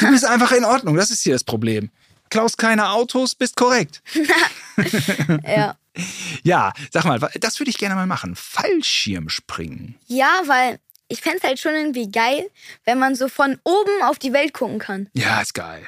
Du 0.00 0.10
bist 0.10 0.24
einfach 0.24 0.52
in 0.52 0.64
Ordnung, 0.64 0.96
das 0.96 1.10
ist 1.10 1.22
hier 1.22 1.32
das 1.32 1.44
Problem. 1.44 1.90
Klaus 2.28 2.56
keine 2.56 2.90
Autos, 2.90 3.34
bist 3.34 3.56
korrekt. 3.56 4.02
ja. 5.46 5.76
Ja, 6.42 6.72
sag 6.92 7.04
mal, 7.04 7.18
das 7.40 7.58
würde 7.58 7.70
ich 7.70 7.78
gerne 7.78 7.94
mal 7.94 8.06
machen. 8.06 8.36
Fallschirmspringen. 8.36 9.96
Ja, 10.06 10.42
weil 10.46 10.78
ich 11.08 11.20
fände 11.20 11.38
es 11.38 11.44
halt 11.44 11.58
schon 11.58 11.74
irgendwie 11.74 12.10
geil, 12.10 12.50
wenn 12.84 12.98
man 12.98 13.14
so 13.14 13.28
von 13.28 13.58
oben 13.64 14.02
auf 14.02 14.18
die 14.18 14.32
Welt 14.32 14.52
gucken 14.52 14.78
kann. 14.78 15.08
Ja, 15.14 15.40
ist 15.40 15.54
geil. 15.54 15.86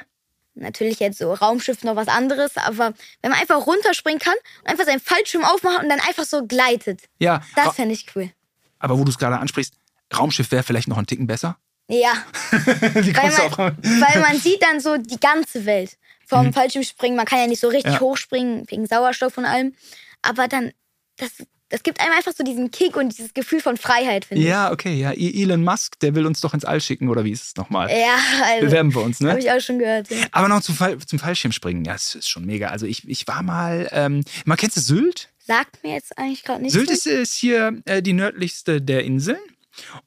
Natürlich 0.61 0.99
jetzt 0.99 1.17
so 1.17 1.33
Raumschiff 1.33 1.83
noch 1.83 1.95
was 1.95 2.07
anderes, 2.07 2.57
aber 2.57 2.93
wenn 3.21 3.31
man 3.31 3.39
einfach 3.39 3.65
runterspringen 3.65 4.19
kann 4.19 4.35
und 4.61 4.69
einfach 4.69 4.85
seinen 4.85 4.99
Fallschirm 4.99 5.43
aufmacht 5.43 5.83
und 5.83 5.89
dann 5.89 5.99
einfach 5.99 6.25
so 6.25 6.45
gleitet. 6.45 7.01
Ja. 7.19 7.41
Das 7.55 7.75
fände 7.75 7.93
ich 7.93 8.05
cool. 8.15 8.31
Aber 8.79 8.97
wo 8.97 9.03
du 9.03 9.09
es 9.09 9.17
gerade 9.17 9.39
ansprichst, 9.39 9.73
Raumschiff 10.15 10.51
wäre 10.51 10.63
vielleicht 10.63 10.87
noch 10.87 10.97
ein 10.97 11.05
Ticken 11.05 11.27
besser? 11.27 11.57
Ja. 11.87 12.13
Wie 12.51 13.15
weil, 13.15 13.31
man, 13.31 13.77
weil 13.81 14.21
man 14.21 14.39
sieht 14.39 14.61
dann 14.61 14.79
so 14.79 14.97
die 14.97 15.19
ganze 15.19 15.65
Welt 15.65 15.97
vom 16.25 16.47
mhm. 16.47 16.53
Fallschirmspringen. 16.53 17.17
Man 17.17 17.25
kann 17.25 17.39
ja 17.39 17.47
nicht 17.47 17.59
so 17.59 17.67
richtig 17.67 17.93
ja. 17.93 17.99
hochspringen 17.99 18.69
wegen 18.69 18.85
Sauerstoff 18.85 19.37
und 19.37 19.45
allem. 19.45 19.73
Aber 20.21 20.47
dann, 20.47 20.71
das 21.17 21.31
das 21.69 21.83
gibt 21.83 22.01
einem 22.01 22.13
einfach 22.13 22.33
so 22.35 22.43
diesen 22.43 22.71
Kick 22.71 22.95
und 22.97 23.17
dieses 23.17 23.33
Gefühl 23.33 23.61
von 23.61 23.77
Freiheit, 23.77 24.25
finde 24.25 24.43
ich. 24.43 24.49
Ja, 24.49 24.71
okay, 24.71 24.93
ja. 24.93 25.11
Elon 25.11 25.63
Musk, 25.63 25.99
der 25.99 26.15
will 26.15 26.25
uns 26.25 26.41
doch 26.41 26.53
ins 26.53 26.65
All 26.65 26.81
schicken, 26.81 27.09
oder 27.09 27.23
wie 27.23 27.31
ist 27.31 27.43
es 27.43 27.55
nochmal? 27.55 27.89
Ja, 27.89 28.17
also. 28.43 28.65
Bewerben 28.65 28.93
wir 28.93 29.01
uns, 29.01 29.19
ne? 29.19 29.29
Habe 29.29 29.39
ich 29.39 29.51
auch 29.51 29.61
schon 29.61 29.79
gehört. 29.79 30.09
Ja. 30.09 30.25
Aber 30.31 30.47
noch 30.47 30.61
zum, 30.61 30.75
Fall, 30.75 30.97
zum 30.97 31.19
Fallschirmspringen, 31.19 31.85
ja, 31.85 31.93
das 31.93 32.15
ist 32.15 32.27
schon 32.27 32.45
mega. 32.45 32.69
Also 32.69 32.85
ich, 32.85 33.07
ich 33.07 33.27
war 33.27 33.43
mal, 33.43 33.87
ähm, 33.91 34.23
man 34.45 34.57
kennst 34.57 34.77
du 34.77 34.81
Sylt? 34.81 35.29
Sagt 35.45 35.83
mir 35.83 35.93
jetzt 35.93 36.17
eigentlich 36.17 36.43
gerade 36.43 36.61
nicht. 36.63 36.73
Sylt 36.73 36.89
ist, 36.89 37.05
ist 37.05 37.33
hier 37.35 37.81
äh, 37.85 38.01
die 38.01 38.13
nördlichste 38.13 38.81
der 38.81 39.03
Inseln. 39.03 39.39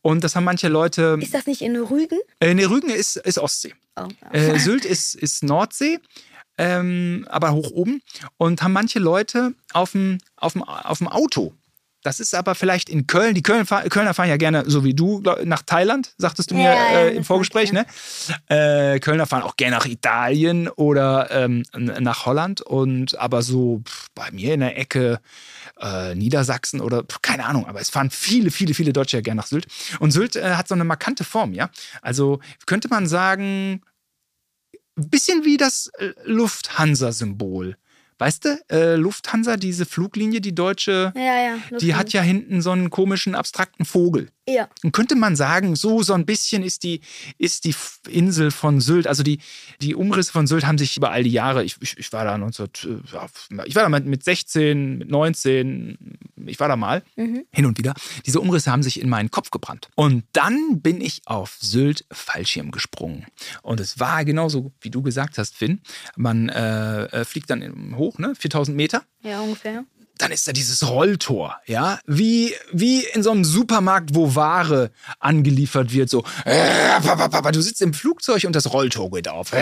Und 0.02 0.23
das 0.23 0.37
haben 0.37 0.45
manche 0.45 0.69
Leute. 0.69 1.19
Ist 1.21 1.33
das 1.33 1.47
nicht 1.47 1.62
in 1.62 1.76
Rügen? 1.76 2.19
Äh, 2.40 2.54
nee, 2.54 2.64
Rügen 2.64 2.90
ist, 2.90 3.16
ist 3.16 3.38
Ostsee. 3.38 3.75
Oh, 3.97 4.07
oh. 4.07 4.35
Äh, 4.37 4.59
Sylt 4.59 4.85
ist, 4.85 5.14
ist 5.14 5.42
Nordsee 5.42 5.99
ähm, 6.59 7.26
aber 7.28 7.52
hoch 7.52 7.71
oben. 7.71 8.02
Und 8.37 8.62
haben 8.62 8.73
manche 8.73 8.99
Leute 8.99 9.54
auf 9.73 9.92
dem, 9.92 10.18
auf 10.37 10.54
dem, 10.54 10.62
auf 10.62 10.99
dem 10.99 11.09
Auto. 11.09 11.54
Das 12.02 12.18
ist 12.18 12.35
aber 12.35 12.54
vielleicht 12.54 12.88
in 12.88 13.06
Köln. 13.06 13.35
Die 13.35 13.42
Köln, 13.42 13.64
Kölner 13.64 14.12
fahren 14.12 14.28
ja 14.28 14.37
gerne, 14.37 14.64
so 14.66 14.82
wie 14.82 14.92
du, 14.92 15.23
nach 15.44 15.62
Thailand, 15.62 16.14
sagtest 16.18 16.50
du 16.50 16.56
mir 16.56 16.64
ja, 16.64 16.75
ja, 16.75 16.99
äh, 16.99 17.14
im 17.14 17.25
Vorgespräch. 17.25 17.73
Ne? 17.73 17.87
Äh, 18.49 18.99
Kölner 18.99 19.26
fahren 19.26 19.42
auch 19.42 19.56
gerne 19.56 19.76
nach 19.76 19.87
Italien 19.87 20.68
oder 20.68 21.30
ähm, 21.30 21.62
nach 21.73 22.26
Holland. 22.26 22.61
Und 22.61 23.18
aber 23.18 23.42
so 23.42 23.82
pff, 23.85 24.09
bei 24.14 24.30
mir 24.32 24.54
in 24.54 24.61
der 24.61 24.76
Ecke 24.76 25.21
äh, 25.80 26.14
Niedersachsen 26.16 26.80
oder 26.80 27.04
pff, 27.04 27.23
keine 27.23 27.47
Ahnung. 27.47 27.66
Aber 27.66 27.80
es 27.80 27.90
fahren 27.90 28.11
viele, 28.11 28.50
viele, 28.50 28.75
viele 28.75 28.92
Deutsche 28.92 29.18
ja 29.18 29.21
gerne 29.21 29.40
nach 29.40 29.47
Sylt. 29.47 29.66
Und 30.00 30.11
Sylt 30.11 30.35
äh, 30.35 30.56
hat 30.56 30.66
so 30.66 30.75
eine 30.75 30.85
markante 30.85 31.23
Form, 31.23 31.52
ja. 31.52 31.71
Also 32.02 32.40
könnte 32.66 32.88
man 32.88 33.06
sagen, 33.06 33.82
ein 34.96 35.08
bisschen 35.08 35.44
wie 35.44 35.56
das 35.56 35.90
äh, 35.99 36.12
Lufthansa-Symbol. 36.25 37.76
Weißt 38.23 38.45
du, 38.45 38.60
äh, 38.71 38.95
Lufthansa, 38.95 39.56
diese 39.56 39.84
Fluglinie, 39.84 40.40
die 40.40 40.54
deutsche, 40.54 41.12
ja, 41.17 41.23
ja, 41.23 41.78
die 41.80 41.97
hat 41.97 42.12
ja 42.12 42.23
hinten 42.23 42.62
so 42.62 42.71
einen 42.71 42.88
komischen, 42.88 43.34
abstrakten 43.34 43.84
Vogel. 43.84 44.28
Ja. 44.49 44.69
Und 44.84 44.93
könnte 44.93 45.17
man 45.17 45.34
sagen, 45.34 45.75
so, 45.75 46.04
so 46.04 46.12
ein 46.12 46.25
bisschen 46.25 46.62
ist 46.62 46.84
die, 46.84 47.00
ist 47.38 47.64
die 47.64 47.75
Insel 48.08 48.52
von 48.52 48.80
Sylt, 48.80 49.08
also 49.08 49.25
die, 49.25 49.40
die 49.80 49.97
Umrisse 49.97 50.30
von 50.30 50.47
Sylt 50.47 50.64
haben 50.67 50.78
sich 50.78 50.97
über 50.97 51.10
all 51.10 51.25
die 51.25 51.32
Jahre, 51.32 51.64
ich, 51.64 51.78
ich, 51.80 51.99
ich 51.99 52.12
war 52.12 52.25
da 52.25 52.38
19, 52.38 52.67
äh, 52.67 53.67
ich 53.67 53.75
war 53.75 53.82
da 53.82 53.88
mit 53.88 54.23
16, 54.23 54.99
mit 54.99 55.10
19, 55.10 55.99
ich 56.49 56.61
war 56.61 56.69
da 56.69 56.76
mal, 56.76 57.02
mhm. 57.17 57.45
hin 57.52 57.67
und 57.67 57.78
wieder. 57.78 57.95
Diese 58.26 58.41
Umrisse 58.41 58.71
haben 58.71 58.83
sich 58.83 59.00
in 59.00 59.09
meinen 59.09 59.31
Kopf 59.31 59.50
gebrannt. 59.50 59.91
Und 59.95 60.25
dann 60.33 60.81
bin 60.81 61.00
ich 61.00 61.23
auf 61.26 61.57
Sylt 61.61 62.05
Fallschirm 62.11 62.71
gesprungen. 62.71 63.26
Und 63.63 63.81
es 63.81 63.99
war 63.99 64.25
genauso, 64.25 64.73
wie 64.81 64.91
du 64.91 65.02
gesagt 65.02 65.39
hast, 65.39 65.57
Finn. 65.57 65.81
Man 66.17 66.49
äh, 66.49 67.05
äh 67.05 67.25
fliegt 67.25 67.50
dann 67.50 67.95
hoch, 67.97 68.19
ne? 68.19 68.35
4000 68.35 68.76
Meter. 68.76 69.02
Ja, 69.23 69.41
ungefähr 69.41 69.85
dann 70.23 70.30
ist 70.30 70.47
da 70.47 70.52
dieses 70.52 70.89
Rolltor, 70.89 71.61
ja, 71.67 71.99
wie, 72.06 72.54
wie 72.73 73.04
in 73.04 73.23
so 73.23 73.32
einem 73.32 73.45
Supermarkt, 73.45 74.15
wo 74.15 74.35
Ware 74.37 74.91
angeliefert 75.19 75.93
wird, 75.93 76.08
so, 76.08 76.23
du 76.45 77.61
sitzt 77.61 77.82
im 77.82 77.93
Flugzeug 77.93 78.45
und 78.45 78.54
das 78.54 78.73
Rolltor 78.73 79.11
geht 79.11 79.28
auf. 79.28 79.52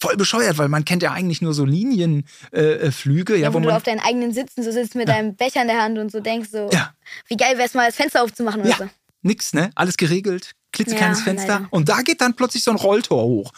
Voll 0.00 0.16
bescheuert, 0.16 0.56
weil 0.58 0.68
man 0.68 0.84
kennt 0.84 1.02
ja 1.02 1.12
eigentlich 1.12 1.42
nur 1.42 1.52
so 1.52 1.64
Linienflüge. 1.64 3.34
Äh, 3.34 3.36
ja, 3.36 3.42
ja, 3.42 3.54
wo, 3.54 3.58
wo 3.58 3.60
du 3.60 3.76
auf 3.76 3.82
deinen 3.82 4.00
eigenen 4.00 4.32
Sitzen 4.32 4.62
so 4.62 4.72
sitzt 4.72 4.94
mit 4.94 5.08
ja. 5.08 5.14
deinem 5.14 5.36
Becher 5.36 5.62
in 5.62 5.68
der 5.68 5.82
Hand 5.82 5.98
und 5.98 6.10
so 6.10 6.20
denkst 6.20 6.48
so, 6.50 6.70
ja. 6.72 6.94
wie 7.28 7.36
geil 7.36 7.56
wäre 7.56 7.66
es 7.66 7.74
mal, 7.74 7.86
das 7.86 7.96
Fenster 7.96 8.22
aufzumachen 8.22 8.62
oder 8.62 8.70
ja. 8.70 8.76
so. 8.78 8.88
Nix, 9.22 9.52
ne? 9.54 9.70
Alles 9.74 9.96
geregelt, 9.96 10.52
klitzekleines 10.74 11.20
ja, 11.20 11.24
Fenster. 11.24 11.54
Leider. 11.54 11.68
Und 11.70 11.88
da 11.88 12.02
geht 12.02 12.20
dann 12.20 12.34
plötzlich 12.34 12.62
so 12.62 12.70
ein 12.70 12.76
Rolltor 12.76 13.22
hoch. 13.22 13.52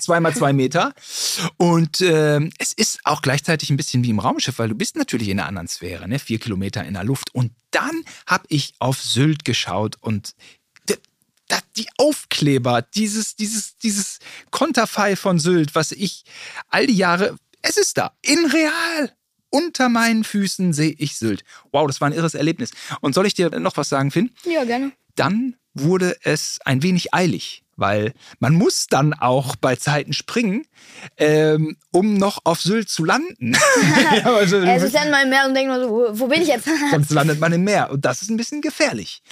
Zweimal 0.00 0.34
zwei 0.34 0.52
Meter. 0.52 0.92
Und 1.56 2.00
äh, 2.00 2.40
es 2.58 2.72
ist 2.74 2.98
auch 3.04 3.22
gleichzeitig 3.22 3.70
ein 3.70 3.76
bisschen 3.76 4.04
wie 4.04 4.10
im 4.10 4.18
Raumschiff, 4.18 4.58
weil 4.58 4.68
du 4.68 4.74
bist 4.74 4.96
natürlich 4.96 5.28
in 5.28 5.40
einer 5.40 5.48
anderen 5.48 5.68
Sphäre, 5.68 6.06
ne? 6.08 6.18
vier 6.18 6.38
Kilometer 6.38 6.84
in 6.84 6.94
der 6.94 7.04
Luft. 7.04 7.34
Und 7.34 7.52
dann 7.70 8.04
habe 8.26 8.44
ich 8.48 8.74
auf 8.78 9.00
Sylt 9.00 9.44
geschaut 9.44 9.96
und 10.00 10.34
die 11.76 11.88
Aufkleber, 11.98 12.82
dieses, 12.82 13.36
dieses, 13.36 13.76
dieses 13.78 14.18
Konterfei 14.50 15.16
von 15.16 15.38
Sylt, 15.38 15.74
was 15.74 15.92
ich 15.92 16.24
all 16.68 16.86
die 16.86 16.96
Jahre, 16.96 17.36
es 17.62 17.76
ist 17.76 17.98
da, 17.98 18.12
in 18.22 18.44
real. 18.46 19.12
Unter 19.50 19.88
meinen 19.88 20.24
Füßen 20.24 20.72
sehe 20.72 20.96
ich 20.98 21.16
Sylt. 21.16 21.44
Wow, 21.70 21.86
das 21.86 22.00
war 22.00 22.08
ein 22.08 22.12
irres 22.12 22.34
Erlebnis. 22.34 22.72
Und 23.00 23.14
soll 23.14 23.26
ich 23.26 23.34
dir 23.34 23.50
noch 23.60 23.76
was 23.76 23.88
sagen, 23.88 24.10
Finn? 24.10 24.32
Ja, 24.44 24.64
gerne. 24.64 24.90
Dann 25.14 25.54
wurde 25.74 26.16
es 26.22 26.58
ein 26.64 26.82
wenig 26.82 27.12
eilig, 27.12 27.64
weil 27.76 28.12
man 28.38 28.54
muss 28.54 28.86
dann 28.86 29.12
auch 29.12 29.56
bei 29.56 29.76
Zeiten 29.76 30.12
springen, 30.12 30.64
ähm, 31.16 31.76
um 31.90 32.14
noch 32.14 32.40
auf 32.44 32.60
Sylt 32.60 32.88
zu 32.88 33.04
landen. 33.04 33.52
ja, 34.16 34.34
also, 34.34 34.58
es 34.58 34.82
ist 34.82 34.94
dann 34.94 35.10
mal 35.10 35.24
im 35.24 35.30
Meer 35.30 35.46
und 35.46 35.54
denkt 35.54 35.70
man 35.70 35.80
so, 35.80 35.90
wo, 35.90 36.08
wo 36.12 36.26
bin 36.28 36.42
ich 36.42 36.48
jetzt? 36.48 36.68
Sonst 36.90 37.10
landet 37.10 37.40
man 37.40 37.52
im 37.52 37.64
Meer 37.64 37.90
und 37.90 38.04
das 38.04 38.22
ist 38.22 38.30
ein 38.30 38.36
bisschen 38.36 38.62
gefährlich. 38.62 39.22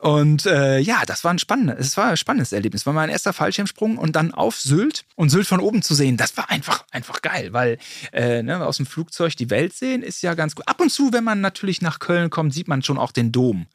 Und 0.00 0.46
äh, 0.46 0.78
ja, 0.78 1.02
das 1.04 1.24
war 1.24 1.30
ein 1.30 1.38
spannendes, 1.38 1.88
es 1.88 1.96
war 1.98 2.06
ein 2.06 2.16
spannendes 2.16 2.52
Erlebnis. 2.52 2.86
War 2.86 2.94
mein 2.94 3.10
erster 3.10 3.34
Fallschirmsprung 3.34 3.98
und 3.98 4.16
dann 4.16 4.32
auf 4.32 4.58
Sylt 4.58 5.04
und 5.14 5.28
Sylt 5.28 5.46
von 5.46 5.60
oben 5.60 5.82
zu 5.82 5.94
sehen, 5.94 6.16
das 6.16 6.34
war 6.38 6.48
einfach, 6.48 6.84
einfach 6.90 7.20
geil, 7.20 7.52
weil 7.52 7.76
äh, 8.12 8.42
ne, 8.42 8.64
aus 8.64 8.78
dem 8.78 8.86
Flugzeug 8.86 9.36
die 9.36 9.50
Welt 9.50 9.74
sehen 9.74 10.02
ist 10.02 10.22
ja 10.22 10.32
ganz 10.32 10.54
gut. 10.54 10.66
Ab 10.66 10.80
und 10.80 10.90
zu, 10.90 11.12
wenn 11.12 11.24
man 11.24 11.42
natürlich 11.42 11.82
nach 11.82 11.98
Köln 11.98 12.30
kommt, 12.30 12.54
sieht 12.54 12.66
man 12.66 12.82
schon 12.82 12.96
auch 12.96 13.12
den 13.12 13.30
Dom. 13.30 13.66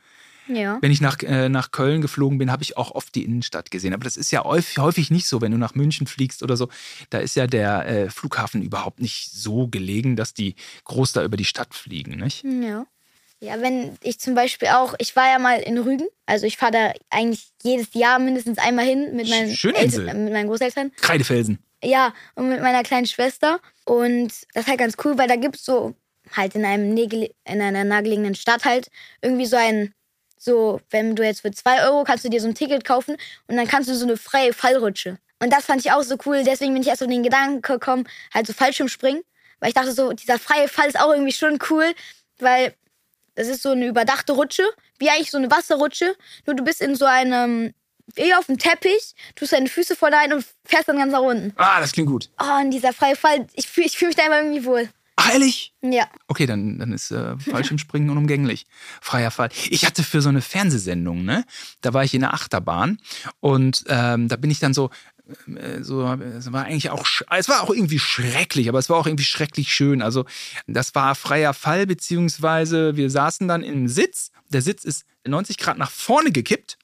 Ja. 0.48 0.78
Wenn 0.82 0.92
ich 0.92 1.02
nach, 1.02 1.18
äh, 1.24 1.50
nach 1.50 1.72
Köln 1.72 2.02
geflogen 2.02 2.38
bin, 2.38 2.52
habe 2.52 2.64
ich 2.64 2.78
auch 2.78 2.92
oft 2.92 3.14
die 3.16 3.24
Innenstadt 3.24 3.72
gesehen. 3.72 3.94
Aber 3.94 4.04
das 4.04 4.18
ist 4.18 4.32
ja 4.32 4.44
häufig 4.44 5.12
nicht 5.12 5.28
so, 5.28 5.42
wenn 5.42 5.52
du 5.52 5.58
nach 5.58 5.76
München 5.76 6.08
fliegst 6.08 6.44
oder 6.44 6.58
so. 6.58 6.70
Da 7.10 7.20
ist 7.20 7.36
ja 7.36 7.48
der 7.48 7.86
äh, 7.88 8.10
Flughafen 8.10 8.62
überhaupt 8.62 9.00
nicht 9.00 9.32
so 9.32 9.68
gelegen, 9.68 10.16
dass 10.16 10.34
die 10.34 10.56
groß 10.84 11.14
da 11.14 11.24
über 11.24 11.38
die 11.38 11.46
Stadt 11.46 11.74
fliegen, 11.74 12.18
nicht? 12.18 12.44
Ja. 12.44 12.86
Ja, 13.42 13.62
wenn 13.62 13.98
ich 14.02 14.20
zum 14.20 14.34
Beispiel 14.34 14.70
auch, 14.70 14.96
ich 14.98 15.16
war 15.16 15.28
ja 15.28 15.40
mal 15.40 15.60
in 15.60 15.78
Rügen, 15.78 16.08
also 16.26 16.48
ich 16.48 16.58
fahre 16.58 16.72
da 16.72 16.94
eigentlich 17.10 17.50
jedes 17.62 17.94
Jahr 17.94 18.18
mindestens 18.18 18.58
einmal 18.58 18.86
hin 18.86 19.16
mit 19.16 19.30
meinen, 19.30 19.50
Eltern, 19.50 20.24
mit 20.24 20.34
meinen 20.34 20.48
Großeltern. 20.48 20.92
Kreidefelsen. 21.02 21.60
Ja, 21.84 22.14
und 22.36 22.50
mit 22.50 22.62
meiner 22.62 22.84
kleinen 22.84 23.06
Schwester. 23.06 23.60
Und 23.86 24.30
das 24.54 24.64
ist 24.64 24.68
halt 24.68 24.80
ganz 24.80 24.96
cool, 25.04 25.18
weil 25.18 25.28
da 25.28 25.36
gibt 25.36 25.58
es 25.58 25.66
so 25.66 25.96
halt 26.32 26.56
in, 26.56 26.66
einem 26.66 26.98
in 26.98 27.30
einer 27.46 27.84
nahegelegenen 27.84 28.36
Stadt 28.36 28.66
halt 28.66 28.90
irgendwie 29.22 29.46
so 29.46 29.58
ein 29.58 29.94
so, 30.38 30.82
wenn 30.90 31.16
du 31.16 31.24
jetzt 31.24 31.42
für 31.42 31.52
2 31.52 31.86
Euro 31.86 32.04
kannst 32.04 32.26
du 32.26 32.30
dir 32.30 32.42
so 32.42 32.48
ein 32.48 32.56
Ticket 32.56 32.84
kaufen 32.84 33.18
und 33.48 33.58
dann 33.58 33.68
kannst 33.68 33.90
du 33.90 33.96
so 33.96 34.06
eine 34.06 34.18
freie 34.18 34.54
Fallrutsche. 34.54 35.18
Und 35.40 35.52
das 35.52 35.66
fand 35.66 35.86
ich 35.86 35.92
auch 35.92 36.04
so 36.04 36.16
cool. 36.26 36.44
Deswegen 36.44 36.74
bin 36.74 36.82
ich 36.82 36.88
erst 36.88 37.04
auf 37.04 37.10
den 37.10 37.24
Gedanken 37.24 37.62
gekommen, 37.62 38.08
halt 38.34 38.48
so 38.48 38.54
Fallschirmspringen. 38.54 39.24
Weil 39.60 39.70
ich 39.70 39.76
dachte 39.76 39.92
so, 39.92 40.14
dieser 40.14 40.40
freie 40.40 40.68
Fall 40.68 40.88
ist 40.88 41.00
auch 41.00 41.12
irgendwie 41.12 41.34
schon 41.34 41.60
cool, 41.70 41.94
weil 42.40 42.74
das 43.36 43.48
ist 43.48 43.62
so 43.62 43.72
eine 43.72 43.88
überdachte 43.88 44.34
Rutsche, 44.34 44.64
wie 45.00 45.10
eigentlich 45.10 45.32
so 45.32 45.38
eine 45.38 45.52
Wasserrutsche. 45.52 46.16
Nur 46.46 46.56
du 46.56 46.64
bist 46.64 46.82
in 46.82 46.96
so 46.96 47.06
einem, 47.06 47.74
wie 48.16 48.34
auf 48.34 48.46
dem 48.46 48.58
Teppich, 48.58 49.16
tust 49.36 49.54
deine 49.54 49.68
Füße 49.68 49.96
voll 49.96 50.14
ein 50.14 50.34
und 50.34 50.46
fährst 50.64 50.88
dann 50.88 50.98
ganz 50.98 51.12
nach 51.12 51.22
unten. 51.22 51.54
Ah, 51.58 51.80
das 51.80 51.92
klingt 51.92 52.10
gut. 52.10 52.30
Oh, 52.42 52.62
und 52.62 52.72
dieser 52.72 52.94
freie 52.94 53.16
Fall, 53.16 53.48
ich 53.54 53.68
fühle 53.68 53.88
ich 53.88 53.98
fühl 53.98 54.08
mich 54.10 54.18
da 54.18 54.26
immer 54.26 54.42
irgendwie 54.42 54.66
wohl. 54.66 54.90
Ehrlich? 55.32 55.74
Ja. 55.82 56.08
Okay, 56.28 56.46
dann, 56.46 56.80
dann 56.80 56.92
ist 56.92 57.12
äh, 57.12 57.38
Fallschirmspringen 57.38 58.10
unumgänglich. 58.12 58.66
Freier 59.02 59.32
Fall. 59.32 59.50
Ich 59.70 59.86
hatte 59.86 60.04
für 60.04 60.22
so 60.22 60.30
eine 60.30 60.42
Fernsehsendung, 60.42 61.24
ne? 61.24 61.46
Da 61.82 61.94
war 61.94 62.04
ich 62.04 62.14
in 62.14 62.22
der 62.22 62.34
Achterbahn 62.34 63.00
und 63.40 63.84
ähm, 63.88 64.28
da 64.28 64.36
bin 64.36 64.52
ich 64.52 64.60
dann 64.60 64.74
so, 64.74 64.90
äh, 65.56 65.82
so, 65.82 66.06
es 66.06 66.52
war 66.52 66.66
eigentlich 66.66 66.90
auch, 66.90 67.06
es 67.30 67.50
war 67.50 67.62
auch 67.64 67.70
irgendwie 67.70 68.00
schrecklich, 68.00 68.70
aber 68.70 68.80
es 68.80 68.90
war 68.90 68.98
auch 68.98 69.08
irgendwie 69.08 69.26
schrecklich 69.26 69.74
schön. 69.74 70.02
Also 70.02 70.26
das 70.68 70.96
war 70.96 71.16
freier 71.16 71.54
Fall, 71.54 71.86
beziehungsweise 71.88 72.96
wir 72.96 73.10
saßen 73.10 73.48
dann 73.48 73.64
im 73.64 73.88
Sitz. 73.88 74.32
Der 74.50 74.62
Sitz 74.62 74.84
ist 74.84 75.06
90 75.26 75.58
Grad 75.58 75.78
nach 75.78 75.92
vorne 75.92 76.32
gekippt 76.32 76.78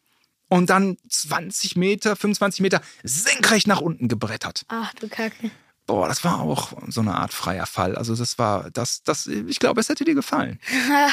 und 0.49 0.69
dann 0.69 0.97
20 1.07 1.75
Meter, 1.77 2.15
25 2.15 2.61
Meter 2.61 2.81
senkrecht 3.03 3.67
nach 3.67 3.79
unten 3.81 4.07
gebrettert. 4.07 4.65
Ach 4.67 4.93
du 4.95 5.07
Kacke. 5.07 5.51
Boah, 5.91 6.07
das 6.07 6.23
war 6.23 6.39
auch 6.39 6.71
so 6.87 7.01
eine 7.01 7.15
Art 7.15 7.33
freier 7.33 7.65
Fall. 7.65 7.97
Also 7.97 8.15
das 8.15 8.39
war, 8.39 8.71
das, 8.71 9.03
das, 9.03 9.27
ich 9.27 9.59
glaube, 9.59 9.81
es 9.81 9.89
hätte 9.89 10.05
dir 10.05 10.15
gefallen. 10.15 10.57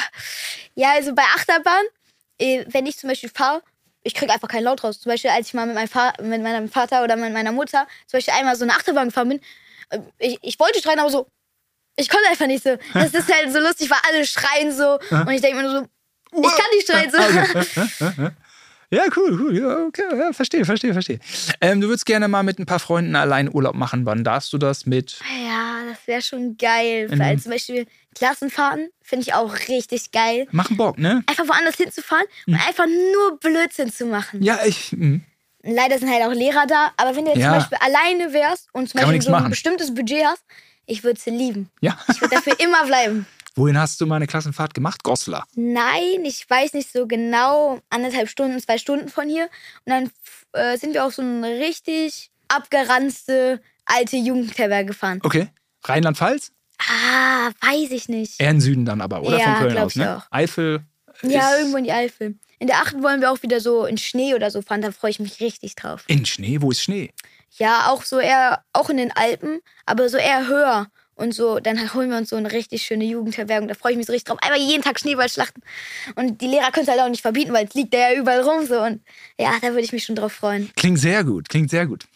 ja, 0.76 0.92
also 0.92 1.16
bei 1.16 1.24
Achterbahn, 1.34 1.84
äh, 2.38 2.64
wenn 2.68 2.86
ich 2.86 2.96
zum 2.96 3.08
Beispiel 3.08 3.28
fahre, 3.28 3.60
ich 4.04 4.14
kriege 4.14 4.32
einfach 4.32 4.46
keinen 4.46 4.62
Laut 4.62 4.84
raus. 4.84 5.00
Zum 5.00 5.10
Beispiel, 5.10 5.32
als 5.32 5.48
ich 5.48 5.54
mal 5.54 5.66
mit, 5.66 5.74
meinem, 5.74 5.88
Fa 5.88 6.12
mit 6.22 6.40
meinem 6.44 6.68
Vater 6.68 7.02
oder 7.02 7.16
mit 7.16 7.32
meiner 7.32 7.50
Mutter 7.50 7.88
zum 8.06 8.18
Beispiel 8.18 8.34
einmal 8.34 8.54
so 8.54 8.62
eine 8.62 8.72
Achterbahn 8.72 9.08
gefahren 9.08 9.30
bin, 9.30 9.40
äh, 9.90 9.98
ich, 10.20 10.38
ich 10.42 10.60
wollte 10.60 10.80
schreien, 10.80 11.00
aber 11.00 11.10
so, 11.10 11.26
ich 11.96 12.08
konnte 12.08 12.28
einfach 12.28 12.46
nicht 12.46 12.62
so. 12.62 12.78
Das 12.94 13.12
ist 13.12 13.34
halt 13.34 13.52
so 13.52 13.58
lustig, 13.58 13.90
weil 13.90 13.98
alle 14.08 14.24
schreien 14.24 14.72
so. 14.72 15.00
Und 15.10 15.30
ich 15.30 15.40
denke 15.40 15.56
mir 15.56 15.62
nur 15.64 15.72
so, 15.72 16.40
ich 16.40 16.56
kann 16.56 16.70
nicht 16.76 16.86
schreien 16.86 17.10
so. 17.10 18.28
Ja, 18.90 19.04
cool, 19.16 19.38
cool. 19.38 19.58
Ja, 19.58 19.84
okay, 19.84 20.02
ja, 20.18 20.32
verstehe, 20.32 20.64
verstehe, 20.64 20.94
verstehe. 20.94 21.18
Ähm, 21.60 21.80
du 21.80 21.88
würdest 21.88 22.06
gerne 22.06 22.26
mal 22.26 22.42
mit 22.42 22.58
ein 22.58 22.64
paar 22.64 22.78
Freunden 22.78 23.16
allein 23.16 23.52
Urlaub 23.52 23.74
machen. 23.74 24.06
Wann 24.06 24.24
darfst 24.24 24.52
du 24.52 24.58
das 24.58 24.86
mit? 24.86 25.20
Ja, 25.46 25.80
das 25.90 26.06
wäre 26.06 26.22
schon 26.22 26.56
geil. 26.56 27.08
Weil 27.10 27.38
zum 27.38 27.52
Beispiel 27.52 27.86
Klassenfahrten 28.14 28.88
finde 29.02 29.24
ich 29.24 29.34
auch 29.34 29.54
richtig 29.68 30.10
geil. 30.10 30.46
Machen 30.52 30.78
Bock, 30.78 30.98
ne? 30.98 31.22
Einfach 31.26 31.46
woanders 31.46 31.76
hinzufahren 31.76 32.24
mhm. 32.46 32.54
und 32.54 32.66
einfach 32.66 32.86
nur 32.86 33.38
Blödsinn 33.38 33.92
zu 33.92 34.06
machen. 34.06 34.42
Ja, 34.42 34.60
ich. 34.64 34.92
Mh. 34.92 35.20
Leider 35.62 35.98
sind 35.98 36.08
halt 36.08 36.22
auch 36.22 36.32
Lehrer 36.32 36.66
da, 36.66 36.92
aber 36.96 37.14
wenn 37.16 37.24
du 37.24 37.32
jetzt 37.32 37.40
ja. 37.40 37.50
zum 37.50 37.58
Beispiel 37.58 37.78
alleine 37.80 38.32
wärst 38.32 38.68
und 38.72 38.88
zum 38.88 39.00
Beispiel 39.00 39.20
so 39.20 39.34
ein 39.34 39.50
bestimmtes 39.50 39.92
Budget 39.92 40.24
hast, 40.24 40.42
ich 40.86 41.04
würde 41.04 41.20
sie 41.20 41.30
lieben. 41.30 41.68
Ja. 41.80 41.98
Ich 42.08 42.20
würde 42.20 42.36
dafür 42.36 42.58
immer 42.58 42.86
bleiben. 42.86 43.26
Wohin 43.58 43.76
hast 43.76 44.00
du 44.00 44.06
meine 44.06 44.28
Klassenfahrt 44.28 44.72
gemacht? 44.72 45.02
Goslar? 45.02 45.44
Nein, 45.56 46.24
ich 46.24 46.48
weiß 46.48 46.74
nicht 46.74 46.92
so 46.92 47.08
genau. 47.08 47.80
Anderthalb 47.90 48.28
Stunden, 48.28 48.60
zwei 48.60 48.78
Stunden 48.78 49.08
von 49.08 49.28
hier. 49.28 49.48
Und 49.84 49.90
dann 49.92 50.10
äh, 50.52 50.78
sind 50.78 50.94
wir 50.94 51.04
auf 51.04 51.16
so 51.16 51.22
eine 51.22 51.58
richtig 51.58 52.30
abgeranzte 52.46 53.60
alte 53.84 54.16
Jugendherberge 54.16 54.86
gefahren. 54.86 55.18
Okay. 55.24 55.48
Rheinland-Pfalz? 55.82 56.52
Ah, 56.78 57.50
weiß 57.60 57.90
ich 57.90 58.08
nicht. 58.08 58.40
Eher 58.40 58.52
im 58.52 58.60
Süden 58.60 58.84
dann 58.84 59.00
aber, 59.00 59.22
oder? 59.22 59.36
Ja, 59.36 59.56
Von 59.56 59.66
Köln 59.66 59.78
aus, 59.78 59.96
ne? 59.96 60.18
Auch. 60.18 60.26
Eifel. 60.30 60.84
Ja, 61.22 61.56
irgendwo 61.56 61.78
in 61.78 61.84
die 61.84 61.92
Eifel. 61.92 62.38
In 62.60 62.68
der 62.68 62.76
achten 62.76 63.02
wollen 63.02 63.20
wir 63.20 63.32
auch 63.32 63.42
wieder 63.42 63.58
so 63.60 63.86
in 63.86 63.98
Schnee 63.98 64.34
oder 64.36 64.52
so 64.52 64.62
fahren. 64.62 64.82
Da 64.82 64.92
freue 64.92 65.10
ich 65.10 65.18
mich 65.18 65.40
richtig 65.40 65.74
drauf. 65.74 66.04
In 66.06 66.26
Schnee? 66.26 66.62
Wo 66.62 66.70
ist 66.70 66.82
Schnee? 66.82 67.12
Ja, 67.56 67.88
auch 67.88 68.04
so 68.04 68.20
eher, 68.20 68.62
auch 68.72 68.88
in 68.88 68.98
den 68.98 69.10
Alpen, 69.10 69.60
aber 69.84 70.08
so 70.08 70.16
eher 70.16 70.46
höher 70.46 70.86
und 71.18 71.32
so, 71.32 71.58
dann 71.60 71.92
holen 71.94 72.10
wir 72.10 72.16
uns 72.16 72.30
so 72.30 72.36
eine 72.36 72.50
richtig 72.52 72.82
schöne 72.82 73.04
Jugendherbergung. 73.04 73.68
Da 73.68 73.74
freue 73.74 73.92
ich 73.92 73.98
mich 73.98 74.06
so 74.06 74.12
richtig 74.12 74.28
drauf. 74.28 74.38
Einfach 74.42 74.58
jeden 74.58 74.82
Tag 74.82 74.98
Schneeballschlachten. 75.00 75.62
Und 76.14 76.40
die 76.40 76.46
Lehrer 76.46 76.70
können 76.70 76.86
es 76.86 76.90
halt 76.90 77.00
auch 77.00 77.08
nicht 77.08 77.22
verbieten, 77.22 77.52
weil 77.52 77.66
es 77.66 77.74
liegt 77.74 77.92
da 77.92 77.98
ja 77.98 78.14
überall 78.18 78.40
rum 78.40 78.66
so. 78.66 78.80
Und 78.80 79.00
ja, 79.38 79.52
da 79.60 79.68
würde 79.68 79.82
ich 79.82 79.92
mich 79.92 80.04
schon 80.04 80.16
drauf 80.16 80.32
freuen. 80.32 80.70
Klingt 80.76 80.98
sehr 80.98 81.24
gut, 81.24 81.48
klingt 81.48 81.70
sehr 81.70 81.86
gut. 81.86 82.06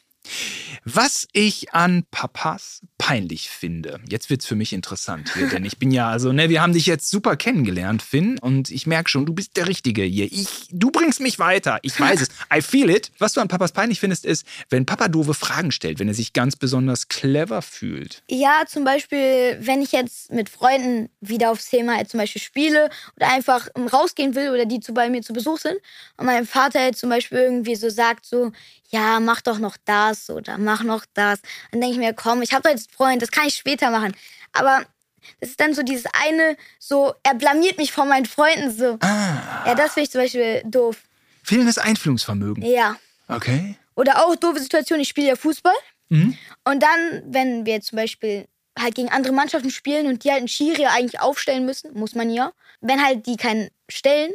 Was 0.85 1.28
ich 1.32 1.74
an 1.74 2.04
Papas 2.11 2.80
peinlich 2.98 3.50
finde, 3.50 4.00
jetzt 4.08 4.30
wird 4.30 4.42
es 4.42 4.46
für 4.46 4.54
mich 4.54 4.72
interessant 4.72 5.32
hier, 5.35 5.48
denn 5.48 5.64
ich 5.64 5.78
bin 5.78 5.90
ja, 5.90 6.08
also, 6.08 6.32
ne, 6.32 6.48
wir 6.48 6.62
haben 6.62 6.72
dich 6.72 6.87
jetzt 6.87 7.11
super 7.11 7.37
kennengelernt, 7.37 8.02
Finn, 8.02 8.38
und 8.38 8.70
ich 8.70 8.87
merke 8.87 9.11
schon, 9.11 9.26
du 9.26 9.32
bist 9.32 9.56
der 9.56 9.68
Richtige 9.68 10.02
hier. 10.02 10.26
Ich, 10.26 10.68
du 10.70 10.90
bringst 10.90 11.20
mich 11.20 11.38
weiter. 11.38 11.78
Ich 11.82 11.98
weiß 11.98 12.20
es. 12.20 12.28
I 12.54 12.62
feel 12.62 12.90
it. 12.90 13.11
Was 13.18 13.32
du 13.32 13.40
an 13.40 13.48
Papas 13.48 13.72
peinlich 13.72 14.00
findest, 14.00 14.24
ist, 14.24 14.46
wenn 14.70 14.87
Papa 14.87 15.08
doofe 15.08 15.35
Fragen 15.35 15.72
stellt, 15.72 15.98
wenn 15.98 16.08
er 16.08 16.14
sich 16.14 16.32
ganz 16.32 16.56
besonders 16.56 17.08
clever 17.08 17.62
fühlt. 17.62 18.22
Ja, 18.28 18.62
zum 18.66 18.85
Beispiel, 18.85 19.58
wenn 19.61 19.82
ich 19.82 19.92
jetzt 19.92 20.32
mit 20.32 20.48
Freunden 20.48 21.08
wieder 21.20 21.50
aufs 21.50 21.68
Thema 21.68 22.04
zum 22.06 22.18
Beispiel 22.18 22.42
spiele 22.42 22.90
oder 23.16 23.32
einfach 23.32 23.68
rausgehen 23.92 24.35
will 24.35 24.50
oder 24.50 24.66
die 24.66 24.80
zu 24.80 24.94
bei 24.94 25.11
mir 25.11 25.22
zu 25.22 25.32
Besuch 25.32 25.58
sind 25.58 25.76
und 26.16 26.26
mein 26.26 26.46
Vater 26.46 26.85
jetzt 26.85 27.00
zum 27.00 27.11
Beispiel 27.11 27.38
irgendwie 27.38 27.74
so 27.74 27.90
sagt, 27.90 28.26
so, 28.26 28.52
ja, 28.92 29.20
mach 29.20 29.40
doch 29.40 29.59
noch 29.59 29.76
das 29.85 30.28
oder 30.31 30.59
mach 30.59 30.83
noch 30.83 31.05
das. 31.14 31.40
Dann 31.70 31.81
denke 31.81 31.94
ich 31.94 31.98
mir, 31.98 32.12
komm, 32.12 32.42
ich 32.42 32.52
habe 32.52 32.62
doch 32.62 32.70
jetzt 32.70 32.92
Freund, 32.92 33.22
das 33.22 33.31
kann 33.31 33.46
ich 33.46 33.55
später 33.55 33.90
machen. 33.90 34.14
Aber 34.52 34.85
das 35.40 35.50
ist 35.50 35.61
dann 35.61 35.74
so 35.74 35.83
dieses 35.83 36.05
eine, 36.24 36.57
so, 36.78 37.14
er 37.22 37.35
blamiert 37.35 37.78
mich 37.78 37.92
vor 37.92 38.05
meinen 38.05 38.26
Freunden 38.26 38.70
so. 38.70 38.98
Ah. 39.00 39.66
Ja, 39.66 39.74
das 39.74 39.94
finde 39.94 40.05
ich 40.05 40.11
zum 40.11 40.20
Beispiel 40.20 40.62
doof. 40.64 41.02
Fehlendes 41.42 41.78
Einfühlungsvermögen. 41.78 42.62
Ja. 42.64 42.96
Okay. 43.28 43.76
Oder 43.94 44.24
auch 44.24 44.37
doofe 44.37 44.61
Situation, 44.61 45.00
ich 45.00 45.09
spiele 45.09 45.28
ja 45.28 45.37
Fußball. 45.37 45.74
Mhm. 46.09 46.37
Und 46.64 46.83
dann, 46.83 47.22
wenn 47.26 47.64
wir 47.64 47.81
zum 47.81 47.96
Beispiel 47.96 48.46
halt 48.78 48.94
gegen 48.94 49.11
andere 49.11 49.33
Mannschaften 49.33 49.70
spielen 49.70 50.07
und 50.07 50.24
die 50.24 50.31
halt 50.31 50.40
einen 50.40 50.48
Schiri 50.48 50.87
eigentlich 50.87 51.20
aufstellen 51.20 51.64
müssen, 51.64 51.92
muss 51.94 52.14
man 52.14 52.31
ja. 52.31 52.52
Wenn 52.81 53.02
halt 53.05 53.26
die 53.26 53.37
keinen 53.37 53.70
stellen, 53.88 54.33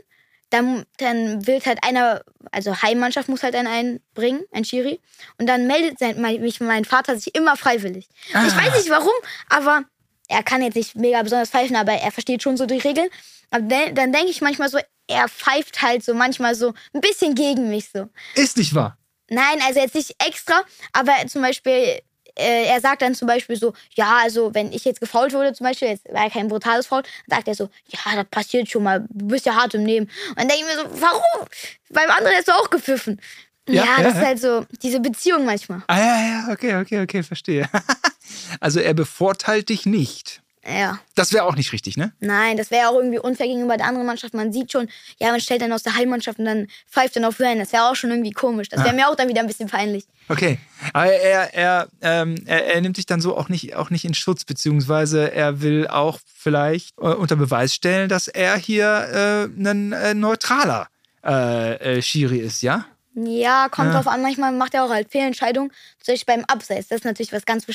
dann, 0.50 0.86
dann 0.98 1.46
will 1.46 1.60
halt 1.66 1.80
einer, 1.84 2.22
also 2.52 2.82
Heimmannschaft 2.82 3.30
muss 3.30 3.44
halt 3.44 3.56
einen 3.56 3.68
einbringen, 3.68 4.44
ein 4.52 4.64
Schiri. 4.64 5.00
Und 5.38 5.48
dann 5.48 5.68
meldet 5.68 6.00
mich 6.40 6.62
mein 6.62 6.86
Vater 6.86 7.18
sich 7.18 7.36
immer 7.36 7.58
freiwillig. 7.58 8.08
Ah. 8.34 8.46
Ich 8.48 8.56
weiß 8.56 8.76
nicht 8.78 8.90
warum, 8.90 9.14
aber 9.50 9.84
er 10.28 10.44
kann 10.44 10.62
jetzt 10.62 10.76
nicht 10.76 10.96
mega 10.96 11.22
besonders 11.22 11.50
pfeifen, 11.50 11.76
aber 11.76 11.94
er 11.94 12.12
versteht 12.12 12.44
schon 12.44 12.58
so 12.58 12.66
die 12.66 12.78
Regeln. 12.78 13.10
Aber 13.50 13.64
dann 13.64 14.12
denke 14.12 14.30
ich 14.30 14.42
manchmal 14.42 14.70
so, 14.70 14.80
er 15.08 15.30
pfeift 15.30 15.82
halt 15.82 16.04
so 16.04 16.14
manchmal 16.14 16.56
so 16.56 16.74
ein 16.94 17.02
bisschen 17.02 17.34
gegen 17.36 17.70
mich 17.70 17.90
so. 17.94 18.10
Ist 18.36 18.58
nicht 18.58 18.76
wahr? 18.76 18.98
Nein, 19.30 19.62
also 19.66 19.80
jetzt 19.80 19.96
nicht 19.96 20.16
extra, 20.26 20.64
aber 20.94 21.14
zum 21.28 21.42
Beispiel 21.42 22.02
äh, 22.38 22.65
er 22.65 22.80
sagt 22.82 23.02
dann 23.02 23.15
zum 23.15 23.28
Beispiel 23.28 23.56
so, 23.56 23.73
ja, 23.95 24.19
also 24.21 24.54
wenn 24.54 24.71
ich 24.71 24.86
jetzt 24.86 25.00
gefault 25.00 25.34
wurde, 25.34 25.54
zum 25.54 25.65
Beispiel, 25.65 25.89
jetzt 25.89 26.12
war 26.12 26.23
ja 26.23 26.30
kein 26.30 26.47
brutales 26.47 26.88
dann 26.89 27.04
sagt 27.28 27.47
er 27.47 27.56
so, 27.56 27.69
ja, 27.88 28.15
das 28.15 28.26
passiert 28.26 28.69
schon 28.69 28.84
mal, 28.84 29.06
du 29.10 29.28
bist 29.28 29.45
ja 29.45 29.56
hart 29.56 29.73
im 29.73 29.84
Nehmen. 29.84 30.10
Und 30.30 30.39
dann 30.39 30.47
denke 30.47 30.65
ich 30.67 30.76
mir 30.76 30.82
so, 30.82 31.02
warum? 31.02 31.47
Beim 31.89 32.10
anderen 32.10 32.36
hast 32.38 32.47
du 32.47 32.54
auch 32.54 32.69
gepfiffen. 32.69 33.19
Ja, 33.67 33.84
ja 33.84 34.04
das 34.04 34.13
ja. 34.13 34.19
ist 34.19 34.26
halt 34.26 34.39
so 34.39 34.65
diese 34.82 35.00
Beziehung 35.00 35.45
manchmal. 35.45 35.82
Ah 35.88 36.00
ja, 36.00 36.28
ja, 36.28 36.54
okay, 36.54 36.76
okay, 36.76 37.02
okay, 37.02 37.23
verstehe. 37.23 37.69
also 38.60 38.80
er 38.80 38.93
bevorteilt 38.93 39.69
dich 39.69 39.86
nicht. 39.86 40.41
Ja. 40.68 41.00
Das 41.16 41.32
wäre 41.32 41.46
auch 41.46 41.56
nicht 41.56 41.72
richtig, 41.72 41.96
ne? 41.96 42.12
Nein, 42.20 42.58
das 42.58 42.72
wäre 42.72 42.90
auch 42.90 42.96
irgendwie 42.96 43.20
unfair 43.20 43.48
gegenüber 43.48 43.78
der 43.78 43.86
anderen 43.86 44.06
Mannschaft. 44.06 44.34
Man 44.34 44.52
sieht 44.52 44.72
schon, 44.72 44.90
ja, 45.18 45.32
man 45.32 45.40
stellt 45.40 45.62
dann 45.62 45.72
aus 45.72 45.84
der 45.84 45.96
Heimmannschaft 45.96 46.40
und 46.40 46.46
dann 46.46 46.68
pfeift 46.90 47.16
dann 47.16 47.24
auf 47.24 47.40
Ryan. 47.40 47.60
Das 47.60 47.72
wäre 47.72 47.90
auch 47.90 47.96
schon 47.96 48.10
irgendwie 48.10 48.32
komisch. 48.32 48.68
Das 48.68 48.82
wäre 48.82 48.90
ah. 48.90 48.94
mir 48.94 49.08
auch 49.08 49.16
dann 49.16 49.30
wieder 49.30 49.40
ein 49.40 49.48
bisschen 49.48 49.70
peinlich. 49.70 50.06
Okay. 50.28 50.60
Aber 50.92 51.06
er, 51.06 51.54
er, 51.54 51.88
ähm, 52.02 52.36
er, 52.46 52.66
er, 52.66 52.82
nimmt 52.82 52.98
dich 52.98 53.06
dann 53.06 53.22
so 53.22 53.38
auch 53.38 53.48
nicht, 53.48 53.76
auch 53.78 53.90
nicht 53.92 54.04
in 54.04 54.14
Schutz, 54.14 54.44
beziehungsweise 54.44 55.32
er 55.32 55.62
will 55.62 55.88
auch 55.88 56.20
vielleicht 56.36 56.98
äh, 56.98 57.14
unter 57.14 57.38
Beweis 57.38 57.74
stellen, 57.74 58.10
dass 58.10 58.28
er 58.28 58.58
hier 58.58 58.86
äh, 58.86 59.44
ein 59.46 59.94
äh, 59.94 60.14
neutraler 60.14 60.90
äh, 61.24 61.98
äh, 61.98 62.02
Schiri 62.02 62.40
ist, 62.40 62.62
ja? 62.62 62.86
Ja, 63.16 63.70
kommt 63.70 63.88
ja. 63.88 63.94
drauf 63.94 64.08
an. 64.08 64.22
Manchmal 64.22 64.52
macht 64.52 64.74
er 64.74 64.84
auch 64.84 64.90
halt 64.90 65.10
Fehlentscheidungen. 65.10 65.72
Zum 66.02 66.14
Beispiel 66.14 66.36
beim 66.36 66.46
Abseits. 66.46 66.90
Das 66.90 67.00
ist 67.00 67.06
natürlich 67.06 67.32
was 67.32 67.46
ganz 67.46 67.66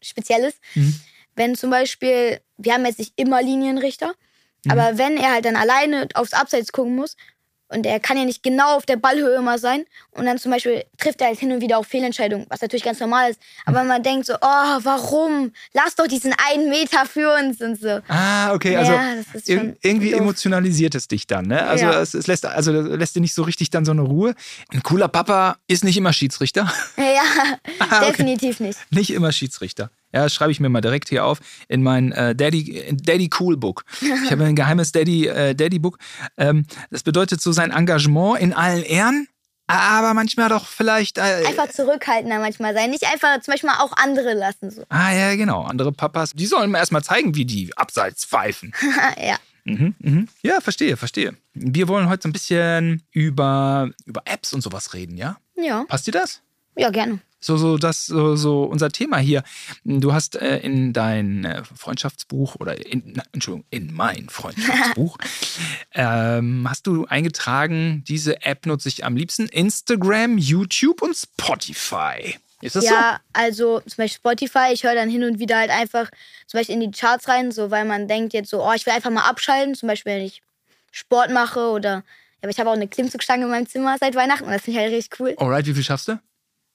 Spezielles. 0.00 0.54
Mhm 0.74 1.00
wenn 1.36 1.54
zum 1.54 1.70
Beispiel, 1.70 2.40
wir 2.56 2.74
haben 2.74 2.86
jetzt 2.86 2.98
nicht 2.98 3.12
immer 3.16 3.42
Linienrichter, 3.42 4.14
mhm. 4.64 4.70
aber 4.70 4.98
wenn 4.98 5.16
er 5.16 5.32
halt 5.32 5.44
dann 5.44 5.56
alleine 5.56 6.08
aufs 6.14 6.32
Abseits 6.32 6.72
gucken 6.72 6.96
muss 6.96 7.16
und 7.68 7.86
er 7.86 7.98
kann 7.98 8.16
ja 8.16 8.24
nicht 8.24 8.42
genau 8.42 8.76
auf 8.76 8.86
der 8.86 8.96
Ballhöhe 8.96 9.36
immer 9.36 9.58
sein 9.58 9.84
und 10.12 10.26
dann 10.26 10.38
zum 10.38 10.52
Beispiel 10.52 10.84
trifft 10.98 11.20
er 11.20 11.28
halt 11.28 11.38
hin 11.38 11.50
und 11.52 11.60
wieder 11.60 11.78
auch 11.78 11.86
Fehlentscheidungen, 11.86 12.46
was 12.48 12.60
natürlich 12.60 12.84
ganz 12.84 13.00
normal 13.00 13.30
ist. 13.30 13.40
Aber 13.64 13.82
mhm. 13.82 13.88
man 13.88 14.02
denkt 14.02 14.26
so, 14.26 14.34
oh, 14.34 14.78
warum? 14.82 15.52
Lass 15.72 15.94
doch 15.96 16.06
diesen 16.06 16.34
einen 16.50 16.68
Meter 16.68 17.06
für 17.06 17.34
uns 17.38 17.60
und 17.60 17.80
so. 17.80 18.00
Ah, 18.08 18.52
okay, 18.52 18.76
also 18.76 18.92
ja, 18.92 19.62
irgendwie 19.82 20.10
doof. 20.10 20.20
emotionalisiert 20.20 20.94
es 20.94 21.08
dich 21.08 21.26
dann, 21.26 21.46
ne? 21.46 21.66
Also 21.66 21.86
ja. 21.86 22.00
es, 22.00 22.14
es, 22.14 22.26
lässt, 22.26 22.46
also 22.46 22.70
lässt 22.70 23.16
dir 23.16 23.20
nicht 23.20 23.34
so 23.34 23.42
richtig 23.42 23.70
dann 23.70 23.84
so 23.84 23.92
eine 23.92 24.02
Ruhe. 24.02 24.34
Ein 24.72 24.82
cooler 24.82 25.08
Papa 25.08 25.56
ist 25.66 25.84
nicht 25.84 25.96
immer 25.96 26.12
Schiedsrichter. 26.12 26.72
Ja, 26.96 27.22
ah, 27.78 27.98
okay. 27.98 28.06
definitiv 28.10 28.60
nicht. 28.60 28.78
Nicht 28.90 29.10
immer 29.10 29.32
Schiedsrichter. 29.32 29.90
Ja, 30.14 30.28
schreibe 30.28 30.52
ich 30.52 30.60
mir 30.60 30.68
mal 30.68 30.80
direkt 30.80 31.08
hier 31.08 31.24
auf 31.24 31.40
in 31.66 31.82
mein 31.82 32.12
äh, 32.12 32.36
Daddy, 32.36 32.84
Daddy 32.92 33.28
Cool 33.38 33.56
Book. 33.56 33.84
Ich 34.00 34.30
habe 34.30 34.44
ein 34.44 34.54
geheimes 34.54 34.92
Daddy, 34.92 35.26
äh, 35.26 35.54
Daddy 35.54 35.80
Book. 35.80 35.98
Ähm, 36.36 36.66
das 36.90 37.02
bedeutet 37.02 37.40
so 37.40 37.50
sein 37.50 37.72
Engagement 37.72 38.38
in 38.38 38.52
allen 38.52 38.84
Ehren, 38.84 39.26
aber 39.66 40.14
manchmal 40.14 40.48
doch 40.50 40.66
vielleicht. 40.66 41.18
Äh, 41.18 41.44
einfach 41.46 41.68
zurückhaltender 41.68 42.38
manchmal 42.38 42.74
sein. 42.74 42.90
Nicht 42.90 43.04
einfach 43.12 43.40
zum 43.40 43.52
Beispiel 43.52 43.70
auch 43.70 43.92
andere 43.96 44.34
lassen. 44.34 44.70
So. 44.70 44.84
Ah, 44.88 45.12
ja, 45.12 45.34
genau. 45.34 45.64
Andere 45.64 45.90
Papas, 45.90 46.30
die 46.30 46.46
sollen 46.46 46.72
erstmal 46.74 47.02
zeigen, 47.02 47.34
wie 47.34 47.44
die 47.44 47.76
abseits 47.76 48.24
pfeifen. 48.24 48.72
ja. 49.20 49.36
Mhm, 49.64 49.94
mhm. 49.98 50.28
Ja, 50.42 50.60
verstehe, 50.60 50.96
verstehe. 50.96 51.34
Wir 51.54 51.88
wollen 51.88 52.08
heute 52.08 52.22
so 52.24 52.28
ein 52.28 52.32
bisschen 52.32 53.02
über, 53.10 53.90
über 54.04 54.22
Apps 54.26 54.52
und 54.52 54.60
sowas 54.60 54.94
reden, 54.94 55.16
ja? 55.16 55.38
Ja. 55.56 55.84
Passt 55.88 56.06
dir 56.06 56.12
das? 56.12 56.40
Ja, 56.76 56.90
gerne. 56.90 57.20
So, 57.44 57.58
so, 57.58 57.76
das, 57.76 58.06
so, 58.06 58.36
so 58.36 58.62
unser 58.62 58.88
Thema 58.88 59.18
hier. 59.18 59.42
Du 59.84 60.14
hast 60.14 60.34
äh, 60.36 60.60
in 60.60 60.94
dein 60.94 61.44
äh, 61.44 61.62
Freundschaftsbuch 61.62 62.56
oder 62.58 62.86
in, 62.86 63.12
na, 63.16 63.22
Entschuldigung, 63.32 63.66
in 63.68 63.92
mein 63.92 64.30
Freundschaftsbuch 64.30 65.18
ähm, 65.92 66.66
hast 66.66 66.86
du 66.86 67.04
eingetragen, 67.04 68.02
diese 68.08 68.40
App 68.46 68.64
nutze 68.64 68.88
ich 68.88 69.04
am 69.04 69.14
liebsten 69.14 69.46
Instagram, 69.48 70.38
YouTube 70.38 71.02
und 71.02 71.14
Spotify. 71.14 72.34
Ist 72.62 72.76
das 72.76 72.84
ja, 72.84 72.90
so? 72.90 72.96
Ja, 72.96 73.20
also 73.34 73.80
zum 73.80 73.96
Beispiel 73.98 74.20
Spotify, 74.20 74.72
ich 74.72 74.84
höre 74.84 74.94
dann 74.94 75.10
hin 75.10 75.22
und 75.22 75.38
wieder 75.38 75.58
halt 75.58 75.70
einfach 75.70 76.08
zum 76.46 76.60
Beispiel 76.60 76.76
in 76.76 76.80
die 76.80 76.98
Charts 76.98 77.28
rein, 77.28 77.52
so 77.52 77.70
weil 77.70 77.84
man 77.84 78.08
denkt 78.08 78.32
jetzt 78.32 78.48
so, 78.48 78.64
oh, 78.64 78.72
ich 78.72 78.86
will 78.86 78.94
einfach 78.94 79.10
mal 79.10 79.28
abschalten, 79.28 79.74
zum 79.74 79.88
Beispiel 79.88 80.14
wenn 80.14 80.22
ich 80.22 80.40
Sport 80.92 81.30
mache 81.30 81.68
oder, 81.68 81.90
ja, 81.90 82.02
aber 82.40 82.50
ich 82.50 82.58
habe 82.58 82.70
auch 82.70 82.74
eine 82.74 82.88
Klimmzugstange 82.88 83.44
in 83.44 83.50
meinem 83.50 83.66
Zimmer 83.66 83.98
seit 84.00 84.14
Weihnachten 84.14 84.44
und 84.44 84.52
das 84.52 84.62
finde 84.62 84.78
ich 84.78 84.84
halt 84.86 84.94
richtig 84.94 85.20
cool. 85.20 85.34
Alright, 85.36 85.66
wie 85.66 85.74
viel 85.74 85.84
schaffst 85.84 86.08
du? 86.08 86.18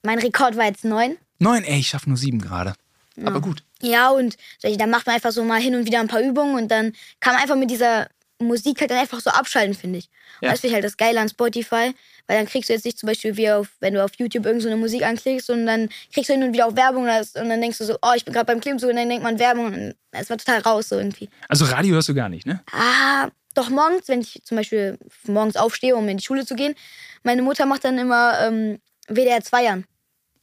Mein 0.04 0.20
Rekord 0.20 0.56
war 0.58 0.66
jetzt 0.66 0.86
neun. 0.86 1.18
Neun? 1.40 1.64
Ey, 1.64 1.80
ich 1.80 1.88
schaffe 1.88 2.10
nur 2.10 2.18
sieben 2.18 2.40
gerade. 2.40 2.74
Ja. 3.16 3.28
Aber 3.28 3.42
gut. 3.42 3.64
Ja, 3.82 4.10
und 4.10 4.38
dann 4.62 4.90
macht 4.90 5.06
man 5.06 5.16
einfach 5.16 5.32
so 5.32 5.44
mal 5.44 5.60
hin 5.60 5.76
und 5.76 5.86
wieder 5.86 6.00
ein 6.00 6.08
paar 6.08 6.22
Übungen 6.22 6.56
und 6.56 6.70
dann 6.70 6.94
kann 7.20 7.34
man 7.34 7.42
einfach 7.42 7.56
mit 7.56 7.70
dieser 7.70 8.08
Musik 8.42 8.80
halt 8.80 8.92
dann 8.92 8.98
einfach 8.98 9.20
so 9.20 9.30
abschalten, 9.30 9.74
finde 9.74 10.00
ich. 10.00 10.10
Ja. 10.42 10.52
Das 10.52 10.62
finde 10.62 10.68
ich 10.70 10.74
halt 10.76 10.86
das 10.86 10.96
Geile 10.96 11.20
an 11.20 11.28
Spotify, 11.28 11.94
weil 12.28 12.38
dann 12.38 12.46
kriegst 12.46 12.70
du 12.70 12.74
jetzt 12.74 12.86
nicht 12.86 12.98
zum 12.98 13.08
Beispiel 13.08 13.36
wie 13.36 13.52
auf, 13.52 13.68
wenn 13.82 13.94
du 13.94 14.04
auf 14.04 14.12
YouTube 14.18 14.46
irgendeine 14.46 14.76
so 14.76 14.80
Musik 14.80 15.04
anklickst 15.04 15.50
und 15.50 15.66
dann 15.66 15.90
kriegst 16.14 16.30
du 16.30 16.34
hin 16.34 16.44
und 16.44 16.54
wieder 16.54 16.68
auch 16.68 16.76
Werbung 16.76 17.04
und 17.04 17.10
dann 17.36 17.62
denkst 17.62 17.78
du 17.78 17.86
so, 17.86 17.98
oh, 18.02 18.14
ich 18.16 18.24
bin 18.24 18.34
gerade 18.34 18.46
beim 18.46 18.62
Klimmzug 18.62 18.90
und 18.90 18.96
dann 18.96 19.10
denkt 19.10 19.24
man 19.24 19.40
Werbung 19.40 19.66
und 19.66 19.96
es 20.12 20.30
war 20.30 20.38
total 20.38 20.62
raus 20.62 20.90
so 20.90 20.98
irgendwie. 20.98 21.30
Also 21.50 21.66
Radio 21.66 21.96
hörst 21.96 22.08
du 22.08 22.14
gar 22.14 22.30
nicht, 22.30 22.46
ne? 22.46 22.64
Ah, 22.72 23.30
doch 23.56 23.70
morgens, 23.70 24.08
wenn 24.08 24.22
ich 24.22 24.42
zum 24.46 24.56
Beispiel 24.56 24.98
morgens 25.28 25.58
aufstehe, 25.58 25.96
um 25.96 26.08
in 26.08 26.18
die 26.18 26.24
Schule 26.24 26.46
zu 26.46 26.56
gehen, 26.56 26.76
meine 27.24 27.42
Mutter 27.42 27.66
macht 27.66 27.84
dann 27.84 27.98
immer 27.98 28.40
ähm, 28.42 28.80
WDR 29.10 29.42
2 29.42 29.70
an. 29.70 29.86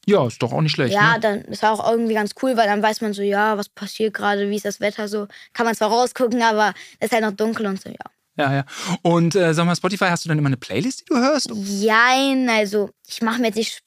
Ja, 0.09 0.25
ist 0.27 0.41
doch 0.41 0.53
auch 0.53 0.61
nicht 0.61 0.73
schlecht. 0.73 0.95
Ja, 0.95 1.15
ne? 1.15 1.21
dann 1.21 1.41
ist 1.43 1.65
auch 1.65 1.91
irgendwie 1.91 2.15
ganz 2.15 2.33
cool, 2.41 2.57
weil 2.57 2.69
dann 2.69 2.83
weiß 2.83 3.01
man 3.01 3.13
so, 3.13 3.23
ja, 3.23 3.59
was 3.59 3.69
passiert 3.69 4.15
gerade, 4.15 4.49
wie 4.49 4.57
ist 4.57 4.65
das 4.65 4.81
Wetter 4.81 5.09
so. 5.09 5.27
Kann 5.53 5.67
man 5.67 5.75
zwar 5.75 5.91
rausgucken, 5.91 6.43
aber 6.43 6.75
es 7.01 7.07
ist 7.07 7.13
halt 7.13 7.25
noch 7.25 7.33
dunkel 7.33 7.67
und 7.67 7.83
so, 7.83 7.91
ja. 7.91 7.97
Ja, 8.39 8.55
ja. 8.55 8.65
Und 9.03 9.35
äh, 9.35 9.55
sag 9.55 9.65
mal, 9.65 9.75
Spotify, 9.75 10.07
hast 10.07 10.25
du 10.25 10.29
dann 10.29 10.39
immer 10.39 10.49
eine 10.49 10.59
Playlist, 10.59 11.01
die 11.01 11.05
du 11.07 11.17
hörst? 11.17 11.51
Jein, 11.55 12.49
also 12.51 12.91
ich 13.09 13.23
mache 13.23 13.41
mir 13.41 13.49
jetzt 13.49 13.57
nicht 13.57 13.83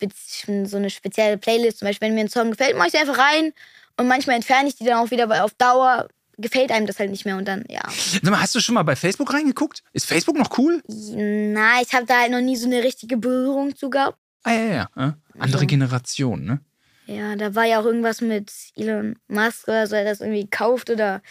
so 0.68 0.78
eine 0.78 0.90
spezielle 0.90 1.38
Playlist. 1.38 1.80
Zum 1.80 1.88
Beispiel, 1.88 2.08
wenn 2.08 2.16
mir 2.16 2.22
ein 2.22 2.30
Song 2.30 2.52
gefällt, 2.52 2.76
mache 2.76 2.88
ich 2.88 2.94
sie 2.94 2.98
einfach 2.98 3.20
rein. 3.20 3.54
Und 3.98 4.08
manchmal 4.08 4.38
entferne 4.38 4.68
ich 4.68 4.76
die 4.76 4.86
dann 4.86 5.06
auch 5.06 5.12
wieder, 5.12 5.30
weil 5.30 5.42
auf 5.42 5.54
Dauer 5.54 6.08
gefällt 6.38 6.72
einem 6.72 6.88
das 6.88 7.00
halt 7.00 7.12
nicht 7.12 7.26
mehr 7.26 7.38
und 7.38 7.48
dann, 7.48 7.66
ja. 7.70 7.82
Sag 7.90 8.24
mal, 8.24 8.42
hast 8.42 8.56
du 8.56 8.60
schon 8.60 8.76
mal 8.76 8.84
bei 8.84 8.96
Facebook 8.96 9.34
reingeguckt? 9.34 9.84
Ist 9.94 10.06
Facebook 10.06 10.38
noch 10.38 10.58
cool? 10.58 10.82
Na, 10.88 11.82
ich 11.82 11.94
habe 11.94 12.06
da 12.06 12.22
halt 12.22 12.32
noch 12.32 12.42
nie 12.42 12.56
so 12.56 12.66
eine 12.66 12.82
richtige 12.84 13.18
Berührung 13.18 13.76
zu 13.76 13.90
gehabt. 13.90 14.18
Ah, 14.44 14.52
ja, 14.54 14.64
ja, 14.64 14.90
ja. 14.96 15.18
Andere 15.38 15.58
also, 15.58 15.66
Generation, 15.66 16.46
ne? 16.46 16.60
Ja, 17.06 17.36
da 17.36 17.56
war 17.56 17.66
ja 17.66 17.80
auch 17.80 17.86
irgendwas 17.86 18.22
mit 18.22 18.52
Elon 18.76 19.16
Musk 19.28 19.68
oder 19.68 19.88
so, 19.88 19.96
er 19.96 20.06
das 20.06 20.22
irgendwie 20.22 20.48
kauft 20.48 20.90
oder. 20.90 21.22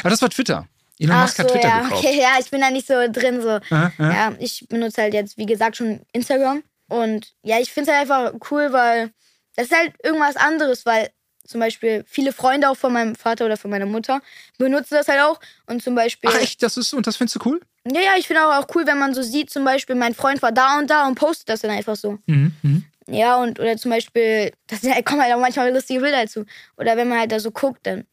Aber 0.00 0.10
das 0.10 0.20
war 0.20 0.28
Twitter. 0.28 0.68
Elon 0.98 1.16
Ach 1.16 1.22
Musk 1.22 1.38
hat 1.38 1.48
so, 1.48 1.54
Twitter 1.54 1.68
ja, 1.68 1.82
gekauft. 1.82 2.04
Okay, 2.04 2.18
ja, 2.20 2.36
ich 2.38 2.50
bin 2.50 2.60
da 2.60 2.70
nicht 2.70 2.86
so 2.86 2.94
drin. 3.10 3.40
So. 3.40 3.48
Aha, 3.48 3.92
aha. 3.98 4.12
Ja, 4.12 4.32
ich 4.38 4.66
benutze 4.68 5.02
halt 5.02 5.14
jetzt, 5.14 5.38
wie 5.38 5.46
gesagt, 5.46 5.76
schon 5.76 6.02
Instagram. 6.12 6.62
Und 6.88 7.34
ja, 7.42 7.58
ich 7.58 7.72
finde 7.72 7.90
es 7.90 7.96
halt 7.96 8.10
einfach 8.10 8.38
cool, 8.50 8.72
weil 8.72 9.10
das 9.56 9.66
ist 9.66 9.76
halt 9.76 9.94
irgendwas 10.02 10.36
anderes, 10.36 10.86
weil 10.86 11.08
zum 11.46 11.60
Beispiel 11.60 12.04
viele 12.06 12.32
Freunde 12.32 12.68
auch 12.70 12.76
von 12.76 12.92
meinem 12.92 13.14
Vater 13.14 13.46
oder 13.46 13.56
von 13.56 13.70
meiner 13.70 13.86
Mutter 13.86 14.20
benutzen 14.58 14.94
das 14.94 15.08
halt 15.08 15.20
auch. 15.22 15.40
Und 15.66 15.82
zum 15.82 15.94
Beispiel. 15.94 16.30
Ach 16.32 16.38
echt, 16.40 16.62
das 16.62 16.76
ist, 16.76 16.92
und 16.92 17.06
das 17.06 17.16
findest 17.16 17.36
du 17.36 17.48
cool? 17.48 17.60
Ja, 17.86 18.00
ja, 18.00 18.10
ich 18.18 18.26
finde 18.26 18.46
auch, 18.46 18.54
auch 18.62 18.74
cool, 18.74 18.86
wenn 18.86 18.98
man 18.98 19.14
so 19.14 19.22
sieht, 19.22 19.50
zum 19.50 19.64
Beispiel, 19.64 19.94
mein 19.94 20.14
Freund 20.14 20.42
war 20.42 20.52
da 20.52 20.78
und 20.78 20.90
da 20.90 21.06
und 21.06 21.14
postet 21.14 21.48
das 21.48 21.60
dann 21.60 21.70
einfach 21.70 21.96
so. 21.96 22.18
Mhm, 22.26 22.52
mh. 22.62 22.80
Ja, 23.08 23.36
und 23.36 23.60
oder 23.60 23.76
zum 23.76 23.90
Beispiel, 23.92 24.52
da 24.82 25.02
kommen 25.02 25.22
halt 25.22 25.32
auch 25.34 25.40
manchmal 25.40 25.72
lustige 25.72 26.00
Bilder 26.00 26.22
dazu. 26.22 26.44
Oder 26.76 26.96
wenn 26.96 27.08
man 27.08 27.18
halt 27.18 27.32
da 27.32 27.38
so 27.38 27.50
guckt, 27.50 27.86
dann 27.86 28.04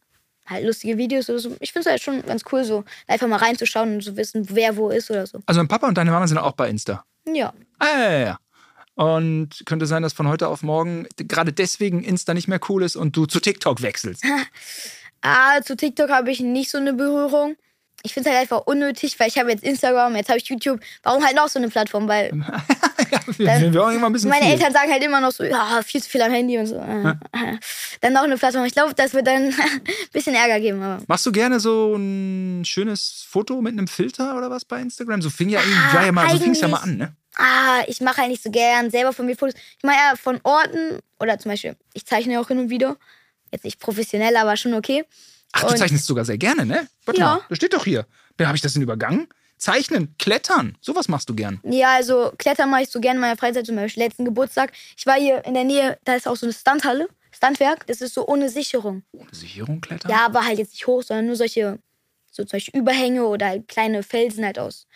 halt 0.46 0.64
lustige 0.64 0.96
Videos 0.96 1.28
oder 1.30 1.38
so. 1.38 1.56
Ich 1.60 1.72
finde 1.72 1.88
es 1.88 1.90
halt 1.90 2.02
schon 2.02 2.22
ganz 2.22 2.42
cool, 2.52 2.64
so 2.64 2.84
einfach 3.06 3.26
mal 3.26 3.36
reinzuschauen 3.36 3.94
und 3.94 4.02
zu 4.02 4.10
so 4.10 4.16
wissen, 4.16 4.46
wer 4.50 4.76
wo 4.76 4.90
ist 4.90 5.10
oder 5.10 5.26
so. 5.26 5.40
Also 5.46 5.60
dein 5.60 5.68
Papa 5.68 5.88
und 5.88 5.96
deine 5.96 6.10
Mama 6.10 6.26
sind 6.26 6.38
auch 6.38 6.52
bei 6.52 6.68
Insta? 6.68 7.04
Ja. 7.26 7.52
Ah, 7.78 7.86
ja, 7.86 8.10
ja, 8.10 8.18
ja. 8.18 8.38
Und 8.94 9.62
könnte 9.66 9.86
sein, 9.86 10.02
dass 10.02 10.12
von 10.12 10.28
heute 10.28 10.48
auf 10.48 10.62
morgen 10.62 11.08
gerade 11.16 11.52
deswegen 11.52 12.04
Insta 12.04 12.32
nicht 12.32 12.46
mehr 12.46 12.60
cool 12.68 12.82
ist 12.82 12.94
und 12.94 13.16
du 13.16 13.26
zu 13.26 13.40
TikTok 13.40 13.82
wechselst. 13.82 14.22
ah, 15.22 15.60
zu 15.62 15.76
TikTok 15.76 16.10
habe 16.10 16.30
ich 16.30 16.40
nicht 16.40 16.70
so 16.70 16.78
eine 16.78 16.92
Berührung 16.92 17.56
ich 18.04 18.12
finde 18.12 18.28
es 18.28 18.36
halt 18.36 18.42
einfach 18.42 18.66
unnötig, 18.66 19.18
weil 19.18 19.28
ich 19.28 19.38
habe 19.38 19.50
jetzt 19.50 19.64
Instagram, 19.64 20.14
jetzt 20.14 20.28
habe 20.28 20.38
ich 20.38 20.44
YouTube. 20.44 20.78
Warum 21.02 21.24
halt 21.24 21.34
noch 21.34 21.48
so 21.48 21.58
eine 21.58 21.70
Plattform? 21.70 22.06
Weil 22.06 22.32
ja, 23.10 23.20
wir, 23.38 23.46
dann, 23.46 23.72
wir 23.72 23.82
auch 23.82 23.90
immer 23.90 24.06
ein 24.08 24.12
bisschen 24.12 24.28
meine 24.28 24.44
viel. 24.44 24.52
Eltern 24.52 24.74
sagen 24.74 24.92
halt 24.92 25.02
immer 25.02 25.22
noch 25.22 25.32
so, 25.32 25.42
ja, 25.42 25.80
viel 25.82 26.02
zu 26.02 26.10
viel 26.10 26.20
am 26.20 26.30
Handy 26.30 26.58
und 26.58 26.66
so. 26.66 26.76
Ja. 26.76 27.18
Dann 28.02 28.12
noch 28.12 28.24
eine 28.24 28.36
Plattform. 28.36 28.66
Ich 28.66 28.74
glaube, 28.74 28.92
das 28.94 29.14
wird 29.14 29.26
dann 29.26 29.44
ein 29.44 29.54
bisschen 30.12 30.34
Ärger 30.34 30.60
geben. 30.60 30.82
Aber. 30.82 31.02
Machst 31.06 31.24
du 31.24 31.32
gerne 31.32 31.58
so 31.60 31.96
ein 31.96 32.62
schönes 32.66 33.24
Foto 33.26 33.62
mit 33.62 33.72
einem 33.72 33.88
Filter 33.88 34.36
oder 34.36 34.50
was 34.50 34.66
bei 34.66 34.82
Instagram? 34.82 35.22
So 35.22 35.30
fing 35.30 35.48
ja, 35.48 35.60
ah, 35.60 36.04
ja 36.04 36.12
mal, 36.12 36.28
so 36.28 36.38
fing's 36.38 36.60
ja 36.60 36.68
mal 36.68 36.80
an, 36.80 36.98
ne? 36.98 37.16
Ah, 37.36 37.82
ich 37.86 38.00
mache 38.00 38.18
halt 38.18 38.30
nicht 38.30 38.42
so 38.42 38.50
gern 38.50 38.90
selber 38.90 39.12
von 39.12 39.26
mir 39.26 39.36
Fotos. 39.36 39.54
Ich 39.76 39.82
mache 39.82 39.96
ja 39.96 40.16
von 40.16 40.40
Orten 40.44 41.00
oder 41.18 41.38
zum 41.38 41.50
Beispiel, 41.50 41.76
ich 41.92 42.06
zeichne 42.06 42.34
ja 42.34 42.40
auch 42.40 42.48
hin 42.48 42.58
und 42.58 42.70
wieder. 42.70 42.96
Jetzt 43.50 43.64
nicht 43.64 43.80
professionell, 43.80 44.36
aber 44.36 44.56
schon 44.56 44.74
okay. 44.74 45.04
Ach, 45.52 45.64
du 45.64 45.74
zeichnest 45.76 46.06
sogar 46.06 46.24
sehr 46.24 46.38
gerne, 46.38 46.66
ne? 46.66 46.88
Warte 47.04 47.20
ja. 47.20 47.26
mal, 47.26 47.40
das 47.48 47.58
steht 47.58 47.74
doch 47.74 47.84
hier. 47.84 48.06
Habe 48.40 48.56
ich 48.56 48.62
das 48.62 48.72
denn 48.72 48.82
übergangen? 48.82 49.28
Zeichnen, 49.56 50.14
Klettern, 50.18 50.76
sowas 50.80 51.08
machst 51.08 51.28
du 51.28 51.34
gern. 51.34 51.60
Ja, 51.62 51.94
also 51.94 52.32
Klettern 52.38 52.70
mache 52.70 52.82
ich 52.82 52.90
so 52.90 53.00
gerne 53.00 53.18
in 53.18 53.20
meiner 53.20 53.36
Freizeit, 53.36 53.64
zum 53.64 53.76
Beispiel 53.76 54.02
letzten 54.02 54.24
Geburtstag. 54.24 54.72
Ich 54.96 55.06
war 55.06 55.14
hier 55.14 55.44
in 55.44 55.54
der 55.54 55.64
Nähe, 55.64 55.98
da 56.04 56.14
ist 56.14 56.26
auch 56.26 56.36
so 56.36 56.46
eine 56.46 56.52
Standhalle, 56.52 57.08
Standwerk, 57.30 57.86
das 57.86 58.00
ist 58.00 58.14
so 58.14 58.26
ohne 58.26 58.48
Sicherung. 58.48 59.04
Ohne 59.12 59.32
Sicherung 59.32 59.80
klettern? 59.80 60.10
Ja, 60.10 60.26
aber 60.26 60.44
halt 60.44 60.58
jetzt 60.58 60.72
nicht 60.72 60.86
hoch, 60.86 61.02
sondern 61.02 61.26
nur 61.26 61.36
solche, 61.36 61.78
so 62.30 62.44
zum 62.44 62.56
Beispiel 62.56 62.80
Überhänge 62.80 63.24
oder 63.24 63.46
halt 63.46 63.68
kleine 63.68 64.02
Felsen 64.02 64.44
halt 64.44 64.58
aus. 64.58 64.86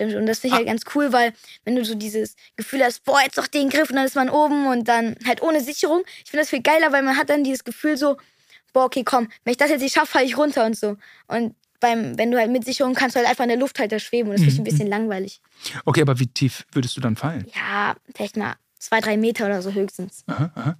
Und 0.00 0.26
das 0.26 0.40
finde 0.40 0.48
ich 0.48 0.52
ah. 0.52 0.56
halt 0.56 0.66
ganz 0.66 0.82
cool, 0.94 1.12
weil 1.12 1.32
wenn 1.64 1.76
du 1.76 1.84
so 1.84 1.94
dieses 1.94 2.36
Gefühl 2.56 2.82
hast, 2.82 3.04
boah, 3.04 3.20
jetzt 3.22 3.38
doch 3.38 3.46
den 3.46 3.70
Griff 3.70 3.90
und 3.90 3.96
dann 3.96 4.06
ist 4.06 4.16
man 4.16 4.30
oben 4.30 4.66
und 4.66 4.88
dann 4.88 5.16
halt 5.26 5.42
ohne 5.42 5.60
Sicherung. 5.60 6.02
Ich 6.24 6.30
finde 6.30 6.42
das 6.42 6.50
viel 6.50 6.62
geiler, 6.62 6.92
weil 6.92 7.02
man 7.02 7.16
hat 7.16 7.30
dann 7.30 7.44
dieses 7.44 7.64
Gefühl 7.64 7.96
so, 7.96 8.16
boah, 8.72 8.84
okay, 8.84 9.04
komm, 9.04 9.28
wenn 9.44 9.52
ich 9.52 9.56
das 9.56 9.70
jetzt 9.70 9.82
nicht 9.82 9.94
schaffe, 9.94 10.12
falle 10.12 10.26
ich 10.26 10.36
runter 10.36 10.66
und 10.66 10.76
so. 10.76 10.96
Und 11.28 11.54
beim, 11.80 12.16
wenn 12.18 12.30
du 12.30 12.38
halt 12.38 12.50
mit 12.50 12.64
Sicherung 12.64 12.94
kannst 12.94 13.14
du 13.14 13.18
halt 13.20 13.28
einfach 13.28 13.44
in 13.44 13.50
der 13.50 13.58
Luft 13.58 13.78
halt 13.78 13.92
da 13.92 13.98
schweben 13.98 14.30
und 14.30 14.36
das 14.36 14.42
mhm. 14.42 14.48
ist 14.48 14.58
ein 14.58 14.64
bisschen 14.64 14.88
langweilig. 14.88 15.40
Okay, 15.84 16.00
aber 16.02 16.18
wie 16.18 16.26
tief 16.26 16.64
würdest 16.72 16.96
du 16.96 17.00
dann 17.00 17.16
fallen? 17.16 17.46
Ja, 17.54 17.94
vielleicht 18.14 18.36
mal 18.36 18.54
zwei, 18.84 19.00
drei 19.00 19.16
Meter 19.16 19.46
oder 19.46 19.62
so 19.62 19.72
höchstens. 19.72 20.24
Aha, 20.26 20.50
aha. 20.54 20.76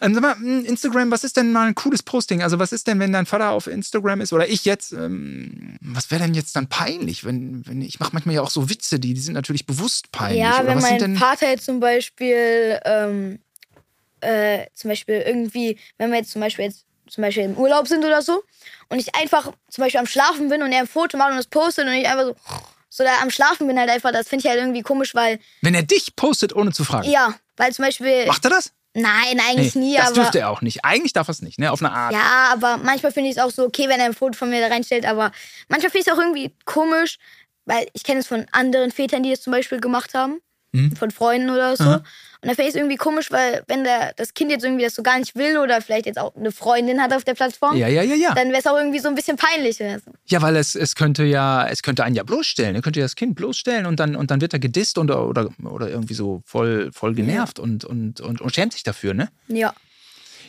Ähm, 0.00 0.14
sag 0.14 0.22
mal, 0.22 0.34
hm, 0.34 0.64
Instagram, 0.64 1.10
was 1.10 1.24
ist 1.24 1.36
denn 1.36 1.52
mal 1.52 1.68
ein 1.68 1.74
cooles 1.74 2.02
Posting? 2.02 2.42
Also 2.42 2.58
was 2.58 2.72
ist 2.72 2.86
denn, 2.86 3.00
wenn 3.00 3.12
dein 3.12 3.26
Vater 3.26 3.50
auf 3.50 3.66
Instagram 3.66 4.20
ist 4.20 4.32
oder 4.32 4.48
ich 4.48 4.64
jetzt, 4.64 4.92
ähm, 4.92 5.76
was 5.80 6.10
wäre 6.10 6.22
denn 6.22 6.34
jetzt 6.34 6.56
dann 6.56 6.68
peinlich? 6.68 7.24
Wenn, 7.24 7.66
wenn 7.66 7.82
ich 7.82 8.00
mache 8.00 8.10
manchmal 8.12 8.36
ja 8.36 8.42
auch 8.42 8.50
so 8.50 8.70
Witze, 8.70 8.98
die, 8.98 9.14
die 9.14 9.20
sind 9.20 9.34
natürlich 9.34 9.66
bewusst 9.66 10.12
peinlich. 10.12 10.40
Ja, 10.40 10.62
wenn 10.64 10.80
mein 10.80 11.16
Vater 11.16 11.48
jetzt 11.50 11.64
zum 11.64 11.80
Beispiel, 11.80 12.80
ähm, 12.84 13.38
äh, 14.20 14.66
zum 14.74 14.90
Beispiel 14.90 15.22
irgendwie, 15.26 15.78
wenn 15.98 16.10
wir 16.10 16.18
jetzt 16.18 16.32
zum 16.32 16.40
Beispiel 16.40 16.66
jetzt 16.66 16.84
zum 17.08 17.22
Beispiel 17.22 17.44
im 17.44 17.56
Urlaub 17.56 17.88
sind 17.88 18.04
oder 18.04 18.22
so 18.22 18.42
und 18.88 18.98
ich 18.98 19.14
einfach 19.14 19.52
zum 19.68 19.82
Beispiel 19.82 20.00
am 20.00 20.06
Schlafen 20.06 20.48
bin 20.48 20.62
und 20.62 20.72
er 20.72 20.80
ein 20.80 20.86
Foto 20.86 21.16
macht 21.16 21.30
und 21.30 21.36
das 21.36 21.46
postet 21.46 21.86
und 21.86 21.92
ich 21.92 22.06
einfach 22.06 22.26
so, 22.26 22.36
so 22.90 23.04
da 23.04 23.10
am 23.22 23.30
Schlafen 23.30 23.66
bin 23.66 23.78
halt 23.78 23.90
einfach, 23.90 24.12
das 24.12 24.28
finde 24.28 24.44
ich 24.44 24.50
halt 24.50 24.60
irgendwie 24.60 24.82
komisch, 24.82 25.14
weil. 25.14 25.38
Wenn 25.62 25.74
er 25.74 25.82
dich 25.82 26.16
postet, 26.16 26.54
ohne 26.54 26.72
zu 26.72 26.84
fragen. 26.84 27.08
Ja, 27.10 27.34
weil 27.58 27.72
zum 27.72 27.84
Beispiel. 27.84 28.26
Macht 28.26 28.44
er 28.44 28.50
das? 28.50 28.72
Nein, 28.94 29.38
eigentlich 29.40 29.74
nee, 29.74 29.90
nie. 29.90 29.96
Das 29.96 30.08
aber, 30.08 30.14
dürfte 30.14 30.40
er 30.40 30.50
auch 30.50 30.62
nicht. 30.62 30.84
Eigentlich 30.84 31.12
darf 31.12 31.28
er 31.28 31.32
es 31.32 31.42
nicht, 31.42 31.58
ne? 31.58 31.70
Auf 31.70 31.82
eine 31.82 31.92
Art. 31.92 32.12
Ja, 32.12 32.50
aber 32.52 32.78
manchmal 32.78 33.12
finde 33.12 33.30
ich 33.30 33.36
es 33.36 33.42
auch 33.42 33.50
so 33.50 33.64
okay, 33.64 33.88
wenn 33.88 34.00
er 34.00 34.06
ein 34.06 34.14
Foto 34.14 34.36
von 34.36 34.50
mir 34.50 34.60
da 34.60 34.68
reinstellt, 34.68 35.06
aber 35.06 35.30
manchmal 35.68 35.90
finde 35.90 36.00
ich 36.00 36.06
es 36.06 36.12
auch 36.12 36.18
irgendwie 36.18 36.54
komisch, 36.64 37.18
weil 37.64 37.86
ich 37.92 38.02
kenne 38.02 38.20
es 38.20 38.26
von 38.26 38.46
anderen 38.52 38.90
Vätern, 38.90 39.22
die 39.22 39.32
es 39.32 39.42
zum 39.42 39.52
Beispiel 39.52 39.80
gemacht 39.80 40.14
haben. 40.14 40.40
Mhm. 40.72 40.96
Von 40.96 41.10
Freunden 41.10 41.50
oder 41.50 41.76
so. 41.76 41.84
Aha. 41.84 42.02
Und 42.40 42.48
da 42.48 42.54
finde 42.54 42.68
ich 42.68 42.68
es 42.68 42.74
irgendwie 42.76 42.96
komisch, 42.96 43.32
weil 43.32 43.64
wenn 43.66 43.82
der, 43.82 44.12
das 44.14 44.32
Kind 44.32 44.52
jetzt 44.52 44.64
irgendwie 44.64 44.84
das 44.84 44.94
so 44.94 45.02
gar 45.02 45.18
nicht 45.18 45.34
will 45.34 45.58
oder 45.58 45.80
vielleicht 45.80 46.06
jetzt 46.06 46.18
auch 46.18 46.36
eine 46.36 46.52
Freundin 46.52 47.02
hat 47.02 47.12
auf 47.12 47.24
der 47.24 47.34
Plattform, 47.34 47.76
ja, 47.76 47.88
ja, 47.88 48.02
ja, 48.02 48.14
ja. 48.14 48.34
dann 48.34 48.48
wäre 48.50 48.60
es 48.60 48.66
auch 48.66 48.76
irgendwie 48.76 49.00
so 49.00 49.08
ein 49.08 49.16
bisschen 49.16 49.36
peinlich. 49.36 49.82
Also. 49.82 50.12
Ja, 50.26 50.40
weil 50.40 50.54
es, 50.54 50.76
es 50.76 50.94
könnte 50.94 51.24
ja, 51.24 51.66
es 51.66 51.82
könnte 51.82 52.04
einen 52.04 52.14
ja 52.14 52.22
bloßstellen. 52.22 52.76
Er 52.76 52.82
könnte 52.82 53.00
ja 53.00 53.06
das 53.06 53.16
Kind 53.16 53.34
bloßstellen 53.34 53.86
und 53.86 53.98
dann, 53.98 54.14
und 54.14 54.30
dann 54.30 54.40
wird 54.40 54.52
er 54.52 54.60
gedisst 54.60 54.98
und, 54.98 55.10
oder, 55.10 55.48
oder 55.64 55.88
irgendwie 55.88 56.14
so 56.14 56.42
voll, 56.44 56.90
voll 56.92 57.14
genervt 57.14 57.58
ja. 57.58 57.64
und, 57.64 57.84
und, 57.84 58.20
und, 58.20 58.40
und 58.40 58.54
schämt 58.54 58.72
sich 58.72 58.84
dafür, 58.84 59.14
ne? 59.14 59.30
Ja. 59.48 59.74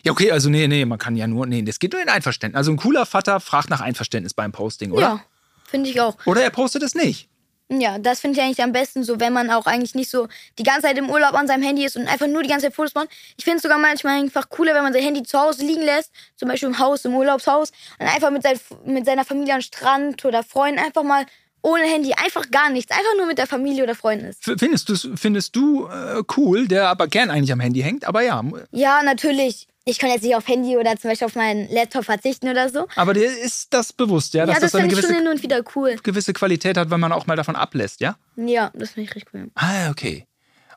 Ja, 0.03 0.11
okay, 0.11 0.31
also 0.31 0.49
nee, 0.49 0.67
nee, 0.67 0.85
man 0.85 0.99
kann 0.99 1.15
ja 1.15 1.27
nur, 1.27 1.45
nee, 1.45 1.61
das 1.61 1.79
geht 1.79 1.93
nur 1.93 2.01
in 2.01 2.09
Einverständnis. 2.09 2.57
Also 2.57 2.71
ein 2.71 2.77
cooler 2.77 3.05
Vater 3.05 3.39
fragt 3.39 3.69
nach 3.69 3.81
Einverständnis 3.81 4.33
beim 4.33 4.51
Posting, 4.51 4.91
oder? 4.91 5.01
Ja, 5.01 5.23
finde 5.65 5.89
ich 5.89 5.99
auch. 5.99 6.17
Oder 6.25 6.43
er 6.43 6.51
postet 6.51 6.83
es 6.83 6.95
nicht. 6.95 7.28
Ja, 7.71 7.99
das 7.99 8.19
finde 8.19 8.39
ich 8.39 8.43
eigentlich 8.43 8.63
am 8.63 8.71
besten 8.71 9.03
so, 9.03 9.19
wenn 9.19 9.31
man 9.31 9.51
auch 9.51 9.67
eigentlich 9.67 9.93
nicht 9.93 10.09
so 10.09 10.27
die 10.57 10.63
ganze 10.63 10.87
Zeit 10.87 10.97
im 10.97 11.09
Urlaub 11.09 11.35
an 11.35 11.45
seinem 11.45 11.61
Handy 11.61 11.85
ist 11.85 11.95
und 11.97 12.07
einfach 12.07 12.25
nur 12.25 12.41
die 12.41 12.49
ganze 12.49 12.65
Zeit 12.65 12.75
Fotos 12.75 12.95
macht. 12.95 13.09
Ich 13.37 13.43
finde 13.43 13.57
es 13.57 13.63
sogar 13.63 13.77
manchmal 13.77 14.19
einfach 14.19 14.49
cooler, 14.49 14.73
wenn 14.73 14.81
man 14.81 14.91
sein 14.91 15.03
Handy 15.03 15.21
zu 15.21 15.39
Hause 15.39 15.63
liegen 15.63 15.83
lässt, 15.83 16.11
zum 16.35 16.49
Beispiel 16.49 16.69
im 16.69 16.79
Haus, 16.79 17.05
im 17.05 17.13
Urlaubshaus, 17.13 17.71
und 17.99 18.07
einfach 18.07 18.31
mit, 18.31 18.41
sein, 18.41 18.59
mit 18.85 19.05
seiner 19.05 19.23
Familie 19.23 19.53
am 19.53 19.61
Strand 19.61 20.25
oder 20.25 20.43
Freunden 20.43 20.79
einfach 20.79 21.03
mal 21.03 21.25
ohne 21.61 21.83
Handy, 21.83 22.13
einfach 22.13 22.49
gar 22.49 22.71
nichts, 22.71 22.91
einfach 22.91 23.15
nur 23.17 23.27
mit 23.27 23.37
der 23.37 23.45
Familie 23.45 23.83
oder 23.83 23.93
Freunden 23.93 24.25
ist. 24.25 24.43
Findest, 24.43 25.09
findest 25.15 25.55
du 25.55 25.87
äh, 25.87 26.23
cool, 26.37 26.67
der 26.67 26.87
aber 26.87 27.07
gern 27.07 27.29
eigentlich 27.29 27.51
am 27.51 27.59
Handy 27.59 27.81
hängt, 27.81 28.05
aber 28.05 28.21
ja. 28.21 28.43
Ja, 28.71 29.03
natürlich 29.03 29.67
ich 29.89 29.99
kann 29.99 30.09
jetzt 30.09 30.23
nicht 30.23 30.35
auf 30.35 30.47
Handy 30.47 30.77
oder 30.77 30.95
zum 30.97 31.09
Beispiel 31.09 31.25
auf 31.25 31.35
meinen 31.35 31.69
Laptop 31.69 32.05
verzichten 32.05 32.47
oder 32.47 32.69
so. 32.69 32.87
Aber 32.95 33.13
dir 33.13 33.25
ist 33.25 33.73
das 33.73 33.91
bewusst, 33.91 34.33
ja? 34.33 34.45
Dass 34.45 34.55
ja, 34.55 34.61
das, 34.61 34.71
das 34.71 34.79
eine 34.79 34.89
gewisse, 34.89 35.07
schon 35.07 35.17
hin 35.17 35.27
und 35.27 35.41
wieder 35.41 35.61
cool. 35.75 35.97
gewisse 36.03 36.33
Qualität 36.33 36.77
hat, 36.77 36.89
wenn 36.89 36.99
man 36.99 37.11
auch 37.11 37.27
mal 37.27 37.35
davon 37.35 37.55
ablässt, 37.55 37.99
ja? 37.99 38.17
Ja, 38.35 38.71
das 38.75 38.91
finde 38.91 39.09
ich 39.09 39.15
richtig 39.15 39.33
cool. 39.33 39.49
Ah, 39.55 39.89
okay. 39.89 40.27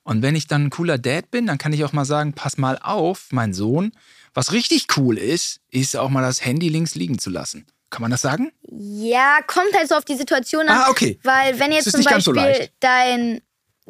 Und 0.05 0.23
wenn 0.23 0.35
ich 0.35 0.47
dann 0.47 0.67
ein 0.67 0.71
cooler 0.71 0.99
Dad 0.99 1.31
bin, 1.31 1.47
dann 1.47 1.59
kann 1.59 1.73
ich 1.73 1.85
auch 1.85 1.93
mal 1.93 2.05
sagen, 2.05 2.33
pass 2.33 2.59
mal 2.59 2.79
auf, 2.83 3.29
mein 3.31 3.53
Sohn. 3.53 3.93
Was 4.35 4.53
richtig 4.53 4.87
cool 4.97 5.19
ist, 5.19 5.61
ist 5.71 5.97
auch 5.97 6.09
mal 6.09 6.23
das 6.23 6.45
Handy 6.45 6.69
links 6.69 6.95
liegen 6.95 7.19
zu 7.19 7.31
lassen. 7.31 7.67
Kann 7.91 8.03
man 8.03 8.11
das 8.11 8.23
sagen? 8.23 8.51
Ja, 8.71 9.39
kommt 9.47 9.75
halt 9.77 9.89
so 9.89 9.95
auf 9.95 10.05
die 10.05 10.17
Situation 10.17 10.67
an. 10.67 10.79
Ah, 10.79 10.91
okay. 10.91 11.19
Weil 11.23 11.59
wenn 11.61 11.73
jetzt 11.73 11.93
zum 11.93 12.03
Beispiel 12.03 12.23
so 12.23 12.67
dein 12.81 13.43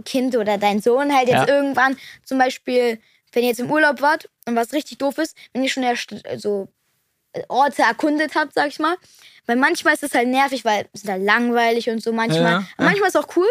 Kind 0.05 0.37
oder 0.37 0.59
dein 0.59 0.81
Sohn 0.81 1.15
halt 1.15 1.29
jetzt 1.29 1.49
ja. 1.49 1.55
irgendwann 1.55 1.97
zum 2.25 2.39
Beispiel 2.39 2.99
wenn 3.33 3.43
ihr 3.43 3.49
jetzt 3.49 3.61
im 3.61 3.71
Urlaub 3.71 4.01
wart 4.01 4.29
und 4.47 4.57
was 4.57 4.73
richtig 4.73 4.99
doof 4.99 5.19
ist, 5.19 5.37
wenn 5.53 5.63
ihr 5.63 5.71
schon 5.71 5.85
so 6.37 6.69
Orte 7.49 7.83
erkundet 7.83 8.35
habt, 8.35 8.55
sag 8.55 8.69
ich 8.69 8.79
mal. 8.79 8.97
Weil 9.47 9.57
manchmal 9.57 9.95
ist 9.95 10.03
es 10.03 10.15
halt 10.15 10.29
nervig, 10.29 10.65
weil 10.65 10.87
es 10.93 11.03
ist 11.03 11.11
halt 11.11 11.23
langweilig 11.23 11.89
und 11.91 12.03
so 12.03 12.13
manchmal. 12.13 12.43
Ja, 12.43 12.61
ja. 12.61 12.67
Manchmal 12.77 13.09
ist 13.09 13.15
es 13.15 13.25
auch 13.25 13.37
cool. 13.37 13.49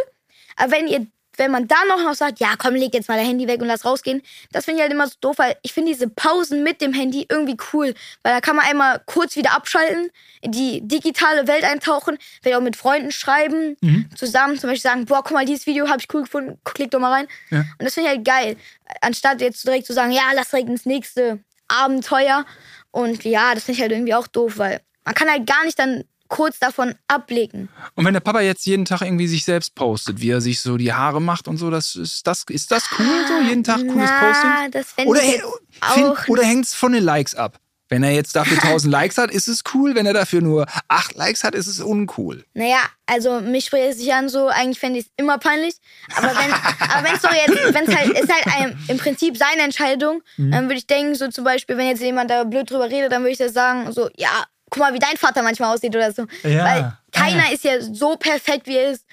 Aber 0.55 0.71
wenn 0.71 0.87
ihr 0.87 1.07
wenn 1.37 1.51
man 1.51 1.67
dann 1.67 1.87
noch 1.87 2.13
sagt, 2.13 2.39
ja, 2.39 2.55
komm, 2.57 2.75
leg 2.75 2.93
jetzt 2.93 3.09
mal 3.09 3.17
dein 3.17 3.25
Handy 3.25 3.47
weg 3.47 3.61
und 3.61 3.67
lass 3.67 3.85
rausgehen, 3.85 4.21
das 4.51 4.65
finde 4.65 4.79
ich 4.79 4.81
halt 4.83 4.91
immer 4.91 5.07
so 5.07 5.15
doof, 5.21 5.37
weil 5.37 5.55
ich 5.61 5.73
finde 5.73 5.91
diese 5.91 6.07
Pausen 6.07 6.63
mit 6.63 6.81
dem 6.81 6.93
Handy 6.93 7.25
irgendwie 7.29 7.57
cool, 7.73 7.93
weil 8.23 8.33
da 8.33 8.41
kann 8.41 8.55
man 8.55 8.65
einmal 8.65 9.01
kurz 9.05 9.35
wieder 9.35 9.53
abschalten, 9.53 10.09
in 10.41 10.51
die 10.51 10.81
digitale 10.87 11.47
Welt 11.47 11.63
eintauchen, 11.63 12.17
vielleicht 12.41 12.57
auch 12.57 12.61
mit 12.61 12.75
Freunden 12.75 13.11
schreiben, 13.11 13.77
mhm. 13.81 14.09
zusammen 14.15 14.59
zum 14.59 14.69
Beispiel 14.69 14.89
sagen, 14.89 15.05
boah, 15.05 15.23
guck 15.23 15.31
mal, 15.31 15.45
dieses 15.45 15.67
Video 15.67 15.87
habe 15.87 15.99
ich 15.99 16.13
cool 16.13 16.23
gefunden, 16.23 16.59
klick 16.63 16.91
doch 16.91 16.99
mal 16.99 17.11
rein. 17.11 17.27
Ja. 17.49 17.59
Und 17.59 17.85
das 17.85 17.93
finde 17.93 18.09
ich 18.09 18.15
halt 18.15 18.25
geil, 18.25 18.57
anstatt 19.01 19.41
jetzt 19.41 19.65
direkt 19.65 19.85
zu 19.85 19.93
sagen, 19.93 20.11
ja, 20.11 20.23
lass 20.35 20.49
direkt 20.49 20.69
ins 20.69 20.85
nächste 20.85 21.39
Abenteuer. 21.67 22.45
Und 22.91 23.23
ja, 23.23 23.55
das 23.55 23.63
finde 23.63 23.77
ich 23.77 23.81
halt 23.81 23.91
irgendwie 23.91 24.13
auch 24.13 24.27
doof, 24.27 24.57
weil 24.57 24.81
man 25.05 25.15
kann 25.15 25.29
halt 25.29 25.47
gar 25.47 25.63
nicht 25.63 25.79
dann 25.79 26.03
kurz 26.31 26.57
davon 26.59 26.95
ablegen. 27.07 27.69
Und 27.93 28.05
wenn 28.05 28.13
der 28.13 28.21
Papa 28.21 28.39
jetzt 28.39 28.65
jeden 28.65 28.85
Tag 28.85 29.01
irgendwie 29.01 29.27
sich 29.27 29.43
selbst 29.43 29.75
postet, 29.75 30.21
wie 30.21 30.29
er 30.29 30.41
sich 30.41 30.61
so 30.61 30.77
die 30.77 30.93
Haare 30.93 31.21
macht 31.21 31.47
und 31.47 31.57
so, 31.57 31.69
das 31.69 31.95
ist 31.95 32.25
das, 32.25 32.45
ist 32.49 32.71
das 32.71 32.85
cool 32.97 33.25
so? 33.27 33.47
Jeden 33.47 33.63
Tag 33.63 33.79
cooles 33.79 34.09
Na, 34.09 34.19
Posting? 34.19 34.71
Das 34.71 35.05
oder 35.05 35.21
ich 35.21 35.43
auch 35.81 36.27
oder 36.27 36.43
hängt 36.43 36.65
es 36.65 36.73
von 36.73 36.93
den 36.93 37.03
Likes 37.03 37.35
ab? 37.35 37.59
Wenn 37.89 38.03
er 38.03 38.11
jetzt 38.11 38.37
dafür 38.37 38.57
1000 38.63 38.89
Likes 38.89 39.17
hat, 39.17 39.29
ist 39.29 39.49
es 39.49 39.63
cool. 39.73 39.93
Wenn 39.93 40.05
er 40.05 40.13
dafür 40.13 40.41
nur 40.41 40.65
8 40.87 41.15
Likes 41.15 41.43
hat, 41.43 41.53
ist 41.53 41.67
es 41.67 41.81
uncool. 41.81 42.45
Naja, 42.53 42.79
also 43.05 43.41
mich 43.41 43.65
spricht 43.65 43.83
es 43.83 43.97
sich 43.97 44.13
an 44.13 44.29
so, 44.29 44.47
eigentlich 44.47 44.79
fände 44.79 44.99
ich 44.99 45.07
es 45.07 45.11
immer 45.17 45.37
peinlich. 45.37 45.75
Aber 46.15 46.29
wenn 46.29 47.13
es 47.13 47.21
doch 47.21 47.33
jetzt, 47.33 47.73
wenn 47.73 47.89
es 47.89 47.93
halt, 47.93 48.17
ist 48.17 48.33
halt 48.33 48.47
ein, 48.57 48.79
im 48.87 48.97
Prinzip 48.97 49.35
seine 49.35 49.63
Entscheidung, 49.63 50.23
mhm. 50.37 50.51
dann 50.51 50.63
würde 50.63 50.75
ich 50.75 50.87
denken, 50.87 51.15
so 51.15 51.27
zum 51.27 51.43
Beispiel, 51.43 51.75
wenn 51.75 51.87
jetzt 51.87 52.01
jemand 52.01 52.31
da 52.31 52.45
blöd 52.45 52.71
drüber 52.71 52.89
redet, 52.89 53.11
dann 53.11 53.23
würde 53.23 53.33
ich 53.33 53.37
das 53.37 53.51
sagen, 53.51 53.91
so, 53.91 54.09
ja, 54.15 54.45
guck 54.71 54.79
mal, 54.79 54.93
wie 54.93 54.99
dein 54.99 55.17
Vater 55.17 55.43
manchmal 55.43 55.75
aussieht 55.75 55.95
oder 55.95 56.11
so. 56.11 56.25
Ja. 56.43 56.65
Weil 56.65 56.97
keiner 57.11 57.49
ja. 57.49 57.53
ist 57.53 57.63
ja 57.63 57.79
so 57.81 58.15
perfekt, 58.15 58.65
wie 58.65 58.77
er 58.77 58.91
ist. 58.91 59.05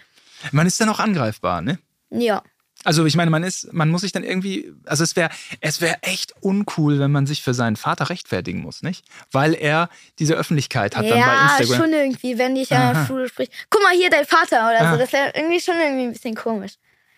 Man 0.52 0.66
ist 0.66 0.80
dann 0.80 0.88
auch 0.88 1.00
angreifbar, 1.00 1.60
ne? 1.60 1.78
Ja. 2.10 2.42
Also 2.84 3.04
ich 3.06 3.16
meine, 3.16 3.30
man 3.30 3.42
ist, 3.42 3.72
man 3.72 3.90
muss 3.90 4.02
sich 4.02 4.12
dann 4.12 4.22
irgendwie, 4.22 4.72
also 4.86 5.02
es 5.02 5.16
wäre, 5.16 5.30
es 5.60 5.80
wäre 5.80 6.00
echt 6.02 6.32
uncool, 6.40 7.00
wenn 7.00 7.10
man 7.10 7.26
sich 7.26 7.42
für 7.42 7.52
seinen 7.52 7.74
Vater 7.74 8.08
rechtfertigen 8.08 8.60
muss, 8.60 8.82
nicht? 8.82 9.04
Weil 9.32 9.54
er 9.54 9.90
diese 10.20 10.34
Öffentlichkeit 10.34 10.96
hat 10.96 11.04
ja, 11.04 11.16
dann 11.16 11.26
bei 11.26 11.42
Instagram. 11.42 11.70
Ja, 11.70 11.76
schon 11.76 11.92
irgendwie, 11.92 12.38
wenn 12.38 12.54
ich 12.54 12.72
an 12.72 12.94
der 12.94 13.06
Schule 13.06 13.28
spricht. 13.28 13.52
Guck 13.68 13.82
mal 13.82 13.94
hier, 13.94 14.10
dein 14.10 14.24
Vater 14.24 14.68
oder 14.68 14.80
ah. 14.80 14.92
so. 14.92 14.98
Das 14.98 15.12
wäre 15.12 15.32
irgendwie 15.34 15.60
schon 15.60 15.74
irgendwie 15.74 16.04
ein 16.04 16.12
bisschen 16.12 16.36
komisch. 16.36 16.74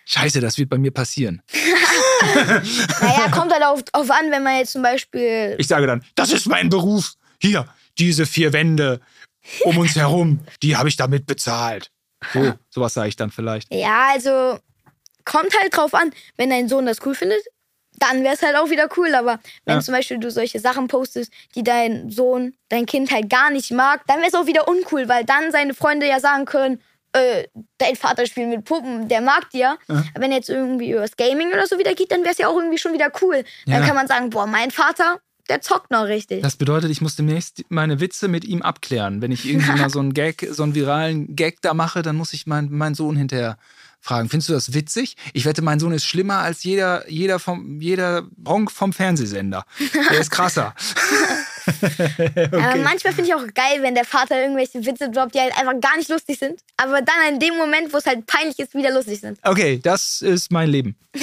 Scheiße, 0.06 0.40
das 0.40 0.56
wird 0.56 0.70
bei 0.70 0.78
mir 0.78 0.92
passieren. 0.92 1.42
naja, 3.00 3.28
kommt 3.30 3.52
halt 3.52 3.62
auf, 3.62 3.82
auf 3.92 4.10
an, 4.10 4.30
wenn 4.30 4.42
man 4.42 4.56
jetzt 4.56 4.72
zum 4.72 4.82
Beispiel. 4.82 5.56
Ich 5.58 5.68
sage 5.68 5.86
dann, 5.86 6.02
das 6.14 6.32
ist 6.32 6.46
mein 6.46 6.70
Beruf. 6.70 7.14
Hier, 7.38 7.66
diese 8.00 8.26
vier 8.26 8.52
Wände 8.52 9.00
um 9.64 9.78
uns 9.78 9.94
herum, 9.96 10.40
die 10.62 10.76
habe 10.76 10.88
ich 10.88 10.96
damit 10.96 11.26
bezahlt. 11.26 11.90
So, 12.32 12.52
sowas 12.70 12.94
sage 12.94 13.08
ich 13.08 13.16
dann 13.16 13.30
vielleicht. 13.30 13.72
Ja, 13.72 14.08
also 14.12 14.58
kommt 15.24 15.54
halt 15.60 15.76
drauf 15.76 15.94
an. 15.94 16.12
Wenn 16.36 16.50
dein 16.50 16.68
Sohn 16.68 16.86
das 16.86 17.04
cool 17.04 17.14
findet, 17.14 17.42
dann 17.98 18.22
wäre 18.24 18.34
es 18.34 18.42
halt 18.42 18.56
auch 18.56 18.70
wieder 18.70 18.88
cool. 18.96 19.14
Aber 19.14 19.38
wenn 19.64 19.76
ja. 19.76 19.80
zum 19.80 19.94
Beispiel 19.94 20.18
du 20.18 20.30
solche 20.30 20.58
Sachen 20.58 20.88
postest, 20.88 21.32
die 21.54 21.62
dein 21.62 22.10
Sohn, 22.10 22.54
dein 22.68 22.86
Kind 22.86 23.10
halt 23.10 23.30
gar 23.30 23.50
nicht 23.50 23.70
mag, 23.70 24.02
dann 24.06 24.18
wäre 24.18 24.28
es 24.28 24.34
auch 24.34 24.46
wieder 24.46 24.68
uncool, 24.68 25.08
weil 25.08 25.24
dann 25.24 25.52
seine 25.52 25.74
Freunde 25.74 26.06
ja 26.06 26.20
sagen 26.20 26.44
können, 26.44 26.80
äh, 27.12 27.48
dein 27.78 27.96
Vater 27.96 28.24
spielt 28.26 28.48
mit 28.48 28.64
Puppen, 28.64 29.08
der 29.08 29.20
mag 29.20 29.50
dir. 29.50 29.78
Ja. 29.88 30.04
Wenn 30.16 30.32
jetzt 30.32 30.48
irgendwie 30.48 30.92
über 30.92 31.00
das 31.00 31.16
Gaming 31.16 31.48
oder 31.48 31.66
so 31.66 31.78
wieder 31.78 31.94
geht, 31.94 32.12
dann 32.12 32.20
wäre 32.20 32.32
es 32.32 32.38
ja 32.38 32.48
auch 32.48 32.56
irgendwie 32.56 32.78
schon 32.78 32.92
wieder 32.92 33.10
cool. 33.20 33.44
Dann 33.66 33.80
ja. 33.80 33.86
kann 33.86 33.96
man 33.96 34.06
sagen, 34.06 34.30
boah, 34.30 34.46
mein 34.46 34.70
Vater, 34.70 35.20
der 35.50 35.60
zockt 35.60 35.90
noch 35.90 36.04
richtig. 36.04 36.42
Das 36.42 36.54
bedeutet, 36.54 36.90
ich 36.90 37.00
muss 37.00 37.16
demnächst 37.16 37.64
meine 37.68 37.98
Witze 38.00 38.28
mit 38.28 38.44
ihm 38.44 38.62
abklären. 38.62 39.20
Wenn 39.20 39.32
ich 39.32 39.48
irgendwie 39.48 39.72
mal 39.72 39.90
so 39.90 39.98
einen 39.98 40.14
Gag, 40.14 40.46
so 40.52 40.62
einen 40.62 40.76
viralen 40.76 41.34
Gag 41.34 41.60
da 41.60 41.74
mache, 41.74 42.02
dann 42.02 42.14
muss 42.14 42.32
ich 42.32 42.46
meinen 42.46 42.68
mein 42.70 42.94
Sohn 42.94 43.16
hinterher 43.16 43.58
fragen. 44.00 44.28
Findest 44.28 44.48
du 44.48 44.52
das 44.52 44.74
witzig? 44.74 45.16
Ich 45.32 45.44
wette, 45.44 45.60
mein 45.60 45.80
Sohn 45.80 45.92
ist 45.92 46.04
schlimmer 46.04 46.38
als 46.38 46.62
jeder, 46.62 47.10
jeder 47.10 47.40
vom, 47.40 47.80
jeder 47.80 48.28
Honk 48.46 48.70
vom 48.70 48.92
Fernsehsender. 48.92 49.64
Der 50.10 50.20
ist 50.20 50.30
krasser. 50.30 50.74
okay. 51.82 52.48
Aber 52.52 52.76
manchmal 52.76 53.12
finde 53.12 53.30
ich 53.30 53.34
auch 53.34 53.46
geil, 53.54 53.82
wenn 53.82 53.94
der 53.94 54.04
Vater 54.04 54.40
irgendwelche 54.40 54.84
Witze 54.84 55.10
droppt, 55.10 55.34
die 55.34 55.40
halt 55.40 55.56
einfach 55.56 55.80
gar 55.80 55.96
nicht 55.96 56.08
lustig 56.08 56.38
sind, 56.38 56.60
aber 56.76 57.02
dann 57.02 57.34
in 57.34 57.40
dem 57.40 57.56
Moment, 57.56 57.92
wo 57.92 57.98
es 57.98 58.06
halt 58.06 58.26
peinlich 58.26 58.58
ist, 58.58 58.74
wieder 58.74 58.92
lustig 58.92 59.20
sind. 59.20 59.38
Okay, 59.42 59.80
das 59.82 60.22
ist 60.22 60.50
mein 60.50 60.68
Leben. 60.68 60.96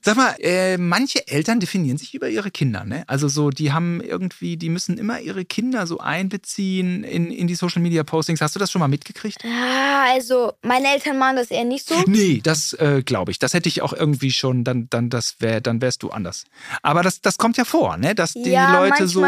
Sag 0.00 0.16
mal, 0.16 0.34
äh, 0.38 0.78
manche 0.78 1.26
Eltern 1.28 1.60
definieren 1.60 1.98
sich 1.98 2.14
über 2.14 2.28
ihre 2.30 2.50
Kinder, 2.50 2.84
ne? 2.84 3.04
Also 3.06 3.28
so, 3.28 3.50
die 3.50 3.70
haben 3.70 4.00
irgendwie, 4.00 4.56
die 4.56 4.70
müssen 4.70 4.96
immer 4.96 5.20
ihre 5.20 5.44
Kinder 5.44 5.86
so 5.86 5.98
einbeziehen 5.98 7.04
in, 7.04 7.30
in 7.30 7.46
die 7.46 7.54
Social 7.54 7.82
Media 7.82 8.02
Postings. 8.02 8.40
Hast 8.40 8.54
du 8.54 8.58
das 8.58 8.70
schon 8.70 8.80
mal 8.80 8.88
mitgekriegt? 8.88 9.44
Ja, 9.44 10.06
also 10.10 10.54
meine 10.62 10.88
Eltern 10.88 11.18
machen 11.18 11.36
das 11.36 11.50
eher 11.50 11.64
nicht 11.64 11.86
so. 11.86 11.94
Nee, 12.06 12.40
das 12.42 12.72
äh, 12.74 13.02
glaube 13.04 13.30
ich. 13.30 13.38
Das 13.38 13.52
hätte 13.52 13.68
ich 13.68 13.82
auch 13.82 13.92
irgendwie 13.92 14.32
schon, 14.32 14.64
dann, 14.64 14.88
dann, 14.88 15.10
das 15.10 15.36
wär, 15.38 15.60
dann 15.60 15.80
wärst 15.82 16.02
du 16.02 16.10
anders. 16.10 16.44
Aber 16.82 17.02
das, 17.02 17.20
das 17.20 17.36
kommt 17.36 17.56
ja 17.56 17.64
vor, 17.64 17.98
ne? 17.98 18.14
Dass 18.14 18.32
die 18.32 18.50
ja, 18.50 18.80
Leute 18.80 19.06
so 19.06 19.20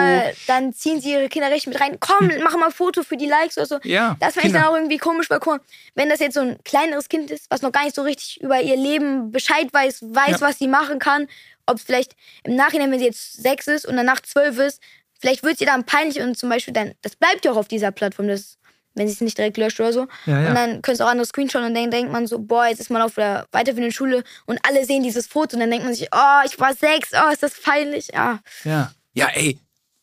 dann 0.47 0.73
ziehen 0.73 1.01
sie 1.01 1.13
ihre 1.13 1.29
Kinder 1.29 1.51
richtig 1.51 1.73
mit 1.73 1.81
rein. 1.81 1.99
Komm, 2.01 2.31
hm. 2.31 2.43
mach 2.43 2.57
mal 2.57 2.67
ein 2.67 2.73
Foto 2.73 3.03
für 3.03 3.17
die 3.17 3.27
Likes 3.27 3.57
oder 3.57 3.67
so. 3.67 3.79
Ja, 3.85 4.17
das 4.21 4.35
finde 4.35 4.49
ich 4.49 4.55
dann 4.55 4.65
auch 4.65 4.75
irgendwie 4.75 4.99
komisch, 4.99 5.31
weil 5.31 5.41
guck, 5.41 5.61
wenn 5.95 6.09
das 6.09 6.21
jetzt 6.21 6.35
so 6.35 6.41
ein 6.41 6.59
kleineres 6.65 7.09
Kind 7.09 7.31
ist, 7.31 7.47
was 7.51 7.63
noch 7.63 7.73
gar 7.73 7.85
nicht 7.85 7.97
so 7.97 8.03
richtig 8.03 8.41
über 8.41 8.61
ihr 8.61 8.77
Leben 8.77 9.33
Bescheid 9.33 9.69
weiß, 9.73 10.03
weiß, 10.03 10.41
ja. 10.41 10.41
was 10.41 10.59
sie 10.59 10.69
machen 10.69 10.99
kann, 10.99 11.29
ob 11.67 11.77
es 11.77 11.83
vielleicht 11.83 12.17
im 12.45 12.57
Nachhinein, 12.57 12.91
wenn 12.91 12.99
sie 12.99 13.07
jetzt 13.07 13.43
sechs 13.43 13.67
ist 13.67 13.87
und 13.87 13.97
danach 13.97 14.21
zwölf 14.21 14.59
ist, 14.59 14.81
vielleicht 15.23 15.43
wird 15.43 15.59
sie 15.59 15.65
dann 15.65 15.85
peinlich 15.85 16.21
und 16.21 16.37
zum 16.37 16.49
Beispiel 16.49 16.75
dann, 16.75 16.93
das 17.03 17.17
bleibt 17.17 17.45
ja 17.45 17.53
auch 17.53 17.57
auf 17.57 17.69
dieser 17.69 17.93
Plattform, 17.93 18.29
das, 18.29 18.59
wenn 18.95 19.07
sie 19.07 19.15
es 19.15 19.21
nicht 19.21 19.39
direkt 19.39 19.57
löscht 19.57 19.81
oder 19.81 19.93
so. 19.93 20.07
Ja, 20.27 20.43
ja. 20.43 20.49
Und 20.49 20.55
dann 20.55 20.83
können 20.83 20.95
es 20.95 21.01
auch 21.01 21.09
andere 21.09 21.27
screenshotten 21.27 21.69
und 21.69 21.75
dann 21.75 21.91
denkt 21.91 22.13
man 22.13 22.27
so, 22.27 22.39
boah, 22.39 22.67
jetzt 22.67 22.81
ist 22.81 22.91
man 22.91 23.03
auf 23.03 23.15
der 23.15 23.47
weiterführenden 23.53 23.93
Schule 23.93 24.25
und 24.47 24.59
alle 24.69 24.85
sehen 24.85 25.03
dieses 25.03 25.27
Foto 25.27 25.55
und 25.55 25.61
dann 25.61 25.71
denkt 25.71 25.85
man 25.85 25.95
sich, 25.95 26.09
oh, 26.13 26.41
ich 26.45 26.59
war 26.59 26.75
sechs, 26.75 27.11
oh, 27.15 27.33
ist 27.33 27.43
das 27.43 27.61
peinlich. 27.61 28.09
Ja. 28.13 28.41
Ja, 28.65 28.93
ja 29.15 29.29
ey, 29.29 29.59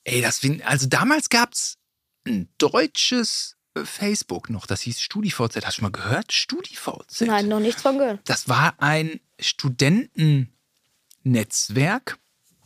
Ey, 0.09 0.21
das 0.21 0.41
also 0.65 0.87
damals 0.87 1.29
gab 1.29 1.53
es 1.53 1.77
ein 2.25 2.49
deutsches 2.57 3.55
äh, 3.75 3.85
Facebook 3.85 4.49
noch, 4.49 4.65
das 4.65 4.81
hieß 4.81 4.99
StudiVZ. 5.01 5.63
Hast 5.63 5.77
du 5.77 5.83
mal 5.83 5.91
gehört? 5.91 6.33
StudiVZ. 6.33 7.21
Nein, 7.21 7.47
noch 7.47 7.59
nichts 7.59 7.83
von 7.83 7.99
gehört. 7.99 8.19
Das 8.25 8.49
war 8.49 8.73
ein 8.79 9.19
Studentennetzwerk. 9.39 12.17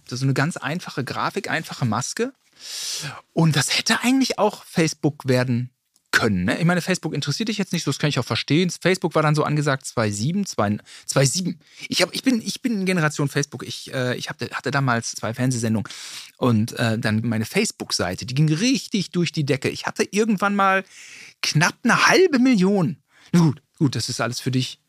Das 0.06 0.14
ist 0.14 0.22
so 0.22 0.26
eine 0.26 0.34
ganz 0.34 0.56
einfache 0.56 1.04
Grafik, 1.04 1.50
einfache 1.50 1.84
Maske. 1.86 2.32
Und 3.34 3.58
das 3.58 3.78
hätte 3.78 4.00
eigentlich 4.02 4.40
auch 4.40 4.64
Facebook 4.64 5.28
werden 5.28 5.70
können. 6.14 6.46
Ne? 6.46 6.58
Ich 6.60 6.66
meine, 6.66 6.82
Facebook 6.82 7.14
interessiert 7.14 7.50
dich 7.50 7.58
jetzt 7.58 7.74
nicht, 7.74 7.84
so 7.84 7.92
das 7.92 8.00
kann 8.00 8.08
ich 8.08 8.20
auch 8.20 8.26
verstehen. 8.26 8.70
Facebook 8.70 9.16
war 9.16 9.24
dann 9.24 9.36
so 9.36 9.44
angesagt 9.44 9.86
2.7, 9.86 10.48
2.7. 10.48 11.56
Ich, 11.90 12.02
hab, 12.02 12.14
ich, 12.14 12.24
bin, 12.24 12.42
ich 12.42 12.62
bin 12.62 12.80
in 12.80 12.86
Generation 12.86 13.28
Facebook. 13.28 13.68
Ich, 13.68 13.94
äh, 13.94 14.16
ich 14.16 14.30
hab, 14.30 14.40
hatte 14.40 14.72
damals 14.72 15.12
zwei 15.12 15.34
Fernsehsendungen 15.34 15.92
und 16.38 16.72
äh, 16.80 16.98
dann 16.98 17.22
meine 17.26 17.46
Facebook-Seite, 17.46 18.26
die 18.26 18.36
ging 18.36 18.48
richtig 18.48 19.12
durch 19.12 19.34
die 19.34 19.44
Decke. 19.46 19.70
Ich 19.70 19.86
hatte 19.86 20.08
irgendwann 20.10 20.56
mal 20.56 20.86
knapp 21.42 21.76
eine 21.84 22.08
halbe 22.08 22.40
Million. 22.40 22.98
Gut, 23.34 23.62
gut, 23.78 23.96
das 23.96 24.08
ist 24.08 24.22
alles 24.22 24.40
für 24.40 24.52
dich 24.52 24.80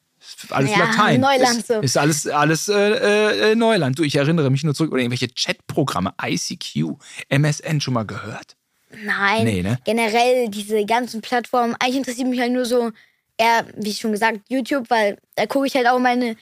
alles 0.51 0.70
Ja, 0.70 0.79
Latein. 0.79 1.20
Neuland 1.20 1.59
ist, 1.59 1.66
so. 1.66 1.81
Ist 1.81 1.99
alles, 1.99 2.27
alles 2.27 2.68
äh, 2.68 3.53
äh, 3.53 3.55
Neuland. 3.55 3.99
Du, 3.99 4.03
ich 4.03 4.16
erinnere 4.16 4.51
mich 4.51 4.64
nur 4.64 4.75
zurück 4.75 4.93
oder 4.93 5.03
irgendwelche 5.03 5.29
Chatprogramme, 5.29 6.14
ICQ, 6.22 6.97
MSN 7.29 7.81
schon 7.81 7.95
mal 7.95 8.07
gehört? 8.07 8.57
Nein, 9.03 9.45
Nee, 9.45 9.63
ne? 9.63 9.79
generell 9.85 10.49
diese 10.49 10.85
ganzen 10.85 11.21
Plattformen. 11.21 11.75
Eigentlich 11.79 11.97
interessiert 11.97 12.29
mich 12.29 12.41
halt 12.41 12.53
nur 12.53 12.65
so, 12.65 12.91
eher, 13.37 13.67
wie 13.77 13.93
schon 13.93 14.13
gesagt, 14.13 14.41
YouTube, 14.49 14.91
weil 14.91 15.19
da 15.37 15.47
gucke 15.47 15.67
ich 15.67 15.75
halt 15.75 15.87
auch 15.89 15.99
meine, 15.99 16.37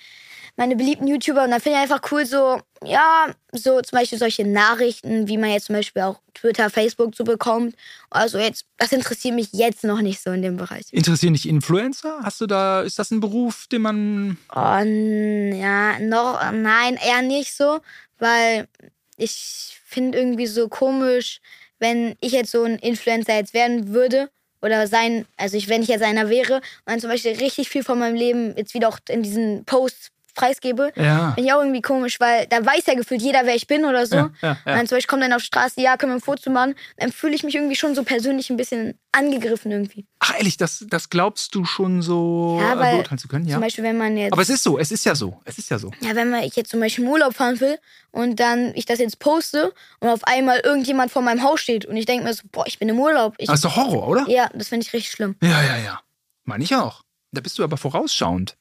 meine 0.57 0.77
beliebten 0.77 1.07
YouTuber 1.07 1.45
und 1.45 1.51
da 1.51 1.59
finde 1.59 1.79
ich 1.79 1.83
einfach 1.83 2.13
cool 2.13 2.27
so, 2.27 2.61
ja, 2.85 3.27
so 3.53 3.81
zum 3.81 3.99
Beispiel 3.99 4.19
solche 4.19 4.47
Nachrichten, 4.47 5.27
wie 5.29 5.39
man 5.39 5.51
jetzt 5.51 5.67
zum 5.67 5.77
Beispiel 5.77 6.03
auch 6.03 6.21
Twitter, 6.35 6.69
Facebook 6.69 7.15
so 7.15 7.25
bekommt. 7.25 7.75
Also 8.11 8.39
jetzt, 8.39 8.67
das 8.77 8.93
interessiert 8.93 9.35
mich 9.35 9.49
jetzt 9.53 9.85
noch 9.85 10.03
nicht 10.03 10.21
so 10.23 10.31
in 10.31 10.43
dem 10.43 10.57
Bereich. 10.57 10.85
Interessieren 10.91 11.33
dich 11.33 11.49
Influencer? 11.49 12.21
Hast 12.23 12.41
du 12.41 12.47
da, 12.47 12.83
ist 12.83 12.99
das 12.99 13.11
ein 13.11 13.21
Beruf, 13.21 13.67
den 13.69 13.83
man. 13.83 14.39
Und 14.55 15.53
ja, 15.53 15.99
noch, 16.01 16.41
nein, 16.53 16.99
eher 17.03 17.23
nicht 17.23 17.55
so, 17.55 17.81
weil 18.19 18.69
ich 19.17 19.79
finde 19.85 20.19
irgendwie 20.19 20.47
so 20.47 20.69
komisch, 20.69 21.41
wenn 21.83 22.15
ich 22.21 22.33
jetzt 22.33 22.53
so 22.53 22.63
ein 22.63 22.79
Influencer 22.79 23.35
jetzt 23.35 23.55
werden 23.55 23.89
würde 23.89 24.31
oder 24.63 24.87
sein, 24.87 25.27
also 25.37 25.57
ich, 25.57 25.69
wenn 25.69 25.83
ich 25.83 25.89
jetzt 25.89 26.05
einer 26.05 26.31
wäre 26.31 26.57
und 26.57 26.63
dann 26.87 27.01
zum 27.01 27.11
Beispiel 27.11 27.33
richtig 27.33 27.69
viel 27.69 27.83
von 27.83 27.99
meinem 27.99 28.15
Leben 28.15 28.55
jetzt 28.57 28.73
wieder 28.73 28.89
auch 28.89 29.01
in 29.09 29.25
diesen 29.25 29.65
Posts 29.65 30.12
preisgebe, 30.35 30.93
Ja. 30.97 31.33
finde 31.35 31.49
ich 31.49 31.53
auch 31.53 31.61
irgendwie 31.61 31.83
komisch, 31.83 32.19
weil 32.21 32.47
da 32.47 32.65
weiß 32.65 32.87
ja 32.87 32.95
gefühlt 32.95 33.23
jeder, 33.23 33.45
wer 33.45 33.55
ich 33.55 33.67
bin 33.67 33.85
oder 33.85 34.07
so. 34.07 34.17
Ja, 34.17 34.31
ja, 34.43 34.49
ja. 34.49 34.51
Und 34.73 34.79
dann 34.79 34.87
zum 34.87 34.97
Beispiel 34.97 35.09
kommt 35.11 35.23
dann 35.23 35.33
auf 35.33 35.43
die 35.43 35.47
Straße, 35.47 35.81
ja, 35.81 35.97
können 35.97 36.13
wir 36.13 36.17
ein 36.17 36.21
Foto 36.21 36.51
machen, 36.51 36.75
dann 36.97 37.13
fühle 37.13 37.35
ich 37.35 37.43
mich 37.45 37.55
irgendwie 37.55 37.77
schon 37.77 37.95
so 37.95 38.03
persönlich 38.05 38.51
ein 38.51 38.57
bisschen 38.57 38.99
angegriffen 39.13 39.71
irgendwie. 39.73 40.07
Ach, 40.21 40.35
ehrlich, 40.39 40.57
das, 40.57 40.85
das 40.89 41.11
glaubst 41.11 41.55
du 41.55 41.65
schon 41.65 42.01
so 42.03 42.59
Ja, 42.61 42.73
äh, 42.75 42.79
weil 42.79 42.93
beurteilen 42.95 43.19
zu 43.19 43.29
können? 43.29 43.47
Ja. 43.47 43.55
Zum 43.57 43.63
Beispiel, 43.63 43.85
wenn 43.85 43.99
man 43.99 44.17
jetzt 44.17 44.33
Aber 44.33 44.43
es 44.43 44.49
ist 44.49 44.63
so, 44.63 44.79
es 44.79 44.91
ist 44.91 45.05
ja 45.05 45.15
so. 45.15 45.41
Es 45.45 45.59
ist 45.59 45.71
ja 45.71 45.79
so. 45.79 45.91
Ja, 46.01 46.15
wenn 46.15 46.31
man- 46.31 46.43
ich 46.45 46.57
jetzt 46.57 46.71
zum 46.71 46.81
Beispiel 46.81 47.05
im 47.05 47.11
Urlaub 47.11 47.35
fahren 47.35 47.61
will 47.61 47.79
und 48.11 48.41
dann 48.41 48.73
ich 48.75 48.87
das 48.87 48.99
jetzt 48.99 49.19
poste 49.19 49.73
und 50.01 50.09
auf 50.09 50.25
einmal 50.25 50.61
irgendjemand 50.61 51.13
vor 51.13 51.23
meinem 51.23 51.43
Haus 51.43 51.61
steht 51.61 51.85
und 51.85 51.97
ich 51.97 52.07
denke 52.07 52.25
mir 52.25 52.33
so, 52.33 52.43
boah, 52.51 52.67
ich 52.67 52.79
bin 52.79 52.89
im 52.89 52.99
Urlaub. 52.99 53.35
Ich, 53.39 53.47
Das 53.49 53.57
ist 53.57 53.65
doch 53.65 53.77
Horror, 53.77 54.09
oder? 54.09 54.25
ja, 54.29 54.49
das 54.55 54.69
finde 54.69 54.87
ich 54.87 54.93
richtig 54.93 55.13
schlimm. 55.13 55.37
Ja, 55.43 55.63
ja, 55.63 55.77
ja. 55.77 56.01
Meine 56.45 56.65
ich 56.65 56.75
auch. 56.75 57.03
Da 57.35 57.41
bist 57.41 57.59
du 57.59 57.65
aber 57.65 57.77
vorausschauend, 57.79 58.57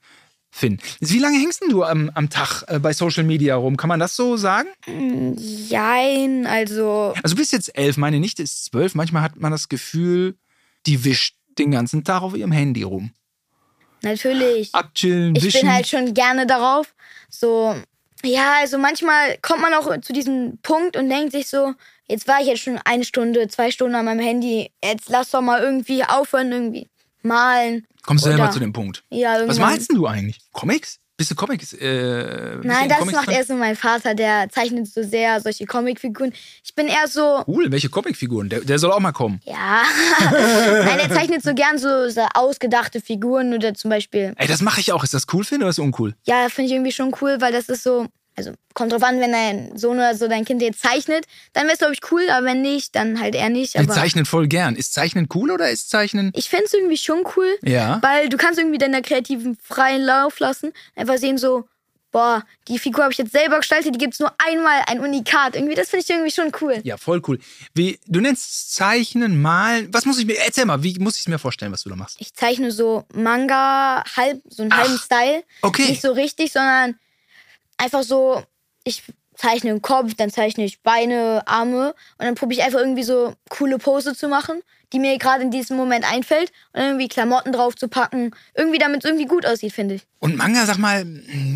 Finn. 0.54 0.80
Wie 1.00 1.20
lange 1.20 1.40
hängst 1.40 1.62
denn 1.62 1.70
du 1.70 1.84
am, 1.84 2.12
am 2.14 2.30
Tag 2.30 2.64
äh, 2.68 2.78
bei 2.80 2.92
Social 2.94 3.24
Media 3.24 3.56
rum? 3.56 3.78
Kann 3.78 3.88
man 3.88 4.00
das 4.02 4.16
so 4.16 4.36
sagen? 4.38 4.68
Jein, 5.38 6.46
also 6.46 7.14
Also 7.24 7.36
du 7.36 7.40
bist 7.40 7.52
jetzt 7.54 7.76
elf, 7.78 7.98
meine 7.98 8.20
Nichte 8.20 8.44
ist 8.44 8.66
zwölf. 8.66 8.96
Manchmal 8.96 9.22
hat 9.24 9.38
man 9.38 9.52
das 9.52 9.70
Gefühl, 9.70 10.36
die 10.86 11.04
wischt 11.06 11.36
den 11.58 11.72
ganzen 11.72 12.04
Tag 12.04 12.22
auf 12.22 12.36
ihrem 12.36 12.52
Handy 12.52 12.84
rum. 12.84 13.12
natürlich. 14.02 14.74
Abchillen, 14.74 15.36
Ich 15.36 15.44
wischen. 15.44 15.62
bin 15.62 15.74
halt 15.74 15.88
schon 15.88 16.14
gerne 16.14 16.46
darauf. 16.48 16.94
So, 17.30 17.76
ja, 18.24 18.56
also 18.60 18.78
manchmal 18.78 19.38
kommt 19.42 19.62
man 19.62 19.74
auch 19.74 19.96
zu 20.02 20.14
diesem 20.14 20.58
Punkt 20.64 20.98
und 20.98 21.10
denkt 21.10 21.32
sich 21.34 21.48
so, 21.48 21.74
jetzt 22.08 22.28
war 22.28 22.42
ich 22.42 22.48
jetzt 22.48 22.62
schon 22.62 22.80
eine 22.84 23.04
Stunde, 23.06 23.48
zwei 23.48 23.72
Stunden 23.72 23.96
an 23.96 24.06
meinem 24.06 24.20
Handy, 24.20 24.72
jetzt 24.84 25.10
lass 25.10 25.32
doch 25.32 25.42
mal 25.42 25.62
irgendwie 25.62 26.04
aufhören, 26.04 26.52
irgendwie 26.52 26.88
malen. 27.22 27.86
Kommst 28.06 28.26
du 28.26 28.30
selber 28.30 28.52
zu 28.52 28.60
dem 28.60 28.74
Punkt. 28.74 29.04
Ja, 29.10 29.34
Was 29.34 29.40
irgendwann. 29.42 29.60
malst 29.72 29.90
denn 29.90 29.98
du 29.98 30.08
eigentlich? 30.08 30.40
Comics? 30.52 30.98
Bist 31.18 31.30
du 31.30 31.36
Comics? 31.36 31.74
Äh, 31.74 31.78
bist 31.78 32.64
du 32.64 32.68
Nein, 32.68 32.84
in 32.84 32.90
das 32.90 32.98
Comics 32.98 33.16
macht 33.16 33.28
drin? 33.28 33.36
eher 33.36 33.46
so 33.46 33.54
mein 33.54 33.76
Vater, 33.76 34.16
der 34.16 34.50
zeichnet 34.50 34.88
so 34.88 35.04
sehr 35.04 35.40
solche 35.40 35.68
Comicfiguren. 35.68 36.34
Ich 36.64 36.74
bin 36.74 36.88
eher 36.88 37.08
so, 37.08 37.44
Cool, 37.46 37.72
welche 37.72 37.90
Comicfiguren? 37.90 38.50
Der, 38.50 38.62
der 38.62 38.80
soll 38.80 38.92
auch 38.92 39.00
mal 39.00 39.12
kommen. 39.12 39.40
ja. 39.46 39.84
Nein, 40.32 41.00
er 41.00 41.10
zeichnet 41.12 41.44
so 41.44 41.54
gern 41.54 41.78
so, 41.78 42.10
so 42.10 42.22
ausgedachte 42.34 43.02
Figuren 43.02 43.54
oder 43.54 43.74
zum 43.76 43.90
Beispiel, 43.92 44.34
Ey, 44.38 44.48
das 44.48 44.62
mache 44.62 44.80
ich 44.82 44.92
auch. 44.94 45.04
Ist 45.04 45.14
das 45.14 45.28
cool, 45.34 45.44
Finn, 45.44 45.62
oder 45.62 45.70
ist 45.70 45.78
das 45.78 45.86
uncool? 45.86 46.16
ja, 46.24 46.48
finde 46.50 46.68
ich 46.70 46.74
irgendwie 46.74 46.92
schon 46.92 47.14
cool, 47.22 47.38
weil 47.40 47.52
das 47.52 47.70
ist 47.70 47.84
so, 47.84 48.08
also 48.36 48.54
kommt 48.74 48.92
drauf 48.94 49.04
an, 49.04 49.20
wenn 49.20 49.32
dein 49.32 49.78
Sohn 49.78 49.98
oder 49.98 50.16
so 50.16 50.28
dein 50.28 50.46
Kind 50.46 50.62
jetzt 50.62 50.82
zeichnet, 50.82 51.26
dann 51.54 51.64
wäre 51.64 51.74
es, 51.74 51.80
glaube 51.80 51.94
ich, 51.94 52.00
cool, 52.12 52.28
aber 52.30 52.46
wenn 52.48 52.62
nicht, 52.62 52.96
dann 52.96 53.20
halt 53.20 53.36
eher 53.36 53.50
nicht. 53.50 53.74
Wir 53.74 53.82
Aber 53.82 53.94
zeichnen 53.94 54.26
voll 54.26 54.48
gern. 54.48 54.76
Ist 54.76 54.94
Zeichnen 54.94 55.28
cool 55.36 55.52
oder 55.52 55.70
ist 55.70 55.90
Zeichnen. 55.90 56.32
ich 56.36 56.50
fände 56.50 56.66
es 56.66 56.74
irgendwie 56.74 56.98
schon 56.98 57.24
cool, 57.36 57.58
Ja. 57.64 58.00
weil 58.02 58.30
du 58.30 58.38
kannst 58.38 58.60
irgendwie 58.60 58.78
deiner 58.78 59.02
kreativen 59.02 59.58
freien 59.62 60.02
Lauf 60.02 60.40
lassen, 60.40 60.72
einfach 60.96 61.18
sehen 61.18 61.38
so, 61.38 61.66
boah, 62.14 62.44
die 62.68 62.78
Figur 62.78 63.04
habe 63.04 63.14
ich 63.14 63.20
jetzt 63.20 63.32
selber 63.32 63.58
gestaltet, 63.58 63.94
die 63.96 63.98
gibt 63.98 64.16
es 64.16 64.20
nur 64.20 64.34
einmal, 64.46 64.82
ein 64.88 65.00
Unikat. 65.00 65.56
Irgendwie, 65.56 65.76
das 65.76 65.90
finde 65.90 66.04
ich 66.04 66.10
irgendwie 66.10 66.32
schon 66.32 66.52
cool. 66.62 66.82
Ja, 66.84 66.98
voll 66.98 67.22
cool. 67.28 67.40
Wie, 67.74 68.00
du 68.06 68.20
nennst 68.20 68.74
Zeichnen, 68.76 69.42
Malen. 69.42 69.88
Was 69.94 70.06
muss 70.06 70.20
ich 70.20 70.26
mir. 70.26 70.38
Erzähl 70.38 70.66
mal, 70.66 70.84
wie 70.84 70.98
muss 71.00 71.16
ich 71.16 71.22
es 71.22 71.28
mir 71.30 71.40
vorstellen, 71.40 71.72
was 71.72 71.84
du 71.84 71.90
da 71.90 71.96
machst? 71.96 72.18
Ich 72.20 72.34
zeichne 72.34 72.72
so 72.74 73.06
Manga, 73.14 74.04
halb, 74.18 74.42
so 74.50 74.64
einen 74.64 74.74
Ach, 74.74 74.80
halben 74.80 74.98
Style. 74.98 75.44
okay. 75.62 75.86
Nicht 75.88 76.02
so 76.02 76.12
richtig, 76.12 76.52
sondern 76.52 76.98
einfach 77.82 78.04
so, 78.04 78.44
ich 78.84 79.04
zeichne 79.36 79.72
einen 79.72 79.82
Kopf, 79.82 80.14
dann 80.16 80.30
zeichne 80.30 80.64
ich 80.66 80.82
Beine, 80.84 81.42
Arme 81.48 81.96
und 82.18 82.26
dann 82.26 82.36
probiere 82.36 82.62
ich 82.62 82.66
einfach 82.66 82.80
irgendwie 82.80 83.04
so 83.04 83.34
coole 83.50 83.78
Pose 83.80 84.16
zu 84.16 84.28
machen, 84.28 84.62
die 84.94 85.00
mir 85.00 85.18
gerade 85.18 85.42
in 85.42 85.52
diesem 85.52 85.78
Moment 85.78 86.06
einfällt 86.12 86.52
und 86.74 86.82
irgendwie 86.82 87.08
Klamotten 87.08 87.52
drauf 87.54 87.76
zu 87.76 87.88
packen. 87.88 88.32
Irgendwie 88.56 88.78
damit 88.78 89.04
es 89.04 89.10
irgendwie 89.10 89.26
gut 89.26 89.46
aussieht, 89.46 89.74
finde 89.74 89.96
ich. 89.96 90.02
Und 90.20 90.36
Manga, 90.36 90.66
sag 90.66 90.78
mal, 90.78 91.08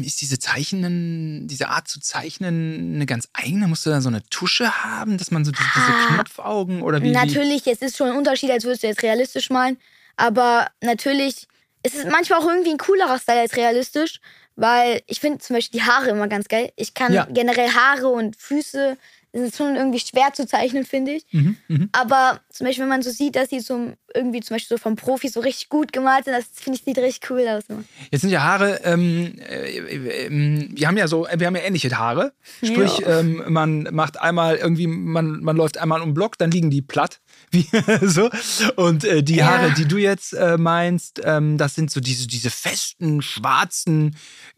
ist 0.03 0.21
diese 0.21 0.39
Zeichnen, 0.39 1.47
diese 1.47 1.67
Art 1.67 1.88
zu 1.88 1.99
zeichnen 1.99 2.95
eine 2.95 3.05
ganz 3.05 3.28
eigene? 3.34 3.67
Musst 3.67 3.86
du 3.86 3.89
da 3.89 4.01
so 4.01 4.09
eine 4.09 4.23
Tusche 4.30 4.84
haben, 4.84 5.17
dass 5.17 5.32
man 5.32 5.45
so 5.45 5.51
diese, 5.51 5.63
Ah. 5.76 6.13
Knopfaugen 6.15 6.82
oder 6.82 7.01
wie? 7.01 7.11
Natürlich, 7.11 7.67
es 7.67 7.82
ist 7.82 7.97
schon 7.97 8.09
ein 8.09 8.17
Unterschied, 8.17 8.49
als 8.51 8.63
würdest 8.63 8.84
du 8.84 8.88
jetzt 8.88 9.03
realistisch 9.03 9.49
malen. 9.49 9.78
Aber 10.15 10.67
natürlich 10.82 11.47
ist 11.84 11.95
es 11.95 12.05
manchmal 12.05 12.39
auch 12.39 12.47
irgendwie 12.47 12.71
ein 12.71 12.78
coolerer 12.78 13.19
Style 13.19 13.41
als 13.41 13.57
realistisch, 13.57 14.19
weil 14.56 15.01
ich 15.08 15.20
finde 15.20 15.39
zum 15.39 15.56
Beispiel 15.56 15.80
die 15.80 15.86
Haare 15.86 16.10
immer 16.10 16.28
ganz 16.28 16.47
geil. 16.47 16.72
Ich 16.76 16.93
kann 16.93 17.14
Ja. 17.14 17.28
generell 17.30 17.70
Haare 17.70 18.08
und 18.08 18.36
Füße, 18.36 18.97
das 19.34 19.41
ist 19.41 19.58
schon 19.58 19.76
irgendwie 19.76 19.99
schwer 19.99 20.32
zu 20.34 20.47
zeichnen, 20.47 20.86
finde 20.86 21.12
ich. 21.14 21.26
Mhm, 21.32 21.58
mhm. 21.68 21.89
Aber 21.91 22.39
zum 22.49 22.66
Beispiel, 22.66 22.84
wenn 22.84 22.89
man 22.89 23.01
so 23.01 23.12
sieht, 23.12 23.36
dass 23.36 23.49
die 23.49 23.60
so 23.60 23.91
irgendwie 24.16 24.39
zum 24.41 24.55
Beispiel 24.55 24.78
so 24.78 24.82
vom 24.82 24.95
Profis 24.95 25.34
so 25.34 25.39
richtig 25.41 25.70
gut 25.70 25.91
gemalt 25.93 26.26
sind, 26.26 26.34
das 26.34 26.45
finde 26.53 26.80
ich 26.80 26.86
sieht 26.86 26.97
richtig 26.97 27.30
cool 27.30 27.45
aus. 27.47 27.63
Jetzt 28.11 28.22
sind 28.22 28.30
ja 28.32 28.41
Haare, 28.43 28.82
ähm, 28.84 29.36
äh, 29.39 29.78
äh, 29.78 30.26
ähm, 30.28 30.70
wir 30.74 30.88
haben 30.88 30.97
ja 30.97 31.07
so, 31.07 31.28
wir 31.36 31.45
haben 31.47 31.55
ja 31.55 31.61
ähnliche 31.61 31.95
Haare. 31.97 32.34
Sprich, 32.63 32.97
Ja. 32.99 33.20
ähm, 33.20 33.43
man 33.47 33.84
macht 33.91 34.20
einmal 34.20 34.55
irgendwie, 34.55 34.88
man, 34.88 35.41
man 35.43 35.55
läuft 35.57 35.78
einmal 35.78 36.01
um 36.01 36.09
den 36.09 36.13
Block, 36.13 36.38
dann 36.38 36.51
liegen 36.51 36.70
die 36.72 36.82
platt. 36.82 37.20
Wie, 37.51 37.68
so. 38.01 38.30
Und 38.76 39.03
äh, 39.03 39.22
die 39.24 39.36
Ja. 39.38 39.47
Haare, 39.47 39.72
die 39.74 39.86
du 39.88 39.97
jetzt 39.97 40.34
äh, 40.34 40.57
meinst, 40.57 41.22
ähm, 41.24 41.57
das 41.57 41.76
sind 41.76 41.91
so 41.91 41.99
diese, 41.99 42.28
diese 42.28 42.49
festen, 42.49 43.22
schwarzen, 43.22 44.16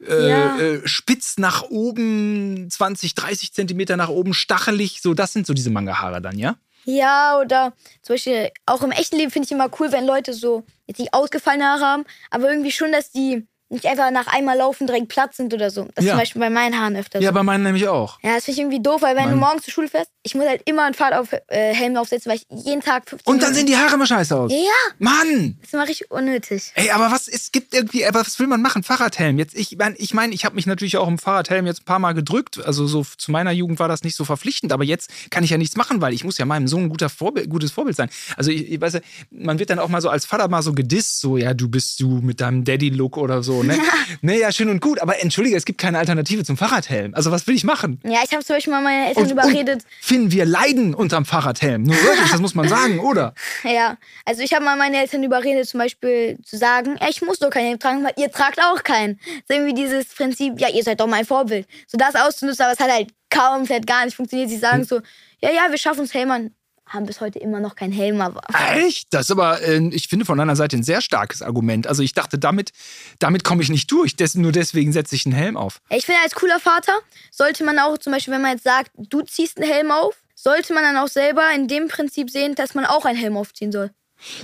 äh, 0.07 0.29
Ja. 0.29 0.55
äh, 0.57 0.81
spitz 0.87 1.37
nach 1.37 1.63
oben, 1.63 2.67
20, 2.69 3.15
30 3.15 3.53
Zentimeter 3.53 3.97
nach 3.97 4.09
oben, 4.09 4.33
stachelig. 4.33 5.01
So, 5.01 5.13
das 5.13 5.33
sind 5.33 5.47
so 5.47 5.53
diese 5.53 5.69
Manga-Haare 5.69 6.21
dann, 6.21 6.37
ja? 6.37 6.55
Ja, 6.89 7.37
oder 7.37 7.73
zum 8.01 8.13
Beispiel 8.13 8.49
auch 8.65 8.81
im 8.81 8.91
echten 8.91 9.17
Leben 9.17 9.29
finde 9.29 9.45
ich 9.45 9.51
immer 9.51 9.69
cool, 9.77 9.91
wenn 9.91 10.05
Leute 10.05 10.31
so 10.33 10.63
jetzt 10.85 10.99
nicht 10.99 11.13
ausgefallene 11.13 11.65
Haare 11.65 11.81
haben, 11.85 12.05
aber 12.31 12.49
irgendwie 12.49 12.71
schon, 12.71 12.93
dass 12.93 13.11
die 13.11 13.45
nicht 13.69 13.85
einfach 13.85 14.11
nach 14.11 14.27
einmal 14.27 14.57
laufen 14.57 14.87
direkt 14.87 15.09
platt 15.09 15.35
sind 15.35 15.53
oder 15.53 15.69
so. 15.69 15.87
Das 15.95 16.03
ist 16.03 16.05
Ja. 16.05 16.13
zum 16.13 16.19
Beispiel 16.19 16.39
bei 16.39 16.49
meinen 16.49 16.79
Haaren 16.79 16.95
öfter 16.95 17.19
Ja, 17.19 17.29
so. 17.29 17.33
bei 17.35 17.43
meinen 17.43 17.63
nämlich 17.63 17.87
auch. 17.87 18.19
Ja, 18.23 18.35
das 18.35 18.45
finde 18.45 18.53
ich 18.53 18.59
irgendwie 18.65 18.81
doof, 18.81 19.01
weil 19.01 19.15
wenn 19.15 19.25
Mein- 19.25 19.33
du 19.33 19.39
morgens 19.39 19.63
zur 19.63 19.73
Schule 19.73 19.87
fährst, 19.89 20.09
ich 20.23 20.35
muss 20.35 20.45
halt 20.47 20.61
immer 20.65 20.83
einen 20.83 20.93
Fahrthelm 20.93 21.27
äh, 21.47 21.73
Helm 21.73 21.95
aufsetzen, 21.97 22.29
weil 22.31 22.37
ich 22.37 22.45
jeden 22.65 22.81
Tag 22.81 23.09
15 23.09 23.33
Und 23.33 23.41
dann 23.43 23.53
sehen 23.53 23.65
die 23.65 23.75
Haare 23.77 23.95
immer 23.95 24.05
scheiße 24.05 24.35
aus. 24.35 24.51
Ja, 24.51 24.57
Mann! 24.99 25.57
das 25.59 25.67
ist 25.69 25.73
immer 25.73 25.87
richtig 25.87 26.11
unnötig. 26.11 26.71
Ey, 26.75 26.89
aber 26.91 27.11
was, 27.11 27.27
es 27.27 27.51
gibt 27.51 27.73
irgendwie, 27.73 28.05
aber 28.05 28.21
was 28.21 28.39
will 28.39 28.47
man 28.47 28.61
machen? 28.61 28.83
Fahrradhelm. 28.83 29.37
Jetzt, 29.37 29.55
ich 29.55 29.77
meine, 29.77 29.95
ich, 29.97 30.13
mein, 30.13 30.31
ich 30.31 30.45
habe 30.45 30.55
mich 30.55 30.65
natürlich 30.65 30.97
auch 30.97 31.07
im 31.07 31.17
Fahrradhelm 31.17 31.65
jetzt 31.65 31.81
ein 31.81 31.85
paar 31.85 31.99
Mal 31.99 32.13
gedrückt. 32.13 32.59
Also 32.65 32.87
so 32.87 33.05
zu 33.17 33.31
meiner 33.31 33.51
Jugend 33.51 33.79
war 33.79 33.87
das 33.87 34.03
nicht 34.03 34.15
so 34.15 34.25
verpflichtend, 34.25 34.71
aber 34.71 34.83
jetzt 34.83 35.09
kann 35.29 35.43
ich 35.43 35.49
ja 35.49 35.57
nichts 35.57 35.75
machen, 35.77 36.01
weil 36.01 36.13
ich 36.13 36.23
muss 36.23 36.37
ja 36.37 36.45
meinem 36.45 36.67
Sohn 36.67 36.83
ein 36.83 36.89
guter 36.89 37.09
Vorbild, 37.09 37.49
gutes 37.49 37.71
Vorbild 37.71 37.95
sein. 37.95 38.09
Also 38.35 38.51
ich, 38.51 38.71
ich 38.71 38.81
weiß 38.81 38.93
ja, 38.93 38.99
man 39.31 39.59
wird 39.59 39.69
dann 39.69 39.79
auch 39.79 39.89
mal 39.89 40.01
so 40.01 40.09
als 40.09 40.25
Vater 40.25 40.47
mal 40.47 40.61
so 40.61 40.73
gedisst, 40.73 41.19
so, 41.19 41.37
ja, 41.37 41.53
du 41.53 41.69
bist 41.69 41.99
du 41.99 42.19
mit 42.21 42.41
deinem 42.41 42.63
Daddy-Look 42.63 43.17
oder 43.17 43.43
so, 43.43 43.56
ne? 43.63 43.77
ne, 44.21 44.39
ja, 44.39 44.51
schön 44.51 44.69
und 44.69 44.81
gut, 44.81 44.99
aber 44.99 45.21
entschuldige, 45.21 45.55
es 45.55 45.65
gibt 45.65 45.79
keine 45.79 45.97
Alternative 45.97 46.43
zum 46.43 46.57
Fahrradhelm. 46.57 47.13
Also 47.13 47.31
was 47.31 47.47
will 47.47 47.55
ich 47.55 47.63
machen? 47.63 47.99
Ja, 48.03 48.19
ich 48.23 48.31
habe 48.31 48.43
zum 48.43 48.55
Beispiel 48.55 48.73
mal 48.73 48.81
meine 48.81 49.07
Eltern 49.07 49.29
überredet. 49.29 49.83
Finn, 50.01 50.31
wir 50.31 50.45
leiden 50.45 50.93
unterm 50.93 51.25
Fahrradhelm. 51.25 51.83
Nur 51.83 51.95
wirklich, 51.95 52.31
das 52.31 52.39
muss 52.39 52.55
man 52.55 52.67
sagen, 52.67 52.99
oder? 53.07 53.33
Ja, 53.63 53.97
also 54.25 54.41
ich 54.41 54.53
habe 54.53 54.65
mal 54.65 54.77
meine 54.77 54.97
Eltern 54.97 55.23
überredet, 55.23 55.67
zum 55.67 55.79
Beispiel 55.79 56.37
zu 56.43 56.57
sagen, 56.57 56.97
ich 57.09 57.21
muss 57.21 57.39
doch 57.39 57.49
keinen 57.49 57.67
Helm 57.67 57.79
tragen, 57.79 58.03
weil 58.03 58.13
ihr 58.17 58.31
tragt 58.31 58.59
auch 58.59 58.83
keinen. 58.83 59.19
Ist 59.39 59.49
irgendwie 59.49 59.73
dieses 59.73 60.05
Prinzip, 60.05 60.59
ja, 60.59 60.69
ihr 60.69 60.83
seid 60.83 60.99
doch 60.99 61.07
mein 61.07 61.25
Vorbild. 61.25 61.67
So 61.87 61.97
das 61.97 62.15
auszunutzen, 62.15 62.65
aber 62.65 62.73
es 62.73 62.79
hat 62.79 62.91
halt 62.91 63.09
komplett 63.29 63.87
gar 63.87 64.05
nicht 64.05 64.15
funktioniert. 64.15 64.49
Sie 64.49 64.57
sagen 64.57 64.83
so, 64.83 65.01
ja, 65.41 65.51
ja, 65.51 65.67
wir 65.69 65.77
schaffen 65.77 66.03
es 66.03 66.13
Helm 66.13 66.31
an. 66.31 66.51
Haben 66.87 67.05
bis 67.05 67.19
heute 67.19 67.39
immer 67.39 67.59
noch 67.59 67.75
keinen 67.75 67.91
Helm, 67.91 68.21
aber 68.21 68.41
Echt? 68.73 69.13
Das 69.13 69.25
ist 69.25 69.31
aber, 69.31 69.61
äh, 69.61 69.89
ich 69.89 70.07
finde 70.07 70.25
von 70.25 70.37
deiner 70.37 70.55
Seite 70.55 70.77
ein 70.77 70.83
sehr 70.83 71.01
starkes 71.01 71.41
Argument. 71.41 71.85
Also 71.85 72.01
ich 72.01 72.13
dachte, 72.13 72.39
damit, 72.39 72.71
damit 73.19 73.43
komme 73.43 73.61
ich 73.61 73.69
nicht 73.69 73.91
durch. 73.91 74.15
Des, 74.15 74.35
nur 74.35 74.51
deswegen 74.51 74.93
setze 74.93 75.15
ich 75.15 75.25
einen 75.25 75.35
Helm 75.35 75.57
auf. 75.57 75.81
Ich 75.89 76.05
finde, 76.05 76.21
als 76.23 76.33
cooler 76.33 76.59
Vater 76.59 76.93
sollte 77.31 77.63
man 77.63 77.77
auch 77.79 77.97
zum 77.97 78.13
Beispiel, 78.13 78.33
wenn 78.33 78.41
man 78.41 78.51
jetzt 78.51 78.63
sagt, 78.63 78.91
du 78.95 79.21
ziehst 79.21 79.57
einen 79.57 79.69
Helm 79.69 79.91
auf, 79.91 80.15
sollte 80.33 80.73
man 80.73 80.83
dann 80.83 80.97
auch 80.97 81.09
selber 81.09 81.43
in 81.53 81.67
dem 81.67 81.87
Prinzip 81.87 82.29
sehen, 82.29 82.55
dass 82.55 82.73
man 82.73 82.85
auch 82.85 83.05
einen 83.05 83.17
Helm 83.17 83.35
aufziehen 83.35 83.71
soll. 83.71 83.91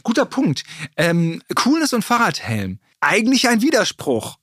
Guter 0.04 0.26
Punkt. 0.26 0.64
Ähm, 0.98 1.41
Coolness 1.56 1.94
und 1.94 2.04
Fahrradhelm. 2.04 2.80
Eigentlich 3.00 3.48
ein 3.48 3.62
Widerspruch. 3.62 4.38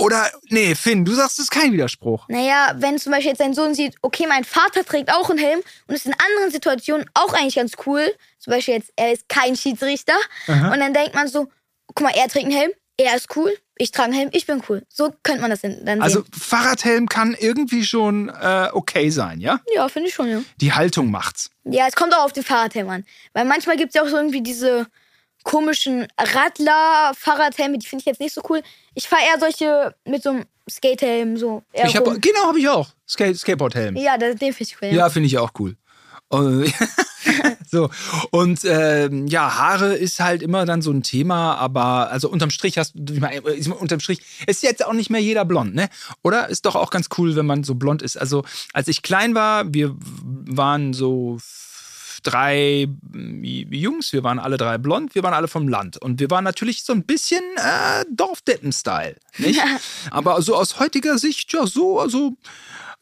Oder, 0.00 0.30
nee, 0.48 0.74
Finn, 0.74 1.04
du 1.04 1.12
sagst, 1.12 1.38
es 1.38 1.44
ist 1.44 1.50
kein 1.50 1.72
Widerspruch. 1.72 2.26
Naja, 2.28 2.74
wenn 2.76 2.98
zum 2.98 3.12
Beispiel 3.12 3.30
jetzt 3.30 3.40
dein 3.40 3.54
Sohn 3.54 3.74
sieht, 3.74 3.96
okay, 4.02 4.26
mein 4.28 4.44
Vater 4.44 4.84
trägt 4.84 5.12
auch 5.12 5.30
einen 5.30 5.38
Helm 5.38 5.60
und 5.86 5.94
ist 5.94 6.06
in 6.06 6.14
anderen 6.14 6.50
Situationen 6.50 7.06
auch 7.14 7.34
eigentlich 7.34 7.56
ganz 7.56 7.72
cool. 7.86 8.12
Zum 8.38 8.52
Beispiel 8.52 8.74
jetzt, 8.74 8.92
er 8.96 9.12
ist 9.12 9.28
kein 9.28 9.56
Schiedsrichter. 9.56 10.16
Aha. 10.46 10.72
Und 10.72 10.80
dann 10.80 10.94
denkt 10.94 11.14
man 11.14 11.28
so, 11.28 11.48
guck 11.86 12.00
mal, 12.00 12.12
er 12.14 12.28
trägt 12.28 12.46
einen 12.46 12.56
Helm, 12.56 12.70
er 12.96 13.16
ist 13.16 13.34
cool, 13.36 13.52
ich 13.76 13.92
trage 13.92 14.10
einen 14.10 14.18
Helm, 14.18 14.30
ich 14.32 14.46
bin 14.46 14.62
cool. 14.68 14.82
So 14.88 15.12
könnte 15.22 15.40
man 15.40 15.50
das 15.50 15.62
dann 15.62 15.76
sehen. 15.84 16.02
Also 16.02 16.24
Fahrradhelm 16.38 17.08
kann 17.08 17.36
irgendwie 17.38 17.84
schon 17.84 18.28
äh, 18.28 18.68
okay 18.72 19.10
sein, 19.10 19.40
ja? 19.40 19.60
ja, 19.74 19.88
finde 19.88 20.08
ich 20.08 20.14
schon, 20.14 20.30
ja. 20.30 20.42
Die 20.60 20.72
Haltung 20.72 21.10
macht's. 21.10 21.50
Ja, 21.64 21.86
es 21.86 21.94
kommt 21.94 22.14
auch 22.14 22.24
auf 22.24 22.32
den 22.32 22.44
Fahrradhelm 22.44 22.88
an. 22.88 23.04
Weil 23.32 23.44
manchmal 23.44 23.76
gibt 23.76 23.90
es 23.90 23.94
ja 23.94 24.02
auch 24.02 24.08
so 24.08 24.16
irgendwie 24.16 24.42
diese 24.42 24.86
komischen 25.42 26.06
Radler-Fahrradhelme, 26.18 27.78
die 27.78 27.86
finde 27.86 28.02
ich 28.02 28.06
jetzt 28.06 28.20
nicht 28.20 28.34
so 28.34 28.42
cool. 28.48 28.62
Ich 28.94 29.08
fahre 29.08 29.22
eher 29.22 29.38
solche 29.40 29.94
mit 30.04 30.22
so 30.22 30.30
einem 30.30 30.44
Skatehelm, 30.68 31.36
so. 31.36 31.62
Ich 31.72 31.96
hab, 31.96 32.04
genau, 32.04 32.46
habe 32.46 32.58
ich 32.58 32.68
auch. 32.68 32.88
Skate, 33.08 33.36
Skateboardhelm. 33.36 33.96
Ja, 33.96 34.16
das, 34.18 34.36
den 34.36 34.52
finde 34.52 34.62
ich 34.72 34.76
cool. 34.82 34.88
Ja. 34.96 35.08
Finde 35.10 35.26
ich 35.26 35.38
auch 35.38 35.50
cool. 35.58 35.76
Äh, 36.32 36.70
so 37.70 37.90
und 38.30 38.60
ähm, 38.64 39.26
ja 39.26 39.56
Haare 39.58 39.96
ist 39.96 40.20
halt 40.20 40.42
immer 40.42 40.64
dann 40.64 40.80
so 40.80 40.92
ein 40.92 41.02
Thema 41.02 41.56
aber 41.56 42.08
also 42.10 42.28
unterm 42.28 42.50
Strich 42.50 42.78
hast 42.78 42.92
du 42.94 43.14
ich 43.14 43.20
meine, 43.20 43.36
ist- 43.40 43.66
unterm 43.68 43.98
Strich 43.98 44.20
ist 44.46 44.62
jetzt 44.62 44.84
auch 44.86 44.92
nicht 44.92 45.10
mehr 45.10 45.20
jeder 45.20 45.44
blond 45.44 45.74
ne 45.74 45.88
oder 46.22 46.48
ist 46.48 46.66
doch 46.66 46.76
auch 46.76 46.90
ganz 46.90 47.08
cool 47.18 47.34
wenn 47.34 47.46
man 47.46 47.64
so 47.64 47.74
blond 47.74 48.00
ist 48.02 48.16
also 48.16 48.44
als 48.72 48.86
ich 48.86 49.02
klein 49.02 49.34
war 49.34 49.64
wir 49.74 49.96
waren 49.98 50.92
so 50.92 51.38
drei 52.22 52.86
mm, 52.86 53.44
Jungs 53.72 54.12
wir 54.12 54.24
waren 54.24 54.38
alle 54.38 54.56
drei 54.56 54.78
blond 54.78 55.14
wir 55.14 55.22
waren 55.22 55.34
alle 55.34 55.48
vom 55.48 55.68
Land. 55.68 55.96
Und 55.96 56.20
wir 56.20 56.30
waren 56.30 56.44
natürlich 56.44 56.82
so 56.84 56.92
ein 56.92 57.04
bisschen 57.04 57.42
äh, 57.56 58.04
Dorfdeppen-Style 58.10 59.16
nicht? 59.38 59.60
Aber 60.10 60.42
so 60.42 60.54
aus 60.56 60.78
heutiger 60.78 61.18
Sicht 61.18 61.52
ja 61.52 61.66
so 61.66 62.00
also 62.00 62.36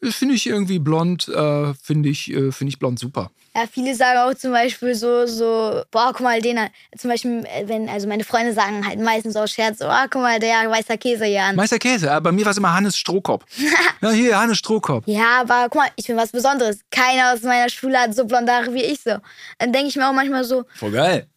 Finde 0.01 0.35
ich 0.35 0.47
irgendwie 0.47 0.79
blond, 0.79 1.27
äh, 1.27 1.73
finde 1.73 2.09
ich, 2.09 2.31
äh, 2.31 2.51
finde 2.51 2.69
ich 2.69 2.79
blond 2.79 2.99
super. 2.99 3.31
Ja, 3.55 3.63
viele 3.69 3.93
sagen 3.95 4.19
auch 4.19 4.33
zum 4.37 4.51
Beispiel 4.51 4.95
so, 4.95 5.25
so, 5.25 5.81
boah, 5.91 6.11
guck 6.13 6.21
mal, 6.21 6.39
den, 6.41 6.57
zum 6.97 7.09
Beispiel, 7.09 7.43
äh, 7.45 7.67
wenn, 7.67 7.89
also 7.89 8.07
meine 8.07 8.23
Freunde 8.23 8.53
sagen 8.53 8.87
halt 8.87 8.99
meistens 8.99 9.35
aus 9.35 9.51
Scherz, 9.51 9.79
so, 9.79 9.85
ah, 9.85 10.05
guck 10.09 10.21
mal, 10.21 10.39
der 10.39 10.69
weißer 10.69 10.97
Käse 10.97 11.25
hier 11.25 11.43
an. 11.43 11.55
Meister 11.57 11.79
Käse, 11.79 12.09
äh, 12.09 12.21
bei 12.21 12.31
mir 12.31 12.45
war 12.45 12.51
es 12.51 12.57
immer 12.57 12.73
Hannes 12.73 12.97
Strohkopf. 12.97 13.43
ja, 14.01 14.11
hier, 14.11 14.39
Hannes 14.39 14.59
Strohkopf. 14.59 15.03
Ja, 15.07 15.41
aber 15.41 15.63
guck 15.63 15.75
mal, 15.81 15.89
ich 15.97 16.07
bin 16.07 16.15
was 16.15 16.31
Besonderes. 16.31 16.79
Keiner 16.91 17.33
aus 17.33 17.41
meiner 17.41 17.69
Schule 17.69 17.97
hat 17.99 18.15
so 18.15 18.23
blonde 18.25 18.53
Haare 18.53 18.73
wie 18.73 18.83
ich 18.83 19.01
so. 19.01 19.17
Dann 19.57 19.73
denke 19.73 19.89
ich 19.89 19.95
mir 19.97 20.07
auch 20.07 20.13
manchmal 20.13 20.45
so, 20.45 20.63
Voll 20.75 20.91
geil. 20.91 21.27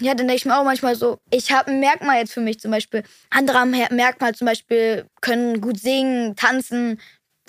ja, 0.00 0.14
dann 0.14 0.26
denke 0.26 0.36
ich 0.36 0.46
mir 0.46 0.58
auch 0.58 0.64
manchmal 0.64 0.96
so, 0.96 1.18
ich 1.30 1.52
habe 1.52 1.70
ein 1.70 1.78
Merkmal 1.78 2.18
jetzt 2.18 2.32
für 2.32 2.40
mich 2.40 2.58
zum 2.58 2.72
Beispiel. 2.72 3.04
Andere 3.30 3.58
haben 3.58 3.70
Merkmal 3.70 4.34
zum 4.34 4.46
Beispiel, 4.46 5.04
können 5.20 5.60
gut 5.60 5.78
singen, 5.78 6.34
tanzen, 6.34 6.98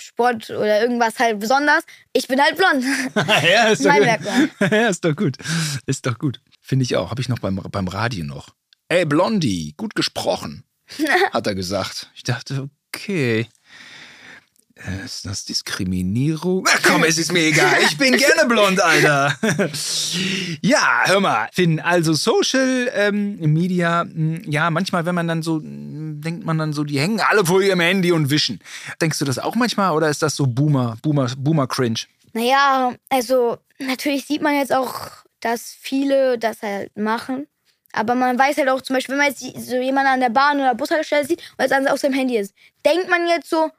Sport 0.01 0.49
oder 0.49 0.81
irgendwas 0.81 1.19
halt 1.19 1.39
besonders. 1.39 1.83
Ich 2.13 2.27
bin 2.27 2.41
halt 2.41 2.57
blond. 2.57 2.83
ja, 3.43 3.67
ist 3.69 3.79
doch 3.85 3.89
Mein 3.89 3.99
gut. 3.99 4.07
Merkmal. 4.07 4.49
ja, 4.71 4.87
ist 4.89 5.05
doch 5.05 5.15
gut. 5.15 5.37
Ist 5.85 6.05
doch 6.05 6.17
gut. 6.17 6.41
Finde 6.61 6.83
ich 6.83 6.95
auch. 6.95 7.11
Habe 7.11 7.21
ich 7.21 7.29
noch 7.29 7.39
beim, 7.39 7.55
beim 7.55 7.87
Radio 7.87 8.25
noch. 8.25 8.49
Ey, 8.89 9.05
Blondie, 9.05 9.75
gut 9.77 9.93
gesprochen, 9.93 10.63
hat 11.31 11.45
er 11.45 11.53
gesagt. 11.53 12.09
Ich 12.15 12.23
dachte, 12.23 12.69
okay. 12.87 13.47
Ist 15.03 15.25
das 15.25 15.43
Diskriminierung? 15.43 16.65
Ach 16.69 16.79
komm, 16.83 17.03
es 17.03 17.17
ist 17.17 17.33
mir 17.33 17.43
egal. 17.47 17.75
Ich 17.81 17.97
bin 17.97 18.13
gerne 18.17 18.47
blond, 18.47 18.81
Alter. 18.81 19.37
ja, 20.61 21.01
hör 21.05 21.19
mal, 21.19 21.49
Finn, 21.51 21.79
also 21.79 22.13
Social 22.13 22.89
ähm, 22.93 23.37
Media, 23.53 24.05
mh, 24.05 24.41
ja, 24.45 24.69
manchmal, 24.69 25.05
wenn 25.05 25.15
man 25.15 25.27
dann 25.27 25.41
so, 25.41 25.59
mh, 25.61 26.21
denkt 26.23 26.45
man 26.45 26.57
dann 26.57 26.71
so, 26.71 26.83
die 26.83 26.99
hängen 26.99 27.19
alle 27.19 27.45
vor 27.45 27.61
ihrem 27.61 27.81
Handy 27.81 28.11
und 28.11 28.29
wischen. 28.29 28.59
Denkst 29.01 29.19
du 29.19 29.25
das 29.25 29.37
auch 29.37 29.55
manchmal 29.55 29.91
oder 29.91 30.09
ist 30.09 30.21
das 30.21 30.35
so 30.35 30.47
Boomer, 30.47 30.97
Boomer, 31.01 31.29
Boomer-Cringe? 31.37 31.99
Naja, 32.33 32.93
also 33.09 33.57
natürlich 33.79 34.25
sieht 34.25 34.41
man 34.41 34.55
jetzt 34.55 34.73
auch, 34.73 35.09
dass 35.41 35.75
viele 35.79 36.37
das 36.37 36.61
halt 36.61 36.95
machen. 36.95 37.47
Aber 37.91 38.13
man 38.15 38.37
weiß 38.37 38.57
halt 38.57 38.69
auch 38.69 38.81
zum 38.81 38.95
Beispiel, 38.95 39.13
wenn 39.13 39.25
man 39.25 39.33
jetzt 39.33 39.67
so 39.67 39.75
jemanden 39.75 40.11
an 40.11 40.19
der 40.19 40.29
Bahn 40.29 40.57
oder 40.57 40.75
Bushaltestelle 40.75 41.25
sieht 41.25 41.41
und 41.57 41.69
jetzt 41.69 41.89
auf 41.89 41.99
seinem 41.99 42.13
Handy 42.13 42.37
ist, 42.37 42.53
denkt 42.85 43.09
man 43.09 43.27
jetzt 43.27 43.49
so, 43.49 43.71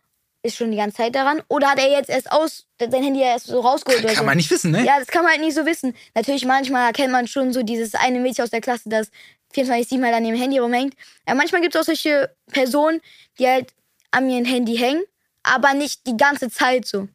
ist 0.42 0.56
schon 0.56 0.70
die 0.70 0.76
ganze 0.76 0.96
Zeit 0.98 1.14
daran? 1.14 1.42
Oder 1.48 1.70
hat 1.70 1.78
er 1.78 1.90
jetzt 1.90 2.08
erst 2.10 2.30
aus, 2.32 2.66
sein 2.78 2.90
Handy 3.02 3.20
erst 3.20 3.46
so 3.48 3.60
rausgeholt 3.60 4.00
oder 4.04 4.08
Kann 4.14 4.22
so? 4.22 4.26
man 4.26 4.36
nicht 4.36 4.50
wissen, 4.50 4.70
ne? 4.70 4.84
Ja, 4.84 4.98
das 4.98 5.08
kann 5.08 5.22
man 5.22 5.32
halt 5.32 5.40
nicht 5.42 5.54
so 5.54 5.66
wissen. 5.66 5.94
Natürlich, 6.14 6.44
manchmal 6.44 6.86
erkennt 6.86 7.12
man 7.12 7.26
schon 7.28 7.52
so 7.52 7.62
dieses 7.62 7.94
eine 7.94 8.20
Mädchen 8.20 8.44
aus 8.44 8.50
der 8.50 8.60
Klasse, 8.60 8.88
das 8.88 9.10
24-7 9.54 10.02
halt 10.04 10.14
an 10.14 10.24
ihrem 10.24 10.38
Handy 10.40 10.58
rumhängt. 10.58 10.94
Ja, 11.28 11.34
manchmal 11.34 11.60
gibt 11.60 11.74
es 11.74 11.80
auch 11.80 11.84
solche 11.84 12.34
Personen, 12.52 13.00
die 13.38 13.46
halt 13.46 13.72
an 14.12 14.28
ihrem 14.30 14.44
Handy 14.44 14.76
hängen, 14.76 15.02
aber 15.42 15.74
nicht 15.74 16.06
die 16.06 16.16
ganze 16.16 16.50
Zeit 16.50 16.86
so. 16.86 17.08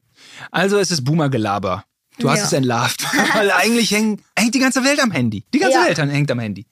Also 0.51 0.78
es 0.78 0.91
ist 0.91 1.03
Boomer-Gelaber. 1.03 1.86
Du 2.19 2.30
hast 2.30 2.39
Ja. 2.39 2.45
es 2.45 2.53
entlarvt. 2.53 3.03
Weil 3.34 3.51
eigentlich 3.51 3.91
häng, 3.91 4.21
hängt 4.38 4.55
die 4.55 4.59
ganze 4.59 4.84
Welt 4.84 5.01
am 5.01 5.11
Handy. 5.11 5.43
Die 5.53 5.59
ganze 5.59 5.78
Ja. 5.80 5.86
Welt 5.86 5.97
hängt 5.97 6.32
am 6.32 6.39
Handy. 6.39 6.65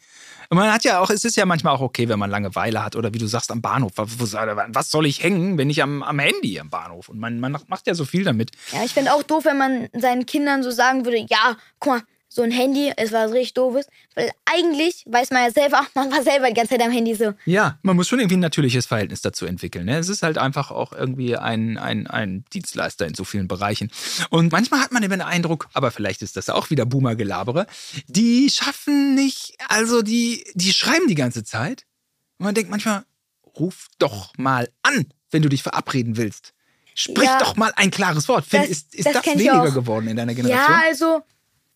Und 0.49 0.57
man 0.57 0.71
hat 0.71 0.83
ja 0.83 0.99
auch, 0.99 1.09
es 1.09 1.25
ist 1.25 1.35
ja 1.35 1.45
manchmal 1.45 1.73
auch 1.75 1.81
okay, 1.81 2.09
wenn 2.09 2.19
man 2.19 2.29
Langeweile 2.29 2.83
hat 2.83 2.95
oder 2.95 3.13
wie 3.13 3.17
du 3.17 3.27
sagst, 3.27 3.51
am 3.51 3.61
Bahnhof. 3.61 3.93
Was 3.95 4.91
soll 4.91 5.05
ich 5.05 5.23
hängen, 5.23 5.57
wenn 5.57 5.69
ich 5.69 5.81
am, 5.81 6.03
am 6.03 6.19
Handy 6.19 6.59
am 6.59 6.69
Bahnhof? 6.69 7.09
Und 7.09 7.19
man, 7.19 7.39
man 7.39 7.57
macht 7.67 7.87
ja 7.87 7.93
so 7.93 8.05
viel 8.05 8.23
damit. 8.23 8.51
Ja, 8.71 8.83
ich 8.83 8.93
fände 8.93 9.13
auch 9.13 9.23
doof, 9.23 9.45
wenn 9.45 9.57
man 9.57 9.89
seinen 9.93 10.25
Kindern 10.25 10.63
so 10.63 10.71
sagen 10.71 11.05
würde, 11.05 11.25
ja, 11.29 11.57
guck 11.79 11.93
mal, 11.93 12.01
so 12.33 12.41
ein 12.41 12.51
Handy 12.51 12.91
ist 12.97 13.11
was 13.13 13.31
richtig 13.31 13.53
doofes. 13.53 13.85
Weil 14.15 14.31
eigentlich 14.45 15.03
weiß 15.07 15.29
man 15.31 15.43
ja 15.43 15.51
selber, 15.51 15.85
man 15.93 16.11
war 16.11 16.23
selber 16.23 16.47
die 16.47 16.53
ganze 16.53 16.71
Zeit 16.71 16.81
am 16.81 16.91
Handy 16.91 17.13
so. 17.15 17.33
Ja, 17.45 17.77
man 17.83 17.95
muss 17.95 18.07
schon 18.07 18.19
irgendwie 18.19 18.37
ein 18.37 18.41
natürliches 18.41 18.85
Verhältnis 18.85 19.21
dazu 19.21 19.45
entwickeln. 19.45 19.85
Ne? 19.85 19.97
Es 19.97 20.09
ist 20.09 20.23
halt 20.23 20.37
einfach 20.37 20.71
auch 20.71 20.93
irgendwie 20.93 21.37
ein, 21.37 21.77
ein, 21.77 22.07
ein 22.07 22.43
Dienstleister 22.53 23.05
in 23.05 23.13
so 23.13 23.23
vielen 23.23 23.47
Bereichen. 23.47 23.91
Und 24.29 24.51
manchmal 24.51 24.81
hat 24.81 24.91
man 24.91 25.03
eben 25.03 25.11
den 25.11 25.21
Eindruck, 25.21 25.67
aber 25.73 25.91
vielleicht 25.91 26.21
ist 26.23 26.35
das 26.35 26.49
auch 26.49 26.69
wieder 26.69 26.85
Boomer-Gelabere, 26.85 27.67
die 28.07 28.49
schaffen 28.49 29.13
nicht, 29.15 29.55
also 29.67 30.01
die, 30.01 30.43
die 30.55 30.73
schreiben 30.73 31.07
die 31.07 31.15
ganze 31.15 31.43
Zeit. 31.43 31.85
Und 32.39 32.45
man 32.45 32.55
denkt 32.55 32.71
manchmal, 32.71 33.03
ruf 33.59 33.87
doch 33.99 34.33
mal 34.37 34.67
an, 34.81 35.05
wenn 35.29 35.43
du 35.43 35.49
dich 35.49 35.61
verabreden 35.63 36.17
willst. 36.17 36.53
Sprich 36.95 37.25
Ja. 37.27 37.39
doch 37.39 37.55
mal 37.55 37.71
ein 37.75 37.89
klares 37.91 38.27
Wort. 38.27 38.45
Finn, 38.45 38.61
Das- 38.61 38.69
ist, 38.69 38.93
ist 38.95 39.05
das 39.07 39.13
das, 39.13 39.25
weniger 39.25 39.71
geworden 39.71 40.07
in 40.07 40.15
deiner 40.17 40.33
Generation? 40.35 40.67
Ja, 40.75 40.81
also, 40.87 41.21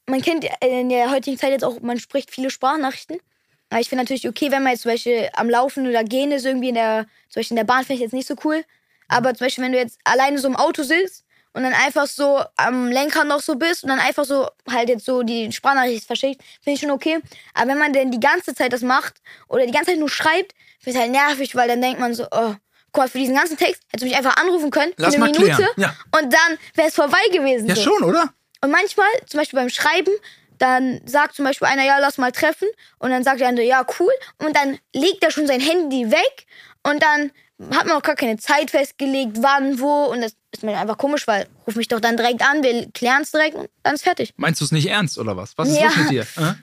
man 0.09 0.21
kennt 0.21 0.45
in 0.61 0.89
der 0.89 1.11
heutigen 1.11 1.37
Zeit 1.37 1.51
jetzt 1.51 1.63
auch, 1.63 1.79
man 1.81 1.99
spricht 1.99 2.31
viele 2.31 2.49
Sprachnachrichten. 2.49 3.19
Aber 3.69 3.81
ich 3.81 3.89
finde 3.89 4.03
natürlich 4.03 4.27
okay, 4.27 4.49
wenn 4.51 4.63
man 4.63 4.71
jetzt 4.71 4.83
zum 4.83 4.91
Beispiel 4.91 5.29
am 5.33 5.49
Laufen 5.49 5.87
oder 5.87 6.03
gehen 6.03 6.31
ist, 6.31 6.45
irgendwie 6.45 6.69
in 6.69 6.75
der, 6.75 7.05
zum 7.29 7.41
Beispiel 7.41 7.57
in 7.57 7.65
der 7.67 7.71
Bahn, 7.71 7.83
finde 7.83 7.95
ich 7.95 8.01
jetzt 8.01 8.13
nicht 8.13 8.27
so 8.27 8.35
cool. 8.45 8.63
Aber 9.09 9.33
zum 9.33 9.45
Beispiel, 9.45 9.63
wenn 9.63 9.73
du 9.73 9.77
jetzt 9.77 9.99
alleine 10.03 10.37
so 10.39 10.47
im 10.47 10.55
Auto 10.55 10.83
sitzt 10.83 11.25
und 11.53 11.63
dann 11.63 11.73
einfach 11.73 12.07
so 12.07 12.41
am 12.55 12.89
Lenker 12.89 13.25
noch 13.25 13.41
so 13.41 13.55
bist 13.55 13.83
und 13.83 13.89
dann 13.89 13.99
einfach 13.99 14.23
so 14.23 14.47
halt 14.69 14.89
jetzt 14.89 15.05
so 15.05 15.23
die 15.23 15.51
Sprachnachricht 15.51 16.05
verschickt, 16.05 16.41
finde 16.61 16.75
ich 16.75 16.79
schon 16.79 16.91
okay. 16.91 17.19
Aber 17.53 17.71
wenn 17.71 17.77
man 17.77 17.91
denn 17.91 18.11
die 18.11 18.19
ganze 18.19 18.55
Zeit 18.55 18.71
das 18.71 18.81
macht 18.81 19.15
oder 19.49 19.65
die 19.65 19.73
ganze 19.73 19.91
Zeit 19.91 19.99
nur 19.99 20.09
schreibt, 20.09 20.53
finde 20.79 20.97
ich 20.97 21.03
halt 21.03 21.11
nervig, 21.11 21.55
weil 21.55 21.67
dann 21.67 21.81
denkt 21.81 21.99
man 21.99 22.13
so, 22.13 22.25
oh, 22.31 22.53
guck 22.91 23.03
mal, 23.03 23.09
für 23.09 23.19
diesen 23.19 23.35
ganzen 23.35 23.57
Text 23.57 23.81
hättest 23.87 24.03
du 24.03 24.05
mich 24.05 24.15
einfach 24.15 24.37
anrufen 24.37 24.71
können 24.71 24.93
Lass 24.95 25.15
eine 25.15 25.25
Minute 25.25 25.67
ja. 25.75 25.93
und 26.17 26.33
dann 26.33 26.57
wäre 26.75 26.87
es 26.87 26.95
vorbei 26.95 27.19
gewesen. 27.31 27.67
ja 27.67 27.75
so. 27.75 27.81
schon, 27.81 28.03
oder? 28.03 28.33
Und 28.61 28.71
manchmal, 28.71 29.07
zum 29.27 29.39
Beispiel 29.39 29.59
beim 29.59 29.69
Schreiben, 29.69 30.11
dann 30.57 31.01
sagt 31.05 31.35
zum 31.35 31.45
Beispiel 31.45 31.67
einer, 31.67 31.83
ja, 31.85 31.99
lass 31.99 32.17
mal 32.17 32.31
treffen. 32.31 32.67
Und 32.99 33.11
dann 33.11 33.23
sagt 33.23 33.39
der 33.39 33.47
andere, 33.47 33.65
ja, 33.65 33.85
cool. 33.99 34.11
Und 34.39 34.55
dann 34.55 34.77
legt 34.93 35.23
er 35.23 35.31
schon 35.31 35.45
sein 35.47 35.59
Handy 35.61 36.09
weg. 36.11 36.45
Und 36.83 37.01
dann 37.03 37.31
hat 37.75 37.85
man 37.87 37.97
auch 37.97 38.01
gar 38.03 38.15
keine 38.15 38.37
Zeit 38.37 38.71
festgelegt, 38.71 39.37
wann, 39.41 39.79
wo. 39.79 40.05
Und 40.05 40.21
das 40.21 40.33
ist 40.51 40.63
mir 40.63 40.77
einfach 40.77 40.97
komisch, 40.97 41.27
weil 41.27 41.47
ruf 41.65 41.75
mich 41.75 41.87
doch 41.87 41.99
dann 41.99 42.17
direkt 42.17 42.41
an, 42.41 42.63
wir 42.63 42.89
klären 42.91 43.23
es 43.23 43.31
direkt 43.31 43.55
und 43.55 43.67
dann 43.83 43.95
ist 43.95 44.03
fertig. 44.03 44.33
Meinst 44.37 44.61
du 44.61 44.65
es 44.65 44.71
nicht 44.71 44.87
ernst 44.87 45.17
oder 45.17 45.35
was? 45.37 45.57
Was 45.57 45.69
ist 45.69 45.77
Ja. 45.79 45.87
los 45.87 45.97
mit 45.97 46.09
dir? 46.11 46.27
Äh? 46.37 46.53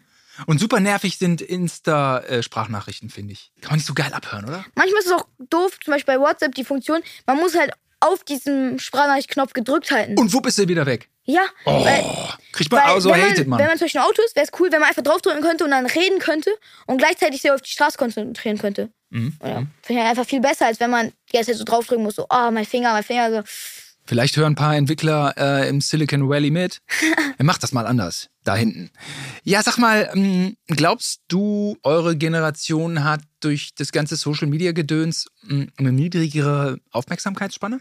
Und 0.46 0.58
super 0.58 0.80
nervig 0.80 1.16
sind 1.18 1.40
Insta-Sprachnachrichten, 1.40 3.10
finde 3.10 3.32
ich. 3.34 3.52
Kann 3.60 3.70
man 3.70 3.76
nicht 3.78 3.86
so 3.86 3.94
geil 3.94 4.12
abhören, 4.12 4.44
oder? 4.44 4.64
Manchmal 4.74 5.00
ist 5.00 5.06
es 5.06 5.12
auch 5.12 5.26
doof, 5.38 5.78
zum 5.84 5.92
Beispiel 5.92 6.14
bei 6.16 6.20
WhatsApp 6.20 6.54
die 6.54 6.64
Funktion, 6.64 7.02
man 7.26 7.36
muss 7.36 7.56
halt 7.56 7.72
auf 8.00 8.24
diesen 8.24 8.78
Sprachnachricht-Knopf 8.78 9.52
gedrückt 9.52 9.90
halten. 9.90 10.18
Und 10.18 10.32
wupp 10.32 10.46
ist 10.46 10.58
er 10.58 10.68
wieder 10.68 10.86
weg. 10.86 11.08
Ja, 11.24 11.42
weil, 11.64 12.02
Oh, 12.04 12.28
kriegt 12.52 12.70
man, 12.70 12.82
Weil, 12.82 12.90
also 12.94 13.10
wenn, 13.10 13.20
man, 13.20 13.30
hatet 13.30 13.48
man. 13.48 13.58
wenn 13.58 13.66
man 13.66 13.78
zum 13.78 13.84
Beispiel 13.86 14.00
ein 14.00 14.06
Auto 14.06 14.22
ist, 14.24 14.36
wäre 14.36 14.46
es 14.50 14.60
cool, 14.60 14.70
wenn 14.70 14.80
man 14.80 14.88
einfach 14.88 15.02
draufdrücken 15.02 15.42
könnte 15.42 15.64
und 15.64 15.70
dann 15.70 15.86
reden 15.86 16.18
könnte 16.18 16.50
und 16.86 16.98
gleichzeitig 16.98 17.42
sich 17.42 17.50
auf 17.50 17.62
die 17.62 17.70
Straße 17.70 17.96
konzentrieren 17.98 18.58
könnte. 18.58 18.90
Mhm. 19.10 19.36
Oder 19.40 19.66
finde 19.82 20.02
ich 20.02 20.08
einfach 20.08 20.26
viel 20.26 20.40
besser, 20.40 20.66
als 20.66 20.80
wenn 20.80 20.90
man 20.90 21.12
die 21.30 21.36
ganze 21.36 21.52
Zeit 21.52 21.58
so 21.58 21.64
draufdrücken 21.64 22.04
muss, 22.04 22.16
so, 22.16 22.26
oh, 22.28 22.50
mein 22.50 22.64
Finger, 22.66 22.92
mein 22.92 23.02
Finger, 23.04 23.30
so. 23.30 23.42
Vielleicht 24.06 24.36
hören 24.36 24.52
ein 24.52 24.54
paar 24.54 24.76
Entwickler 24.76 25.32
äh, 25.38 25.66
im 25.68 25.80
Silicon 25.80 26.28
Valley 26.28 26.50
mit. 26.50 26.82
Macht 27.38 27.62
das 27.62 27.72
mal 27.72 27.86
anders, 27.86 28.28
da 28.44 28.54
hinten. 28.54 28.90
Ja, 29.44 29.62
sag 29.62 29.78
mal, 29.78 30.10
ähm, 30.14 30.56
glaubst 30.66 31.22
du, 31.28 31.78
eure 31.82 32.14
Generation 32.14 33.02
hat 33.02 33.22
durch 33.40 33.74
das 33.74 33.92
ganze 33.92 34.16
Social-Media-Gedöns 34.16 35.28
ähm, 35.48 35.70
eine 35.78 35.90
niedrigere 35.92 36.78
Aufmerksamkeitsspanne? 36.90 37.80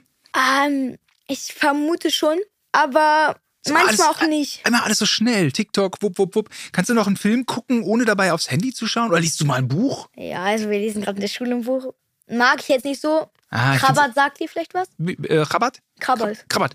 Ähm, 0.65 0.97
ich 1.27 1.53
vermute 1.53 2.09
schon, 2.09 2.37
aber 2.73 3.37
manchmal 3.69 3.87
alles- 3.87 4.01
auch 4.01 4.27
nicht. 4.27 4.67
Immer 4.67 4.83
alles 4.83 4.97
so 4.99 5.05
schnell. 5.05 5.51
TikTok, 5.53 6.01
wupp, 6.01 6.17
wupp, 6.19 6.35
wupp. 6.35 6.49
Kannst 6.73 6.89
du 6.89 6.93
noch 6.93 7.07
einen 7.07 7.15
Film 7.17 7.45
gucken, 7.45 7.83
ohne 7.83 8.03
dabei 8.03 8.33
aufs 8.33 8.51
Handy 8.51 8.73
zu 8.73 8.85
schauen? 8.87 9.09
Oder 9.09 9.21
liest 9.21 9.39
du 9.39 9.45
mal 9.45 9.55
ein 9.59 9.67
Buch? 9.69 10.09
Ja, 10.17 10.43
also 10.43 10.69
wir 10.69 10.79
lesen 10.79 11.01
gerade 11.01 11.15
in 11.15 11.21
der 11.21 11.27
Schule 11.29 11.51
ein 11.55 11.61
Buch. 11.63 11.93
Mag 12.29 12.59
ich 12.59 12.67
jetzt 12.67 12.83
nicht 12.85 12.99
so. 13.01 13.29
Ah, 13.49 13.77
Krabat 13.77 14.15
sagt 14.15 14.39
dir 14.39 14.49
vielleicht 14.49 14.73
was? 14.73 14.87
Äh, 14.99 15.37
Rabatt? 15.39 15.79
Krabat. 15.99 16.49
Krabat. 16.49 16.73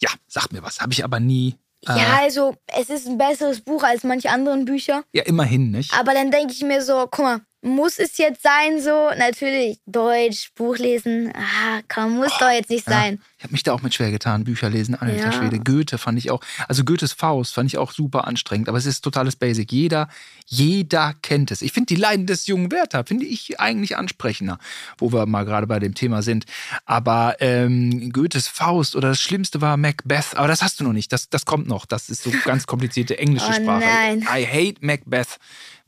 Ja, 0.00 0.10
sagt 0.28 0.52
mir 0.52 0.62
was. 0.62 0.80
Habe 0.80 0.92
ich 0.92 1.02
aber 1.04 1.18
nie. 1.20 1.56
Äh, 1.88 1.98
Ja, 1.98 2.18
also 2.20 2.54
es 2.66 2.90
ist 2.90 3.06
ein 3.08 3.16
besseres 3.18 3.62
Buch 3.62 3.82
als 3.82 4.04
manche 4.04 4.30
anderen 4.30 4.64
Bücher. 4.66 5.02
ja, 5.12 5.22
immerhin, 5.24 5.70
nicht? 5.70 5.92
Aber 5.98 6.12
dann 6.14 6.30
denke 6.30 6.52
ich 6.52 6.62
mir 6.62 6.82
so, 6.82 7.08
guck 7.10 7.24
mal, 7.24 7.40
muss 7.62 7.98
es 7.98 8.16
jetzt 8.18 8.42
sein 8.42 8.80
so? 8.80 9.10
Natürlich, 9.18 9.78
Deutsch, 9.86 10.50
Buch 10.54 10.78
lesen, 10.78 11.32
ah, 11.34 11.80
komm, 11.92 12.16
muss 12.16 12.32
doch 12.38 12.50
jetzt 12.50 12.70
nicht 12.70 12.86
Oh, 12.88 12.90
Ja, 12.90 12.96
sein. 13.00 13.20
ich 13.38 13.44
habe 13.44 13.52
mich 13.52 13.62
da 13.62 13.72
auch 13.74 13.82
mit 13.82 13.92
schwer 13.94 14.10
getan, 14.10 14.44
Bücher 14.44 14.70
lesen, 14.70 14.94
alter 14.94 15.16
Ja. 15.26 15.32
Schwede. 15.32 15.58
Goethe 15.58 15.98
fand 15.98 16.18
ich 16.18 16.30
auch, 16.30 16.40
also 16.68 16.84
Goethes 16.84 17.12
Faust 17.12 17.54
fand 17.54 17.68
ich 17.68 17.76
auch 17.78 17.92
super 17.92 18.26
anstrengend, 18.26 18.68
aber 18.68 18.78
es 18.78 18.86
ist 18.86 19.02
totales 19.02 19.36
Basic. 19.36 19.70
Jeder, 19.72 20.08
jeder 20.46 21.14
kennt 21.22 21.50
es. 21.50 21.60
Ich 21.62 21.72
finde 21.72 21.86
die 21.94 22.00
Leiden 22.00 22.26
des 22.26 22.46
jungen 22.46 22.70
Werther, 22.72 23.04
finde 23.04 23.26
ich 23.26 23.60
eigentlich 23.60 23.96
ansprechender, 23.96 24.58
wo 24.98 25.12
wir 25.12 25.26
mal 25.26 25.44
gerade 25.44 25.66
bei 25.66 25.78
dem 25.78 25.94
Thema 25.94 26.22
sind. 26.22 26.46
Aber 26.86 27.36
ähm, 27.40 28.10
Goethes 28.12 28.48
Faust 28.48 28.96
oder 28.96 29.08
das 29.10 29.20
Schlimmste 29.20 29.60
war 29.60 29.76
Macbeth, 29.76 30.34
aber 30.34 30.48
das 30.48 30.62
hast 30.62 30.80
du 30.80 30.84
noch 30.84 30.92
nicht, 30.94 31.12
das, 31.12 31.28
das 31.28 31.44
kommt 31.44 31.68
noch. 31.68 31.84
Das 31.86 32.08
ist 32.08 32.22
so 32.22 32.32
ganz 32.44 32.66
komplizierte 32.66 33.18
englische 33.18 33.48
Oh 33.50 33.52
Sprache. 33.52 33.84
nein. 33.84 34.20
I 34.22 34.46
hate 34.46 34.76
Macbeth. 34.84 35.38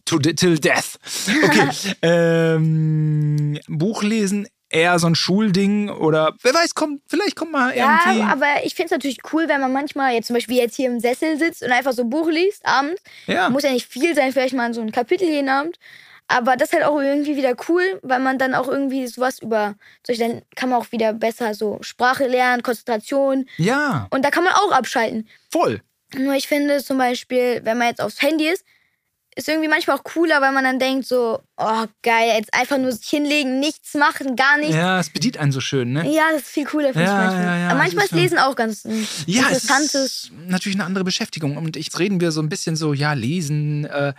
To, 0.06 0.18
till 0.18 0.58
death. 0.58 0.98
Okay. 1.44 1.68
ähm, 2.02 3.58
Buch 3.68 4.02
lesen, 4.02 4.46
eher 4.68 4.98
so 4.98 5.06
ein 5.06 5.14
Schulding 5.14 5.90
oder 5.90 6.34
wer 6.42 6.54
weiß, 6.54 6.74
kommt, 6.74 7.02
vielleicht 7.06 7.36
kommt 7.36 7.52
mal 7.52 7.72
irgendwie. 7.72 8.18
Ja, 8.18 8.26
aber 8.32 8.64
ich 8.64 8.74
finde 8.74 8.86
es 8.86 8.90
natürlich 8.92 9.18
cool, 9.32 9.48
wenn 9.48 9.60
man 9.60 9.72
manchmal 9.72 10.14
jetzt 10.14 10.26
zum 10.26 10.34
Beispiel 10.34 10.56
jetzt 10.56 10.76
hier 10.76 10.88
im 10.88 10.98
Sessel 10.98 11.38
sitzt 11.38 11.62
und 11.62 11.70
einfach 11.70 11.92
so 11.92 12.02
ein 12.02 12.10
Buch 12.10 12.28
liest 12.28 12.64
abends. 12.66 13.00
Ja. 13.26 13.50
Muss 13.50 13.62
ja 13.62 13.70
nicht 13.70 13.86
viel 13.86 14.14
sein, 14.14 14.32
vielleicht 14.32 14.54
mal 14.54 14.72
so 14.74 14.80
ein 14.80 14.92
Kapitel 14.92 15.28
jeden 15.28 15.48
Abend. 15.48 15.78
Aber 16.28 16.56
das 16.56 16.68
ist 16.70 16.74
halt 16.74 16.84
auch 16.84 16.98
irgendwie 16.98 17.36
wieder 17.36 17.54
cool, 17.68 17.82
weil 18.02 18.20
man 18.20 18.38
dann 18.38 18.54
auch 18.54 18.68
irgendwie 18.68 19.06
sowas 19.06 19.40
über, 19.40 19.74
dann 20.06 20.42
kann 20.56 20.70
man 20.70 20.80
auch 20.80 20.90
wieder 20.90 21.12
besser 21.12 21.52
so 21.54 21.78
Sprache 21.82 22.26
lernen, 22.26 22.62
Konzentration. 22.62 23.46
ja, 23.58 24.06
Und 24.10 24.24
da 24.24 24.30
kann 24.30 24.44
man 24.44 24.54
auch 24.54 24.72
abschalten. 24.72 25.28
voll. 25.50 25.82
Nur 26.14 26.34
ich 26.34 26.46
finde 26.46 26.82
zum 26.82 26.98
Beispiel, 26.98 27.60
wenn 27.64 27.78
man 27.78 27.88
jetzt 27.88 28.00
aufs 28.00 28.20
Handy 28.20 28.46
ist, 28.46 28.64
ist 29.34 29.48
irgendwie 29.48 29.68
manchmal 29.68 29.96
auch 29.96 30.04
cooler, 30.04 30.40
weil 30.40 30.52
man 30.52 30.64
dann 30.64 30.78
denkt 30.78 31.06
so, 31.06 31.40
oh 31.56 31.84
geil, 32.02 32.34
jetzt 32.36 32.52
einfach 32.52 32.78
nur 32.78 32.92
sich 32.92 33.08
hinlegen, 33.08 33.60
nichts 33.60 33.94
machen, 33.94 34.36
gar 34.36 34.58
nichts. 34.58 34.74
Ja, 34.74 35.00
es 35.00 35.10
bedient 35.10 35.38
einen 35.38 35.52
so 35.52 35.60
schön, 35.60 35.92
ne? 35.92 36.06
Ja, 36.12 36.24
das 36.32 36.42
ist 36.42 36.50
viel 36.50 36.66
cooler, 36.66 36.88
finde 36.92 37.04
Ja, 37.04 37.12
ich 37.12 37.26
manchmal. 37.30 37.46
ja, 37.46 37.58
ja, 37.58 37.68
Aber 37.70 37.78
manchmal 37.78 38.04
ist. 38.04 38.12
Lesen 38.12 38.38
auch 38.38 38.54
ganz 38.56 38.82
Ja, 39.26 39.44
es 39.50 39.62
interessantes. 39.64 39.94
ist 40.24 40.32
natürlich 40.46 40.76
eine 40.76 40.84
andere 40.84 41.04
Beschäftigung. 41.04 41.56
Und 41.56 41.76
jetzt 41.76 41.98
reden 41.98 42.20
wir 42.20 42.30
so 42.32 42.42
ein 42.42 42.48
bisschen 42.48 42.76
so, 42.76 42.92
ja, 42.92 43.12
lesen. 43.14 43.84
Äh, 43.86 44.12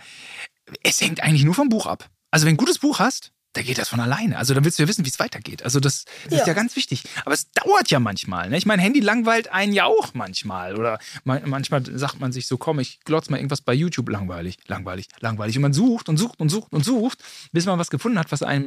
es 0.82 1.00
hängt 1.00 1.22
eigentlich 1.22 1.44
nur 1.44 1.54
vom 1.54 1.68
Buch 1.68 1.86
ab. 1.86 2.08
Also, 2.30 2.46
wenn 2.46 2.56
du 2.56 2.62
ein 2.62 2.64
gutes 2.64 2.78
Buch 2.80 2.98
hast, 2.98 3.30
da 3.54 3.62
geht 3.62 3.78
das 3.78 3.88
von 3.88 4.00
alleine. 4.00 4.36
Also, 4.36 4.52
dann 4.52 4.64
willst 4.64 4.78
du 4.78 4.82
ja 4.82 4.88
wissen, 4.88 5.04
wie 5.04 5.08
es 5.08 5.18
weitergeht. 5.18 5.62
Also, 5.62 5.80
das, 5.80 6.04
das 6.24 6.34
ist 6.34 6.40
Ja. 6.40 6.46
ja 6.48 6.52
ganz 6.52 6.76
wichtig. 6.76 7.04
Aber 7.24 7.34
es 7.34 7.50
dauert 7.52 7.90
ja 7.90 7.98
manchmal. 7.98 8.50
Ne? 8.50 8.58
Ich 8.58 8.66
meine, 8.66 8.82
Handy 8.82 9.00
langweilt 9.00 9.50
einen 9.52 9.72
ja 9.72 9.86
auch 9.86 10.12
manchmal. 10.12 10.76
Oder 10.76 10.98
man, 11.24 11.48
manchmal 11.48 11.82
sagt 11.98 12.20
man 12.20 12.32
sich 12.32 12.46
so, 12.46 12.58
komm, 12.58 12.80
ich 12.80 13.00
glotz 13.04 13.30
mal 13.30 13.38
irgendwas 13.38 13.62
bei 13.62 13.72
YouTube. 13.72 14.08
Langweilig, 14.10 14.58
langweilig, 14.66 15.08
langweilig. 15.20 15.56
Und 15.56 15.62
man 15.62 15.72
sucht 15.72 16.08
und 16.08 16.16
sucht 16.18 16.40
und 16.40 16.50
sucht 16.50 16.72
und 16.72 16.84
sucht, 16.84 17.18
bis 17.52 17.64
man 17.66 17.78
was 17.78 17.90
gefunden 17.90 18.18
hat, 18.18 18.30
was 18.30 18.42
einem, 18.42 18.66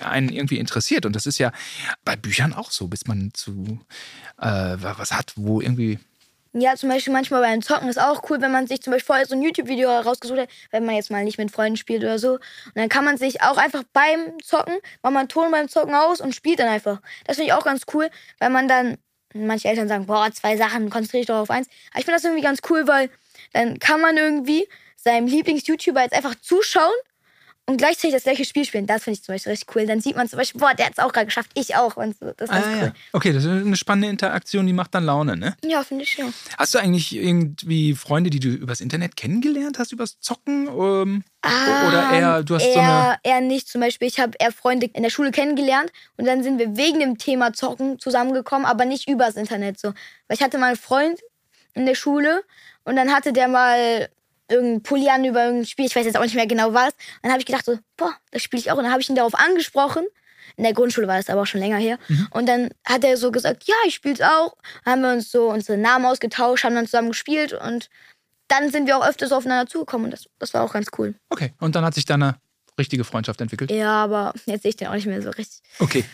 einen 0.00 0.28
irgendwie 0.28 0.58
interessiert. 0.58 1.06
Und 1.06 1.14
das 1.14 1.26
ist 1.26 1.38
ja 1.38 1.52
bei 2.04 2.16
Büchern 2.16 2.52
auch 2.52 2.70
so, 2.70 2.88
bis 2.88 3.06
man 3.06 3.30
zu 3.34 3.80
äh, 4.40 4.76
was 4.78 5.12
hat, 5.12 5.32
wo 5.36 5.60
irgendwie 5.60 5.98
Ja, 6.56 6.76
zum 6.76 6.88
Beispiel 6.88 7.12
manchmal 7.12 7.40
beim 7.40 7.62
Zocken 7.62 7.88
ist 7.88 8.00
auch 8.00 8.30
cool, 8.30 8.40
wenn 8.40 8.52
man 8.52 8.68
sich 8.68 8.80
zum 8.80 8.92
Beispiel 8.92 9.06
vorher 9.06 9.26
so 9.26 9.34
ein 9.34 9.42
YouTube-Video 9.42 9.90
rausgesucht 9.90 10.38
hat, 10.38 10.48
wenn 10.70 10.84
man 10.84 10.94
jetzt 10.94 11.10
mal 11.10 11.24
nicht 11.24 11.36
mit 11.36 11.50
Freunden 11.50 11.76
spielt 11.76 12.04
oder 12.04 12.20
so. 12.20 12.34
Und 12.34 12.76
dann 12.76 12.88
kann 12.88 13.04
man 13.04 13.16
sich 13.16 13.42
auch 13.42 13.56
einfach 13.56 13.82
beim 13.92 14.40
Zocken, 14.40 14.76
macht 15.02 15.14
man 15.14 15.28
Ton 15.28 15.50
beim 15.50 15.68
Zocken 15.68 15.96
aus 15.96 16.20
und 16.20 16.32
spielt 16.32 16.60
dann 16.60 16.68
einfach. 16.68 17.00
Das 17.26 17.36
finde 17.36 17.48
ich 17.48 17.52
auch 17.54 17.64
ganz 17.64 17.82
cool, 17.92 18.08
weil 18.38 18.50
man 18.50 18.68
dann, 18.68 18.98
manche 19.34 19.66
Eltern 19.66 19.88
sagen, 19.88 20.06
boah, 20.06 20.30
zwei 20.32 20.56
Sachen, 20.56 20.90
konzentriere 20.90 21.22
dich 21.22 21.26
doch 21.26 21.40
auf 21.40 21.50
eins. 21.50 21.66
Aber 21.90 21.98
ich 21.98 22.04
finde 22.04 22.18
das 22.18 22.24
irgendwie 22.24 22.44
ganz 22.44 22.60
cool, 22.70 22.86
weil 22.86 23.10
dann 23.52 23.80
kann 23.80 24.00
man 24.00 24.16
irgendwie 24.16 24.68
seinem 24.96 25.26
Lieblings-YouTuber 25.26 26.02
jetzt 26.02 26.14
einfach 26.14 26.36
zuschauen 26.36 26.94
und 27.66 27.78
gleichzeitig 27.78 28.12
das 28.12 28.24
gleiche 28.24 28.44
Spiel 28.44 28.64
spielen. 28.64 28.86
Das 28.86 29.04
finde 29.04 29.18
ich 29.18 29.24
zum 29.24 29.34
Beispiel 29.34 29.50
richtig 29.52 29.74
cool. 29.74 29.86
Dann 29.86 30.00
sieht 30.00 30.16
man 30.16 30.28
zum 30.28 30.38
Beispiel, 30.38 30.60
boah, 30.60 30.74
der 30.74 30.86
hat 30.86 30.92
es 30.92 30.98
auch 30.98 31.12
gerade 31.12 31.26
geschafft, 31.26 31.50
ich 31.54 31.76
auch. 31.76 31.96
Und 31.96 32.18
so. 32.18 32.32
Das 32.36 32.50
ist 32.50 32.54
Ah, 32.54 32.62
cool. 32.74 32.82
ja. 32.88 32.92
Okay, 33.12 33.32
das 33.32 33.44
ist 33.44 33.50
eine 33.50 33.76
spannende 33.76 34.08
Interaktion, 34.08 34.66
die 34.66 34.72
macht 34.74 34.94
dann 34.94 35.04
Laune, 35.04 35.36
ne? 35.36 35.56
Ja, 35.64 35.82
finde 35.82 36.04
ich 36.04 36.12
schon. 36.12 36.34
Hast 36.58 36.74
du 36.74 36.78
eigentlich 36.78 37.14
irgendwie 37.14 37.94
Freunde, 37.94 38.28
die 38.30 38.40
du 38.40 38.48
übers 38.48 38.80
Internet 38.80 39.16
kennengelernt 39.16 39.78
hast, 39.78 39.92
übers 39.92 40.18
Zocken? 40.20 40.68
Ähm, 40.68 41.24
oder 41.88 42.10
eher, 42.12 42.42
du 42.42 42.54
hast 42.54 42.64
eher, 42.64 42.72
so 42.74 42.80
eine. 42.80 43.18
eher 43.22 43.40
nicht. 43.40 43.68
Zum 43.68 43.80
Beispiel, 43.80 44.08
ich 44.08 44.20
habe 44.20 44.32
eher 44.38 44.52
Freunde 44.52 44.86
in 44.92 45.02
der 45.02 45.10
Schule 45.10 45.30
kennengelernt 45.30 45.90
und 46.16 46.26
dann 46.26 46.42
sind 46.42 46.58
wir 46.58 46.76
wegen 46.76 47.00
dem 47.00 47.18
Thema 47.18 47.52
Zocken 47.54 47.98
zusammengekommen, 47.98 48.66
aber 48.66 48.84
nicht 48.84 49.08
übers 49.08 49.36
Internet 49.36 49.78
so. 49.80 49.88
Weil 50.28 50.36
ich 50.36 50.42
hatte 50.42 50.58
mal 50.58 50.66
einen 50.68 50.76
Freund 50.76 51.20
in 51.74 51.86
der 51.86 51.94
Schule 51.94 52.42
und 52.84 52.96
dann 52.96 53.12
hatte 53.12 53.32
der 53.32 53.48
mal 53.48 54.08
irgendein 54.54 54.82
Pulli 54.82 55.08
an 55.08 55.24
über 55.24 55.44
irgendein 55.44 55.66
Spiel, 55.66 55.86
ich 55.86 55.94
weiß 55.94 56.06
jetzt 56.06 56.16
auch 56.16 56.22
nicht 56.22 56.34
mehr 56.34 56.46
genau 56.46 56.72
was. 56.72 56.92
Und 56.92 57.22
dann 57.22 57.32
habe 57.32 57.40
ich 57.40 57.46
gedacht 57.46 57.64
so, 57.64 57.78
boah, 57.96 58.14
das 58.30 58.42
spiele 58.42 58.60
ich 58.60 58.70
auch. 58.70 58.76
Und 58.76 58.84
dann 58.84 58.92
habe 58.92 59.02
ich 59.02 59.08
ihn 59.08 59.16
darauf 59.16 59.34
angesprochen. 59.34 60.04
In 60.56 60.64
der 60.64 60.72
Grundschule 60.72 61.08
war 61.08 61.16
das 61.16 61.30
aber 61.30 61.42
auch 61.42 61.46
schon 61.46 61.60
länger 61.60 61.78
her. 61.78 61.98
Und 62.30 62.48
dann 62.48 62.70
hat 62.84 63.02
er 63.02 63.16
so 63.16 63.32
gesagt, 63.32 63.64
ja, 63.66 63.74
ich 63.86 63.94
spiele 63.94 64.14
es 64.14 64.20
auch. 64.20 64.56
Dann 64.84 64.92
haben 64.92 65.02
wir 65.02 65.12
uns 65.12 65.30
so 65.30 65.50
unsere 65.50 65.78
Namen 65.78 66.04
ausgetauscht, 66.04 66.64
haben 66.64 66.74
dann 66.74 66.86
zusammen 66.86 67.08
gespielt 67.08 67.52
und 67.52 67.90
dann 68.48 68.70
sind 68.70 68.86
wir 68.86 68.96
auch 68.96 69.06
öfters 69.06 69.32
aufeinander 69.32 69.68
zugekommen 69.68 70.06
und 70.06 70.10
das, 70.10 70.26
das 70.38 70.54
war 70.54 70.62
auch 70.62 70.72
ganz 70.72 70.88
cool. 70.98 71.14
Okay, 71.30 71.52
und 71.60 71.74
dann 71.74 71.84
hat 71.84 71.94
sich 71.94 72.04
da 72.04 72.14
eine 72.14 72.36
richtige 72.78 73.04
Freundschaft 73.04 73.40
entwickelt. 73.40 73.70
Ja, 73.70 74.04
aber 74.04 74.32
jetzt 74.46 74.62
sehe 74.62 74.70
ich 74.70 74.76
den 74.76 74.88
auch 74.88 74.94
nicht 74.94 75.06
mehr 75.06 75.22
so 75.22 75.30
richtig. 75.30 75.62
Okay. 75.78 76.04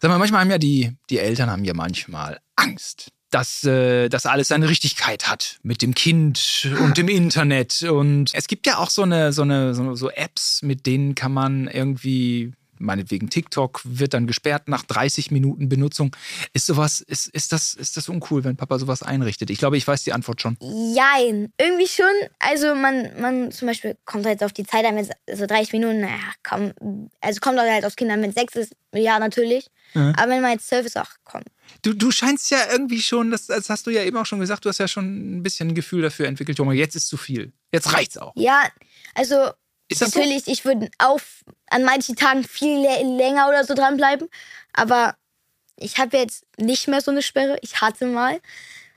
Sag 0.00 0.08
mal, 0.10 0.18
manchmal 0.18 0.40
haben 0.40 0.50
ja 0.50 0.58
die, 0.58 0.92
die 1.10 1.18
Eltern 1.18 1.50
haben 1.50 1.64
ja 1.64 1.74
manchmal 1.74 2.40
Angst, 2.56 3.10
dass 3.36 3.64
äh, 3.64 4.08
das 4.08 4.24
alles 4.24 4.48
seine 4.48 4.66
Richtigkeit 4.66 5.28
hat 5.28 5.58
mit 5.62 5.82
dem 5.82 5.94
Kind 5.94 6.70
und 6.80 6.96
dem 6.96 7.08
Internet. 7.08 7.82
Und 7.82 8.30
es 8.32 8.46
gibt 8.46 8.66
ja 8.66 8.78
auch 8.78 8.88
so 8.88 9.02
eine, 9.02 9.34
so 9.34 9.42
eine 9.42 9.74
so, 9.74 9.94
so 9.94 10.08
Apps, 10.08 10.62
mit 10.62 10.86
denen 10.86 11.14
kann 11.14 11.34
man 11.34 11.68
irgendwie, 11.68 12.54
meinetwegen 12.78 13.30
TikTok 13.30 13.80
wird 13.84 14.14
dann 14.14 14.26
gesperrt 14.26 14.68
nach 14.68 14.82
30 14.84 15.30
Minuten 15.30 15.68
Benutzung. 15.68 16.14
Ist 16.52 16.66
sowas, 16.66 17.00
ist, 17.00 17.28
ist 17.28 17.52
das, 17.52 17.74
ist 17.74 17.96
das 17.96 18.08
uncool, 18.08 18.44
wenn 18.44 18.56
Papa 18.56 18.78
sowas 18.78 19.02
einrichtet? 19.02 19.50
Ich 19.50 19.58
glaube, 19.58 19.76
ich 19.76 19.86
weiß 19.86 20.04
die 20.04 20.12
Antwort 20.12 20.40
schon. 20.40 20.56
Jein, 20.60 21.52
irgendwie 21.58 21.86
schon. 21.86 22.06
Also 22.38 22.74
man, 22.74 23.20
man 23.20 23.52
zum 23.52 23.68
Beispiel 23.68 23.96
kommt 24.04 24.26
halt 24.26 24.42
auf 24.42 24.52
die 24.52 24.64
Zeit 24.64 24.84
an, 24.84 24.96
wenn 24.96 25.08
es 25.08 25.38
so 25.38 25.46
30 25.46 25.72
Minuten, 25.72 26.00
naja, 26.00 26.32
komm, 26.42 26.72
also 27.20 27.40
kommt 27.40 27.58
halt 27.58 27.84
aufs 27.84 27.96
Kind 27.96 28.10
an, 28.10 28.22
wenn 28.22 28.30
es 28.30 28.36
6 28.36 28.56
ist, 28.56 28.76
ja, 28.94 29.18
natürlich. 29.18 29.68
Mhm. 29.94 30.14
Aber 30.16 30.32
wenn 30.32 30.42
man 30.42 30.52
jetzt 30.52 30.68
12 30.68 30.86
ist, 30.86 30.96
ach 30.96 31.16
komm. 31.24 31.42
Du, 31.82 31.92
du 31.92 32.10
scheinst 32.10 32.50
ja 32.50 32.58
irgendwie 32.70 33.00
schon, 33.00 33.30
das, 33.30 33.46
das 33.46 33.70
hast 33.70 33.86
du 33.86 33.90
ja 33.90 34.02
eben 34.02 34.16
auch 34.16 34.26
schon 34.26 34.40
gesagt, 34.40 34.64
du 34.64 34.68
hast 34.68 34.78
ja 34.78 34.88
schon 34.88 35.38
ein 35.38 35.42
bisschen 35.42 35.68
ein 35.68 35.74
Gefühl 35.74 36.02
dafür 36.02 36.26
entwickelt, 36.26 36.58
Junge, 36.58 36.74
jetzt 36.74 36.96
ist 36.96 37.08
zu 37.08 37.16
viel. 37.16 37.52
Jetzt 37.72 37.92
reicht's 37.92 38.18
auch. 38.18 38.32
Ja, 38.36 38.68
also 39.14 39.50
Das 39.88 39.98
so? 39.98 40.06
natürlich, 40.06 40.48
ich 40.48 40.64
würde 40.64 40.90
auf 40.98 41.44
an 41.70 41.84
manchen 41.84 42.16
Tagen 42.16 42.44
viel 42.44 42.78
lä- 42.86 43.16
länger 43.16 43.48
oder 43.48 43.64
so 43.64 43.74
dranbleiben. 43.74 44.28
Aber 44.72 45.16
ich 45.76 45.98
habe 45.98 46.16
jetzt 46.16 46.44
nicht 46.56 46.88
mehr 46.88 47.00
so 47.00 47.10
eine 47.10 47.22
Sperre. 47.22 47.58
Ich 47.62 47.80
hatte 47.80 48.06
mal. 48.06 48.40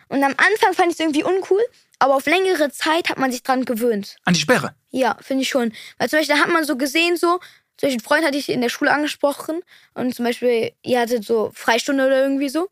Und 0.08 0.24
am 0.24 0.32
Anfang 0.38 0.74
fand 0.74 0.88
ich 0.88 0.94
es 0.94 1.00
irgendwie 1.00 1.24
uncool. 1.24 1.62
Aber 2.00 2.16
auf 2.16 2.26
längere 2.26 2.72
Zeit 2.72 3.10
hat 3.10 3.18
man 3.18 3.32
sich 3.32 3.44
dran 3.44 3.66
gewöhnt. 3.66 4.16
An 4.24 4.34
die 4.34 4.40
Sperre. 4.40 4.74
Ja, 4.90 5.18
finde 5.22 5.44
ich 5.44 5.50
schon. 5.50 5.74
Weil 5.98 6.10
zum 6.10 6.20
Beispiel, 6.20 6.36
da 6.38 6.42
hat 6.42 6.50
man 6.50 6.64
so 6.64 6.78
gesehen, 6.78 7.18
so, 7.18 7.40
zum 7.78 7.88
Beispiel, 7.88 7.90
einen 7.92 8.00
Freund 8.00 8.26
hatte 8.26 8.38
ich 8.38 8.50
in 8.50 8.62
der 8.62 8.70
Schule 8.70 8.92
angesprochen 8.92 9.62
und 9.94 10.16
zum 10.16 10.24
Beispiel, 10.26 10.72
ihr 10.82 11.02
hattet 11.02 11.26
so 11.26 11.52
Freistunde 11.54 12.06
oder 12.08 12.24
irgendwie 12.24 12.50
so. 12.50 12.70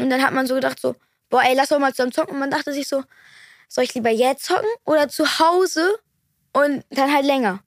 Und 0.00 0.08
dann 0.10 0.22
hat 0.22 0.32
man 0.32 0.46
so 0.46 0.54
gedacht, 0.54 0.80
so, 0.80 0.96
boah, 1.28 1.42
ey, 1.44 1.54
lass 1.54 1.68
doch 1.68 1.78
mal 1.78 1.92
zusammen 1.92 2.12
zocken. 2.12 2.32
Und 2.34 2.40
man 2.40 2.50
dachte 2.50 2.72
sich 2.72 2.88
so, 2.88 3.04
soll 3.68 3.84
ich 3.84 3.94
lieber 3.94 4.10
jetzt 4.10 4.44
zocken 4.46 4.68
oder 4.84 5.08
zu 5.10 5.38
Hause 5.38 5.98
und 6.52 6.84
dann 6.90 7.12
halt 7.12 7.24
länger? 7.24 7.60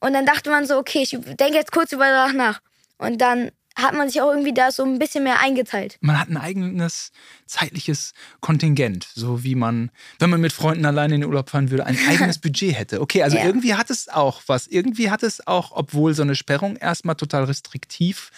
Und 0.00 0.14
dann 0.14 0.26
dachte 0.26 0.50
man 0.50 0.66
so, 0.66 0.78
okay, 0.78 1.02
ich 1.02 1.10
denke 1.10 1.54
jetzt 1.54 1.72
kurz 1.72 1.92
über 1.92 2.06
danach 2.06 2.32
nach. 2.32 2.60
Und 2.98 3.18
dann 3.18 3.50
hat 3.76 3.94
man 3.94 4.08
sich 4.08 4.20
auch 4.20 4.30
irgendwie 4.30 4.52
da 4.52 4.70
so 4.70 4.84
ein 4.84 4.98
bisschen 4.98 5.24
mehr 5.24 5.40
eingeteilt. 5.40 5.98
Man 6.00 6.18
hat 6.18 6.28
ein 6.28 6.36
eigenes 6.36 7.12
zeitliches 7.46 8.12
Kontingent, 8.40 9.06
so 9.14 9.44
wie 9.44 9.54
man, 9.54 9.90
wenn 10.18 10.30
man 10.30 10.40
mit 10.40 10.52
Freunden 10.52 10.84
alleine 10.86 11.14
in 11.14 11.20
den 11.22 11.28
Urlaub 11.28 11.50
fahren 11.50 11.70
würde, 11.70 11.86
ein 11.86 11.98
eigenes 12.08 12.38
Budget 12.38 12.74
hätte. 12.76 13.00
Okay, 13.00 13.22
also 13.22 13.36
Ja. 13.36 13.44
irgendwie 13.44 13.74
hat 13.74 13.90
es 13.90 14.08
auch 14.08 14.42
was. 14.46 14.66
Irgendwie 14.66 15.10
hat 15.10 15.22
es 15.22 15.46
auch, 15.46 15.72
obwohl 15.72 16.14
so 16.14 16.22
eine 16.22 16.34
Sperrung 16.34 16.76
erstmal 16.76 17.16
total 17.16 17.44
restriktiv 17.44 18.30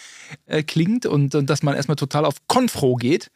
äh, 0.45 0.63
klingt 0.63 1.05
und, 1.05 1.35
und 1.35 1.49
dass 1.49 1.63
man 1.63 1.75
erstmal 1.75 1.95
total 1.95 2.25
auf 2.25 2.35
Konfro 2.47 2.95
geht. 2.95 3.31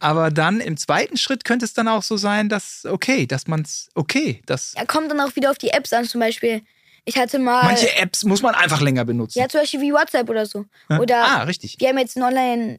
Aber 0.00 0.30
dann 0.30 0.60
im 0.60 0.76
zweiten 0.76 1.16
Schritt 1.16 1.44
könnte 1.44 1.64
es 1.64 1.74
dann 1.74 1.88
auch 1.88 2.02
so 2.02 2.16
sein, 2.16 2.48
dass, 2.48 2.84
okay, 2.84 3.26
dass 3.26 3.46
man 3.46 3.62
es, 3.62 3.88
okay, 3.94 4.40
dass 4.46 4.74
Ja, 4.76 4.84
kommt 4.84 5.10
dann 5.10 5.20
auch 5.20 5.34
wieder 5.36 5.50
auf 5.50 5.58
die 5.58 5.68
Apps 5.70 5.92
an, 5.92 6.04
zum 6.06 6.20
Beispiel. 6.20 6.62
Ich 7.04 7.18
hatte 7.18 7.38
mal. 7.38 7.64
manche 7.64 7.94
Apps 7.96 8.24
muss 8.24 8.42
man 8.42 8.54
einfach 8.54 8.80
länger 8.80 9.04
benutzen. 9.04 9.38
Ja, 9.38 9.48
zum 9.48 9.60
Beispiel 9.60 9.80
wie 9.80 9.92
WhatsApp 9.92 10.28
oder 10.28 10.46
so. 10.46 10.64
Oder 10.98 11.24
ah, 11.24 11.42
richtig. 11.42 11.76
wir 11.78 11.88
haben 11.88 11.98
jetzt 11.98 12.16
ein 12.16 12.22
Online, 12.22 12.78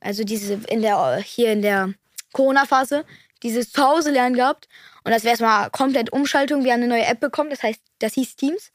also 0.00 0.24
diese 0.24 0.60
in 0.68 0.82
der 0.82 1.16
hier 1.18 1.52
in 1.52 1.62
der 1.62 1.94
Corona-Phase, 2.32 3.04
dieses 3.42 3.72
Zuhause 3.72 4.10
lernen 4.10 4.36
gehabt. 4.36 4.68
Und 5.04 5.12
das 5.12 5.22
wäre 5.22 5.30
erstmal 5.32 5.70
komplett 5.70 6.12
Umschaltung. 6.12 6.64
Wir 6.64 6.72
haben 6.72 6.82
eine 6.82 6.88
neue 6.88 7.06
App 7.06 7.20
bekommen, 7.20 7.50
das 7.50 7.62
heißt, 7.62 7.80
das 7.98 8.14
hieß 8.14 8.36
Teams. 8.36 8.72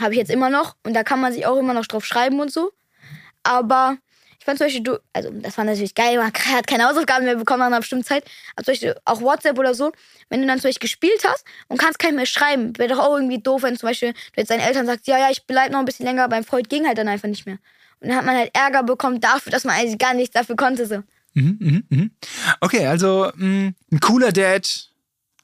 Habe 0.00 0.12
ich 0.12 0.18
jetzt 0.18 0.30
immer 0.30 0.50
noch. 0.50 0.76
Und 0.84 0.94
da 0.94 1.04
kann 1.04 1.20
man 1.20 1.32
sich 1.32 1.46
auch 1.46 1.56
immer 1.56 1.74
noch 1.74 1.86
drauf 1.86 2.04
schreiben 2.04 2.40
und 2.40 2.52
so. 2.52 2.72
Aber 3.42 3.98
fand 4.50 4.58
zum 4.58 4.66
Beispiel, 4.66 4.82
du, 4.82 5.00
also 5.12 5.30
das 5.30 5.56
war 5.56 5.64
natürlich 5.64 5.94
geil, 5.94 6.16
man 6.16 6.32
hat 6.52 6.66
keine 6.66 6.84
Hausaufgaben 6.84 7.24
mehr 7.24 7.36
bekommen 7.36 7.60
nach 7.60 7.66
einer 7.66 7.80
bestimmten 7.80 8.04
Zeit, 8.04 8.24
aber 8.56 8.64
zum 8.64 8.72
Beispiel 8.72 8.96
auch 9.04 9.20
WhatsApp 9.20 9.58
oder 9.58 9.74
so, 9.74 9.92
wenn 10.28 10.40
du 10.40 10.46
dann 10.46 10.58
zum 10.58 10.68
Beispiel 10.68 10.88
gespielt 10.88 11.22
hast 11.24 11.44
und 11.68 11.78
kannst 11.78 11.98
kein 11.98 12.16
mehr 12.16 12.26
schreiben, 12.26 12.76
wäre 12.78 12.94
doch 12.94 12.98
auch 12.98 13.14
irgendwie 13.16 13.38
doof, 13.38 13.62
wenn 13.62 13.76
zum 13.76 13.88
Beispiel 13.88 14.12
du 14.12 14.18
jetzt 14.36 14.50
deinen 14.50 14.60
Eltern 14.60 14.86
sagst, 14.86 15.06
ja, 15.06 15.18
ja, 15.18 15.30
ich 15.30 15.46
bleib 15.46 15.70
noch 15.70 15.78
ein 15.78 15.84
bisschen 15.84 16.06
länger, 16.06 16.28
beim 16.28 16.44
Freund 16.44 16.68
ging 16.68 16.86
halt 16.86 16.98
dann 16.98 17.08
einfach 17.08 17.28
nicht 17.28 17.46
mehr. 17.46 17.58
Und 18.00 18.08
dann 18.08 18.16
hat 18.16 18.24
man 18.24 18.36
halt 18.36 18.50
Ärger 18.54 18.82
bekommen 18.82 19.20
dafür, 19.20 19.52
dass 19.52 19.64
man 19.64 19.76
eigentlich 19.76 19.98
gar 19.98 20.14
nichts 20.14 20.34
dafür 20.34 20.56
konnte. 20.56 20.86
So. 20.86 21.02
Mhm, 21.34 21.56
mhm, 21.60 21.84
mhm. 21.88 22.10
Okay, 22.60 22.86
also 22.86 23.30
mh, 23.34 23.72
ein 23.92 24.00
cooler 24.00 24.32
Dad 24.32 24.89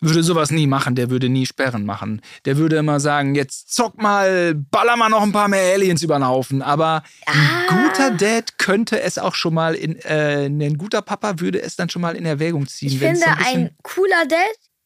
würde 0.01 0.23
sowas 0.23 0.51
nie 0.51 0.67
machen, 0.67 0.95
der 0.95 1.11
würde 1.11 1.29
nie 1.29 1.47
Sperren 1.47 1.85
machen. 1.87 2.21
Der 2.45 2.57
würde 2.57 2.77
immer 2.77 3.01
sagen, 3.01 3.35
jetzt 3.35 3.75
zock 3.75 4.01
mal, 4.01 4.55
baller 4.55 4.97
mal 4.97 5.09
noch 5.09 5.23
ein 5.23 5.33
paar 5.33 5.49
mehr 5.49 5.75
Aliens 5.75 6.03
über 6.03 6.19
den 6.19 6.27
Haufen. 6.27 6.63
Aber 6.63 7.03
ein 7.27 7.35
Ah. 7.37 7.83
guter 7.85 8.11
Dad 8.11 8.59
könnte 8.59 9.01
es 9.01 9.19
auch 9.19 9.35
schon 9.35 9.55
mal 9.55 9.75
in, 9.75 9.97
äh, 10.01 10.47
ein 10.47 10.77
guter 10.79 11.03
Papa 11.03 11.41
würde 11.41 11.61
es 11.63 11.77
dann 11.77 11.89
schon 11.89 12.03
mal 12.03 12.15
in 12.17 12.27
Erwägung 12.27 12.67
ziehen. 12.67 12.89
Ich 12.93 12.99
finde, 12.99 13.27
ein 13.27 13.37
ein 13.57 13.71
cooler 13.83 14.27
Dad 14.29 14.39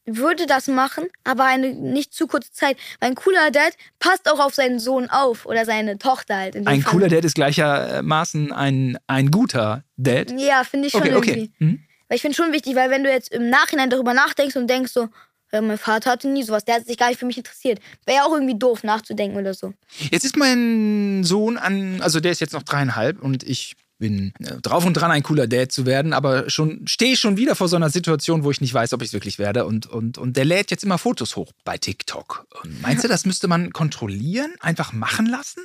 würde 0.06 0.46
das 0.46 0.66
machen, 0.66 1.04
aber 1.24 1.44
eine 1.44 1.72
nicht 1.74 2.14
zu 2.14 2.26
kurze 2.26 2.50
Zeit. 2.52 2.76
Weil 2.98 3.10
ein 3.10 3.14
cooler 3.14 3.50
Dad 3.52 3.74
passt 4.00 4.30
auch 4.32 4.40
auf 4.40 4.54
seinen 4.54 4.80
Sohn 4.80 5.08
auf 5.10 5.46
oder 5.46 5.64
seine 5.64 5.98
Tochter 5.98 6.36
halt. 6.36 6.56
Ein 6.56 6.64
Fall. 6.64 6.82
cooler 6.82 7.08
Dad 7.08 7.24
ist 7.24 7.34
gleichermaßen 7.34 8.50
ein, 8.52 8.98
ein 9.06 9.30
guter 9.30 9.84
Dad. 9.96 10.32
Ja, 10.36 10.64
finde 10.64 10.86
ich 10.86 10.92
schon 10.92 11.02
Okay, 11.02 11.10
irgendwie. 11.10 11.30
okay. 11.30 11.50
Mhm. 11.58 11.82
Weil 12.10 12.16
ich 12.16 12.22
finde 12.22 12.36
schon 12.36 12.52
wichtig, 12.52 12.74
weil 12.74 12.90
wenn 12.90 13.04
du 13.04 13.10
jetzt 13.10 13.32
im 13.32 13.48
Nachhinein 13.48 13.88
darüber 13.88 14.12
nachdenkst 14.14 14.56
und 14.56 14.68
denkst 14.68 14.92
so, 14.92 15.08
ja, 15.52 15.60
mein 15.60 15.78
Vater 15.78 16.10
hatte 16.10 16.28
nie 16.28 16.42
sowas, 16.42 16.64
der 16.64 16.74
hat 16.74 16.86
sich 16.86 16.98
gar 16.98 17.08
nicht 17.08 17.20
für 17.20 17.26
mich 17.26 17.38
interessiert. 17.38 17.78
Wäre 18.04 18.18
ja 18.18 18.24
auch 18.24 18.32
irgendwie 18.32 18.58
doof 18.58 18.82
nachzudenken 18.82 19.38
oder 19.38 19.54
so. 19.54 19.74
Jetzt 20.10 20.24
ist 20.24 20.36
mein 20.36 21.22
Sohn 21.22 21.56
an, 21.56 22.00
also 22.02 22.18
der 22.18 22.32
ist 22.32 22.40
jetzt 22.40 22.52
noch 22.52 22.64
dreieinhalb 22.64 23.22
und 23.22 23.44
ich 23.44 23.76
bin 23.98 24.32
äh, 24.40 24.56
drauf 24.60 24.84
und 24.84 24.94
dran, 24.94 25.12
ein 25.12 25.22
cooler 25.22 25.46
Dad 25.46 25.70
zu 25.70 25.86
werden, 25.86 26.12
aber 26.12 26.50
schon 26.50 26.84
stehe 26.88 27.12
ich 27.12 27.20
schon 27.20 27.36
wieder 27.36 27.54
vor 27.54 27.68
so 27.68 27.76
einer 27.76 27.90
Situation, 27.90 28.42
wo 28.42 28.50
ich 28.50 28.60
nicht 28.60 28.74
weiß, 28.74 28.92
ob 28.92 29.02
ich 29.02 29.08
es 29.08 29.12
wirklich 29.12 29.38
werde. 29.38 29.64
Und, 29.66 29.86
und, 29.86 30.18
und 30.18 30.36
der 30.36 30.44
lädt 30.44 30.72
jetzt 30.72 30.82
immer 30.82 30.98
Fotos 30.98 31.36
hoch 31.36 31.52
bei 31.64 31.78
TikTok. 31.78 32.46
Und 32.64 32.82
meinst 32.82 33.04
du, 33.04 33.08
das 33.08 33.24
müsste 33.24 33.46
man 33.46 33.72
kontrollieren, 33.72 34.52
einfach 34.58 34.92
machen 34.92 35.26
lassen? 35.26 35.60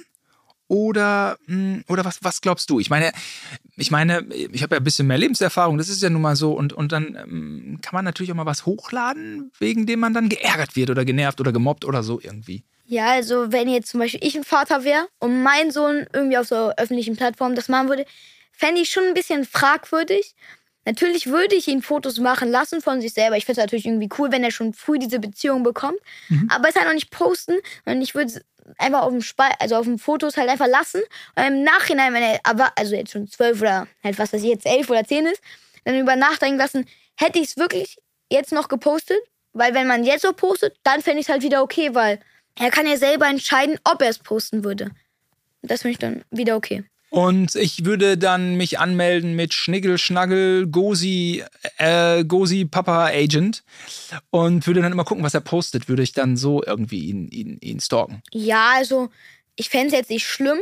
Oder, 0.67 1.37
mh, 1.45 1.81
oder 1.87 2.05
was, 2.05 2.23
was 2.23 2.41
glaubst 2.41 2.69
du? 2.69 2.79
Ich 2.79 2.89
meine, 2.89 3.11
ich 3.77 3.91
meine, 3.91 4.25
ich 4.33 4.63
habe 4.63 4.75
ja 4.75 4.81
ein 4.81 4.83
bisschen 4.83 5.07
mehr 5.07 5.17
Lebenserfahrung, 5.17 5.77
das 5.77 5.89
ist 5.89 6.01
ja 6.01 6.09
nun 6.09 6.21
mal 6.21 6.35
so. 6.35 6.53
Und, 6.53 6.73
und 6.73 6.91
dann 6.91 7.15
ähm, 7.15 7.79
kann 7.81 7.93
man 7.93 8.05
natürlich 8.05 8.31
auch 8.31 8.35
mal 8.35 8.45
was 8.45 8.65
hochladen, 8.65 9.51
wegen 9.59 9.85
dem 9.85 9.99
man 9.99 10.13
dann 10.13 10.29
geärgert 10.29 10.75
wird 10.75 10.89
oder 10.89 11.05
genervt 11.05 11.39
oder 11.39 11.51
gemobbt 11.51 11.85
oder 11.85 12.01
so 12.01 12.19
irgendwie. 12.19 12.63
Ja, 12.85 13.11
also 13.11 13.51
wenn 13.51 13.67
jetzt 13.67 13.89
zum 13.89 13.99
Beispiel 13.99 14.19
ich 14.23 14.35
ein 14.35 14.43
Vater 14.43 14.83
wäre 14.83 15.07
und 15.19 15.43
mein 15.43 15.71
Sohn 15.71 16.07
irgendwie 16.13 16.37
auf 16.37 16.47
so 16.47 16.71
öffentlichen 16.77 17.15
Plattformen 17.15 17.55
das 17.55 17.67
machen 17.67 17.89
würde, 17.89 18.05
fände 18.51 18.81
ich 18.81 18.89
schon 18.89 19.03
ein 19.05 19.13
bisschen 19.13 19.45
fragwürdig. 19.45 20.35
Natürlich 20.85 21.25
würde 21.25 21.55
ich 21.55 21.67
ihn 21.67 21.81
Fotos 21.81 22.19
machen 22.19 22.49
lassen 22.49 22.79
von 22.81 23.01
sich 23.01 23.13
selber. 23.13 23.37
Ich 23.37 23.45
finde 23.45 23.59
es 23.59 23.65
natürlich 23.65 23.87
irgendwie 23.87 24.09
cool, 24.19 24.31
wenn 24.31 24.43
er 24.43 24.51
schon 24.51 24.73
früh 24.73 24.99
diese 24.99 25.19
Beziehung 25.19 25.63
bekommt. 25.63 25.97
Aber 26.49 26.69
es 26.69 26.75
halt 26.75 26.85
noch 26.85 26.93
nicht 26.93 27.09
posten. 27.09 27.55
Und 27.85 28.01
ich 28.03 28.13
würde 28.13 28.43
einfach 28.77 29.03
auf 29.03 29.11
dem 29.11 29.21
Spal 29.21 29.51
also 29.59 29.75
auf 29.75 29.85
den 29.85 29.99
Fotos 29.99 30.37
halt 30.37 30.49
einfach 30.49 30.67
lassen. 30.67 31.01
Und 31.35 31.43
im 31.43 31.63
Nachhinein, 31.63 32.13
wenn 32.13 32.23
er 32.23 32.39
aber, 32.43 32.71
also 32.77 32.95
jetzt 32.95 33.11
schon 33.11 33.27
zwölf 33.27 33.61
oder 33.61 33.87
halt 34.03 34.17
was 34.19 34.33
weiß 34.33 34.41
ich, 34.41 34.49
jetzt 34.49 34.65
elf 34.65 34.89
oder 34.89 35.03
zehn 35.05 35.25
ist, 35.25 35.41
dann 35.83 35.99
über 35.99 36.15
nachdenken 36.15 36.57
lassen, 36.57 36.85
hätte 37.15 37.39
ich 37.39 37.49
es 37.49 37.57
wirklich 37.57 37.97
jetzt 38.31 38.51
noch 38.51 38.67
gepostet? 38.67 39.17
Weil 39.53 39.73
wenn 39.73 39.87
man 39.87 40.03
jetzt 40.03 40.23
so 40.23 40.33
postet, 40.33 40.75
dann 40.83 41.01
fände 41.01 41.19
ich 41.19 41.27
es 41.27 41.31
halt 41.31 41.43
wieder 41.43 41.61
okay, 41.61 41.95
weil 41.95 42.19
er 42.55 42.71
kann 42.71 42.87
ja 42.87 42.97
selber 42.97 43.27
entscheiden, 43.27 43.79
ob 43.83 44.01
er 44.01 44.09
es 44.09 44.19
posten 44.19 44.63
würde. 44.63 44.91
Das 45.61 45.81
finde 45.81 45.91
ich 45.93 45.99
dann 45.99 46.25
wieder 46.31 46.55
okay. 46.55 46.83
Und 47.15 47.55
ich 47.55 47.85
würde 47.85 48.17
dann 48.17 48.57
mich 48.57 48.77
anmelden 48.77 49.37
mit 49.37 49.53
Schniggel, 49.53 49.97
Schnaggel, 49.97 50.67
Gosi, 50.67 51.45
äh, 51.77 52.25
Gosi 52.25 52.65
Papa 52.65 53.05
Agent 53.05 53.63
und 54.31 54.67
würde 54.67 54.81
dann 54.81 54.91
immer 54.91 55.05
gucken, 55.05 55.23
was 55.23 55.33
er 55.33 55.39
postet. 55.39 55.87
Würde 55.87 56.03
ich 56.03 56.11
dann 56.11 56.35
so 56.35 56.61
irgendwie 56.61 57.05
ihn, 57.05 57.29
ihn, 57.29 57.57
ihn 57.61 57.79
stalken. 57.79 58.21
Ja, 58.33 58.71
also 58.75 59.07
ich 59.55 59.69
fände 59.69 59.87
es 59.87 59.93
jetzt 59.93 60.09
nicht 60.09 60.27
schlimm, 60.27 60.59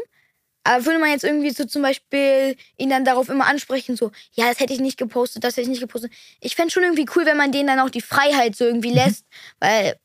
aber 0.63 0.85
würde 0.85 0.99
man 0.99 1.09
jetzt 1.09 1.23
irgendwie 1.23 1.49
so 1.49 1.65
zum 1.65 1.81
Beispiel 1.81 2.55
ihn 2.77 2.91
dann 2.91 3.03
darauf 3.03 3.29
immer 3.29 3.47
ansprechen, 3.47 3.95
so, 3.95 4.11
ja, 4.33 4.47
das 4.47 4.59
hätte 4.59 4.73
ich 4.73 4.79
nicht 4.79 4.99
gepostet, 4.99 5.43
das 5.43 5.53
hätte 5.53 5.63
ich 5.63 5.69
nicht 5.69 5.81
gepostet. 5.81 6.11
Ich 6.39 6.55
fände 6.55 6.71
schon 6.71 6.83
irgendwie 6.83 7.07
cool, 7.15 7.25
wenn 7.25 7.37
man 7.37 7.51
denen 7.51 7.65
dann 7.65 7.79
auch 7.79 7.89
die 7.89 7.99
Freiheit 7.99 8.55
so 8.55 8.63
irgendwie 8.63 8.93
lässt, 8.93 9.25
weil 9.59 9.95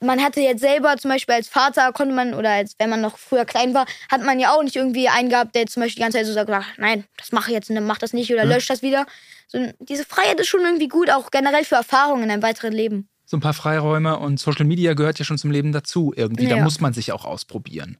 man 0.00 0.22
hatte 0.22 0.40
jetzt 0.40 0.60
selber 0.60 0.96
zum 0.96 1.10
Beispiel 1.10 1.34
als 1.34 1.48
Vater 1.48 1.92
konnte 1.92 2.14
man, 2.14 2.34
oder 2.34 2.50
als 2.50 2.74
wenn 2.78 2.90
man 2.90 3.00
noch 3.00 3.18
früher 3.18 3.44
klein 3.44 3.74
war, 3.74 3.86
hat 4.10 4.22
man 4.22 4.40
ja 4.40 4.52
auch 4.52 4.62
nicht 4.62 4.76
irgendwie 4.76 5.08
einen 5.08 5.28
gehabt, 5.30 5.54
der 5.54 5.66
zum 5.66 5.82
Beispiel 5.82 5.96
die 5.96 6.02
ganze 6.02 6.18
Zeit 6.18 6.26
so 6.26 6.32
sagt, 6.32 6.50
ach, 6.50 6.66
nein, 6.78 7.04
das 7.16 7.32
mache 7.32 7.50
ich 7.50 7.54
jetzt 7.54 7.70
und 7.70 7.84
mach 7.86 7.98
das 7.98 8.12
nicht 8.12 8.32
oder 8.32 8.44
lösch 8.44 8.66
das 8.66 8.82
wieder. 8.82 9.06
So, 9.48 9.58
diese 9.80 10.04
Freiheit 10.04 10.40
ist 10.40 10.48
schon 10.48 10.60
irgendwie 10.62 10.88
gut, 10.88 11.10
auch 11.10 11.30
generell 11.30 11.64
für 11.64 11.74
Erfahrungen 11.76 12.24
in 12.24 12.30
einem 12.30 12.42
weiteren 12.42 12.72
Leben. 12.72 13.08
So 13.26 13.36
ein 13.36 13.40
paar 13.40 13.54
Freiräume 13.54 14.18
und 14.18 14.40
Social 14.40 14.64
Media 14.64 14.94
gehört 14.94 15.18
ja 15.18 15.24
schon 15.24 15.38
zum 15.38 15.50
Leben 15.50 15.72
dazu 15.72 16.12
irgendwie. 16.16 16.48
Da 16.48 16.56
Ja. 16.56 16.64
muss 16.64 16.80
man 16.80 16.92
sich 16.92 17.12
auch 17.12 17.24
ausprobieren. 17.24 17.98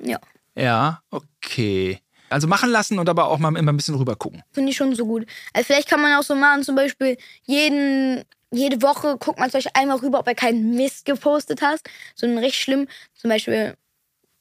Ja, 0.00 0.18
Ja, 0.54 1.02
okay. 1.10 2.00
Also 2.28 2.48
machen 2.48 2.70
lassen 2.70 2.98
und 2.98 3.08
aber 3.08 3.28
auch 3.28 3.38
mal 3.38 3.54
immer 3.56 3.72
ein 3.72 3.76
bisschen 3.76 3.94
rüber 3.94 4.16
gucken. 4.16 4.42
finde 4.52 4.70
ich 4.70 4.76
schon 4.76 4.94
so 4.96 5.06
gut. 5.06 5.26
Also 5.52 5.66
vielleicht 5.66 5.88
kann 5.88 6.00
man 6.02 6.18
auch 6.18 6.22
so 6.24 6.34
machen, 6.34 6.64
zum 6.64 6.74
Beispiel 6.74 7.16
jeden, 7.44 8.24
jede 8.52 8.80
Woche 8.82 9.16
guckt 9.18 9.38
man 9.38 9.50
zum 9.50 9.58
Beispiel 9.58 9.72
einmal 9.74 9.98
rüber, 9.98 10.20
ob 10.20 10.26
er 10.28 10.34
keinen 10.34 10.74
Mist 10.74 11.04
gepostet 11.04 11.62
hat. 11.62 11.80
So 12.14 12.26
ein 12.26 12.38
richtig 12.38 12.60
schlimm, 12.62 12.88
zum 13.14 13.30
Beispiel 13.30 13.74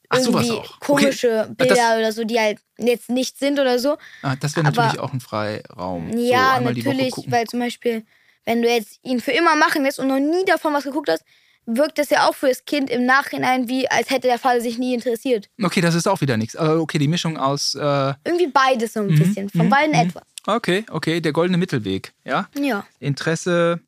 Ach, 0.10 0.20
irgendwie 0.20 0.52
auch. 0.52 0.80
komische 0.80 1.42
Okay. 1.46 1.54
Bilder 1.58 1.76
Das- 1.76 1.98
oder 1.98 2.12
so, 2.12 2.24
die 2.24 2.40
halt 2.40 2.60
jetzt 2.78 3.10
nicht 3.10 3.38
sind 3.40 3.60
oder 3.60 3.80
so. 3.80 3.98
Ah, 4.22 4.36
das 4.36 4.56
wäre 4.56 4.66
natürlich 4.66 5.00
auch 5.00 5.12
ein 5.14 5.20
Freiraum. 5.20 6.12
so 6.12 6.18
Ja, 6.20 6.56
Woche 6.56 6.64
natürlich, 6.64 7.14
weil 7.28 7.48
zum 7.48 7.60
Beispiel, 7.60 8.04
wenn 8.46 8.62
du 8.62 8.70
jetzt 8.70 9.00
ihn 9.04 9.20
für 9.20 9.32
immer 9.32 9.56
machen 9.56 9.84
lässt 9.84 10.00
und 10.00 10.08
noch 10.08 10.20
nie 10.20 10.46
davon 10.46 10.74
was 10.74 10.84
geguckt 10.84 11.10
hast, 11.10 11.24
wirkt 11.66 11.98
das 11.98 12.12
ja 12.12 12.28
auch 12.30 12.36
für 12.36 12.48
das 12.48 12.64
Kind 12.66 12.92
im 12.92 13.08
Nachhinein 13.08 13.68
wie, 13.68 13.90
als 13.90 14.12
hätte 14.12 14.28
der 14.28 14.38
Vater 14.38 14.62
sich 14.62 14.78
nie 14.78 14.94
interessiert. 14.94 15.50
Okay, 15.64 15.82
das 15.82 15.96
ist 15.96 16.08
auch 16.08 16.22
wieder 16.22 16.38
nichts. 16.38 16.56
Aber 16.56 16.80
okay, 16.80 17.00
die 17.00 17.08
Mischung 17.08 17.38
aus. 17.38 17.74
Äh, 17.74 18.14
Irgendwie 18.24 18.48
beides 18.48 18.94
so 18.94 19.00
ein 19.00 19.08
bisschen, 19.08 19.50
von 19.50 19.66
mhm, 19.66 19.70
beiden 19.72 19.96
mhm. 19.96 20.08
etwas. 20.10 20.24
okay, 20.46 20.86
okay, 20.92 21.22
der 21.22 21.32
goldene 21.34 21.58
Mittelweg. 21.58 22.14
Ja. 22.24 22.48
Ja. 22.60 22.86
Interesse, 23.00 23.80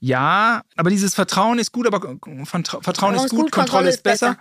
ja, 0.00 0.62
aber 0.76 0.90
dieses 0.90 1.14
Vertrauen 1.14 1.58
ist 1.58 1.72
gut, 1.72 1.86
aber 1.86 2.16
Vertra 2.44 2.80
Vertrauen 2.82 3.14
ist 3.14 3.30
gut, 3.30 3.50
Kontrolle 3.50 3.88
ist 3.90 4.02
besser. 4.02 4.36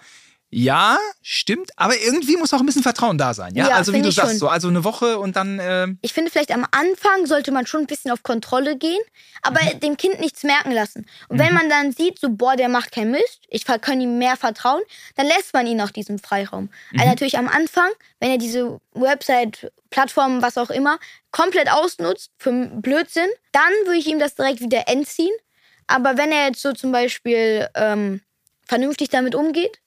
Ja, 0.51 0.97
stimmt, 1.22 1.72
aber 1.76 1.99
irgendwie 1.99 2.38
muss 2.38 2.53
auch 2.53 2.60
ein 2.60 2.66
bisschen 2.66 2.84
Vertrauen 2.84 3.18
da 3.18 3.34
sein. 3.34 3.56
Ja, 3.56 3.68
Ja, 3.70 3.76
also 3.76 3.91
wie 3.93 4.01
du 4.01 4.12
sagst, 4.12 4.30
schon. 4.34 4.39
so, 4.39 4.47
also 4.47 4.68
eine 4.70 4.84
Woche 4.84 5.18
und 5.20 5.36
dann, 5.36 5.60
ähm, 5.62 5.97
Ich 6.01 6.14
finde, 6.14 6.30
vielleicht 6.32 6.51
am 6.53 6.66
Anfang 6.72 7.26
sollte 7.26 7.51
man 7.51 7.66
schon 7.66 7.82
ein 7.82 7.88
bisschen 7.88 8.12
auf 8.12 8.22
Kontrolle 8.24 8.78
gehen, 8.78 9.01
aber 9.41 9.60
Mhm. 9.60 9.80
dem 9.82 9.97
Kind 9.97 10.20
nichts 10.20 10.43
merken 10.43 10.72
lassen. 10.72 11.08
Und 11.28 11.39
wenn 11.39 11.53
man 11.53 11.68
dann 11.68 11.91
sieht, 11.91 12.20
so, 12.20 12.30
boah, 12.30 12.56
der 12.56 12.70
macht 12.70 12.91
keinen 12.93 13.12
Mist, 13.12 13.41
ich 13.49 13.66
kann 13.66 13.99
ihm 13.99 14.18
mehr 14.18 14.38
vertrauen, 14.38 14.82
dann 15.16 15.26
lässt 15.26 15.51
man 15.53 15.66
ihn 15.68 15.82
auch 15.82 15.89
diesen 15.91 16.20
Freiraum. 16.20 16.70
Mhm. 16.91 16.99
Also 16.99 17.10
natürlich 17.10 17.38
am 17.38 17.49
Anfang, 17.49 17.89
wenn 18.20 18.30
er 18.30 18.38
diese 18.38 18.80
Website, 18.93 19.72
Plattform, 19.89 20.41
was 20.41 20.58
auch 20.58 20.70
immer, 20.70 20.99
komplett 21.32 21.70
ausnutzt 21.70 22.32
für 22.38 22.51
Blödsinn, 22.51 23.30
dann 23.51 23.72
würde 23.86 23.97
ich 23.97 24.08
ihm 24.08 24.20
das 24.20 24.36
direkt 24.36 24.62
wieder 24.62 24.88
entziehen. 24.88 25.34
Aber 25.88 26.17
wenn 26.17 26.31
er 26.31 26.47
jetzt 26.47 26.61
so 26.61 26.73
zum 26.73 26.91
Beispiel 26.91 27.67
ähm, 27.75 28.21
vernünftig 28.65 29.09
damit 29.09 29.36
umgeht, 29.36 29.79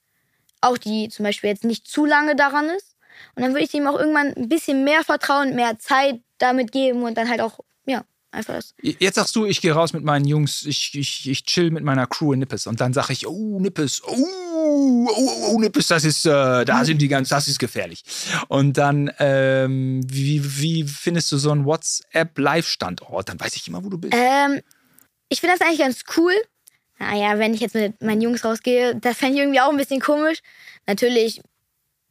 auch 0.61 0.77
die 0.77 1.09
zum 1.09 1.23
Beispiel 1.23 1.49
jetzt 1.49 1.63
nicht 1.63 1.87
zu 1.87 2.05
lange 2.05 2.35
daran 2.35 2.69
ist. 2.69 2.95
Und 3.35 3.43
dann 3.43 3.53
würde 3.53 3.65
ich 3.65 3.73
ihm 3.73 3.87
auch 3.87 3.97
irgendwann 3.97 4.33
ein 4.33 4.49
bisschen 4.49 4.83
mehr 4.83 5.03
Vertrauen, 5.03 5.55
mehr 5.55 5.77
Zeit 5.79 6.21
damit 6.37 6.71
geben 6.71 7.03
und 7.03 7.17
dann 7.17 7.29
halt 7.29 7.41
auch, 7.41 7.59
ja, 7.85 8.03
einfach 8.31 8.55
das. 8.55 8.73
jetzt 8.81 9.15
sagst 9.15 9.35
du, 9.35 9.45
ich 9.45 9.61
gehe 9.61 9.73
raus 9.73 9.93
mit 9.93 10.03
meinen 10.03 10.25
Jungs, 10.25 10.65
ich, 10.65 10.95
ich, 10.95 11.29
ich 11.29 11.43
chill 11.45 11.71
mit 11.71 11.83
meiner 11.83 12.07
Crew 12.07 12.33
in 12.33 12.39
Nippes 12.39 12.67
und 12.67 12.79
dann 12.79 12.93
sage 12.93 13.13
ich, 13.13 13.27
oh, 13.27 13.59
Nippes, 13.59 14.01
oh, 14.05 15.07
oh, 15.09 15.51
oh, 15.51 15.59
Nippes, 15.59 15.87
das 15.87 16.05
ist, 16.05 16.25
äh, 16.25 16.65
da 16.65 16.85
sind 16.85 17.01
die 17.01 17.07
ganz, 17.07 17.29
das 17.29 17.47
ist 17.47 17.59
gefährlich. 17.59 18.03
Und 18.47 18.77
dann, 18.77 19.11
ähm, 19.19 20.01
wie, 20.05 20.41
wie 20.59 20.83
findest 20.83 21.31
du 21.31 21.37
so 21.37 21.51
einen 21.51 21.65
WhatsApp-Live-Standort? 21.65 23.29
Dann 23.29 23.39
weiß 23.39 23.55
ich 23.55 23.67
immer, 23.67 23.83
wo 23.83 23.89
du 23.89 23.97
bist. 23.97 24.13
Ähm, 24.15 24.61
ich 25.29 25.41
finde 25.41 25.55
das 25.57 25.65
eigentlich 25.65 25.79
ganz 25.79 26.03
cool. 26.17 26.33
Naja, 26.99 27.39
wenn 27.39 27.53
ich 27.53 27.61
jetzt 27.61 27.75
mit 27.75 28.01
meinen 28.01 28.21
Jungs 28.21 28.43
rausgehe, 28.43 28.95
das 28.95 29.17
fände 29.17 29.35
ich 29.35 29.41
irgendwie 29.41 29.61
auch 29.61 29.69
ein 29.69 29.77
bisschen 29.77 30.01
komisch. 30.01 30.39
Natürlich 30.85 31.41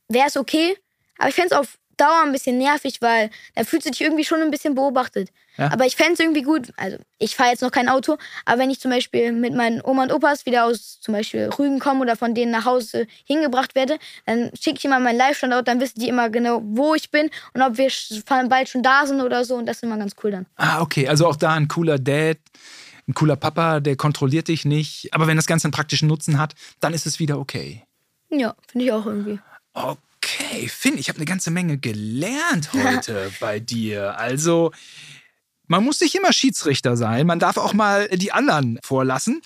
wäre 0.08 0.28
es 0.28 0.36
okay, 0.36 0.76
aber 1.18 1.28
ich 1.28 1.34
fände 1.34 1.54
es 1.54 1.60
auf 1.60 1.78
Dauer 1.98 2.22
ein 2.24 2.32
bisschen 2.32 2.58
nervig, 2.58 3.02
weil 3.02 3.28
da 3.56 3.64
fühlst 3.64 3.86
du 3.86 3.90
dich 3.90 4.00
irgendwie 4.00 4.24
schon 4.24 4.40
ein 4.40 4.52
bisschen 4.52 4.74
beobachtet. 4.74 5.30
Ja. 5.56 5.72
Aber 5.72 5.84
ich 5.84 5.96
fände 5.96 6.12
es 6.12 6.20
irgendwie 6.20 6.42
gut. 6.42 6.72
Also, 6.76 6.96
ich 7.18 7.34
fahre 7.34 7.50
jetzt 7.50 7.60
noch 7.60 7.72
kein 7.72 7.88
Auto, 7.88 8.16
aber 8.44 8.60
wenn 8.60 8.70
ich 8.70 8.78
zum 8.78 8.92
Beispiel 8.92 9.32
mit 9.32 9.52
meinen 9.52 9.82
Oma 9.84 10.04
und 10.04 10.12
Opas 10.12 10.46
wieder 10.46 10.64
aus 10.64 11.00
zum 11.00 11.12
Beispiel 11.12 11.50
Rügen 11.58 11.80
komme 11.80 12.00
oder 12.00 12.16
von 12.16 12.34
denen 12.34 12.52
nach 12.52 12.64
Hause 12.64 13.08
hingebracht 13.24 13.74
werde, 13.74 13.98
dann 14.26 14.52
schicke 14.58 14.78
ich 14.78 14.84
immer 14.84 15.00
meinen 15.00 15.18
Live-Standort, 15.18 15.66
dann 15.66 15.80
wissen 15.80 15.98
die 15.98 16.08
immer 16.08 16.30
genau, 16.30 16.62
wo 16.62 16.94
ich 16.94 17.10
bin 17.10 17.30
und 17.52 17.62
ob 17.62 17.76
wir 17.76 17.90
bald 18.48 18.68
schon 18.68 18.84
da 18.84 19.04
sind 19.04 19.20
oder 19.20 19.44
so. 19.44 19.56
Und 19.56 19.66
das 19.66 19.78
ist 19.78 19.82
immer 19.82 19.98
ganz 19.98 20.14
cool 20.22 20.30
dann. 20.30 20.46
Ah, 20.54 20.80
okay. 20.80 21.08
Also 21.08 21.26
auch 21.26 21.36
da 21.36 21.54
ein 21.54 21.66
cooler 21.66 21.98
Dad, 21.98 22.38
ein 23.08 23.14
cooler 23.14 23.36
Papa, 23.36 23.80
der 23.80 23.96
kontrolliert 23.96 24.48
dich 24.48 24.64
nicht. 24.64 25.12
Aber 25.14 25.26
wenn 25.26 25.36
das 25.36 25.46
Ganze 25.46 25.64
einen 25.66 25.72
praktischen 25.72 26.08
Nutzen 26.08 26.38
hat, 26.38 26.54
dann 26.80 26.94
ist 26.94 27.06
es 27.06 27.18
wieder 27.18 27.38
okay. 27.38 27.82
Ja, 28.30 28.54
finde 28.70 28.84
ich 28.86 28.92
auch 28.92 29.06
irgendwie. 29.06 29.40
Okay. 29.72 30.68
Finn, 30.68 30.98
ich 30.98 31.08
habe 31.08 31.16
eine 31.16 31.24
ganze 31.24 31.50
Menge 31.50 31.78
gelernt 31.78 32.70
heute 32.74 33.32
bei 33.40 33.60
dir. 33.60 34.18
Also, 34.18 34.72
man 35.66 35.84
muss 35.84 36.00
nicht 36.00 36.14
immer 36.14 36.32
Schiedsrichter 36.32 36.96
sein, 36.96 37.26
man 37.26 37.38
darf 37.38 37.56
auch 37.56 37.72
mal 37.72 38.08
die 38.08 38.32
anderen 38.32 38.78
vorlassen. 38.82 39.40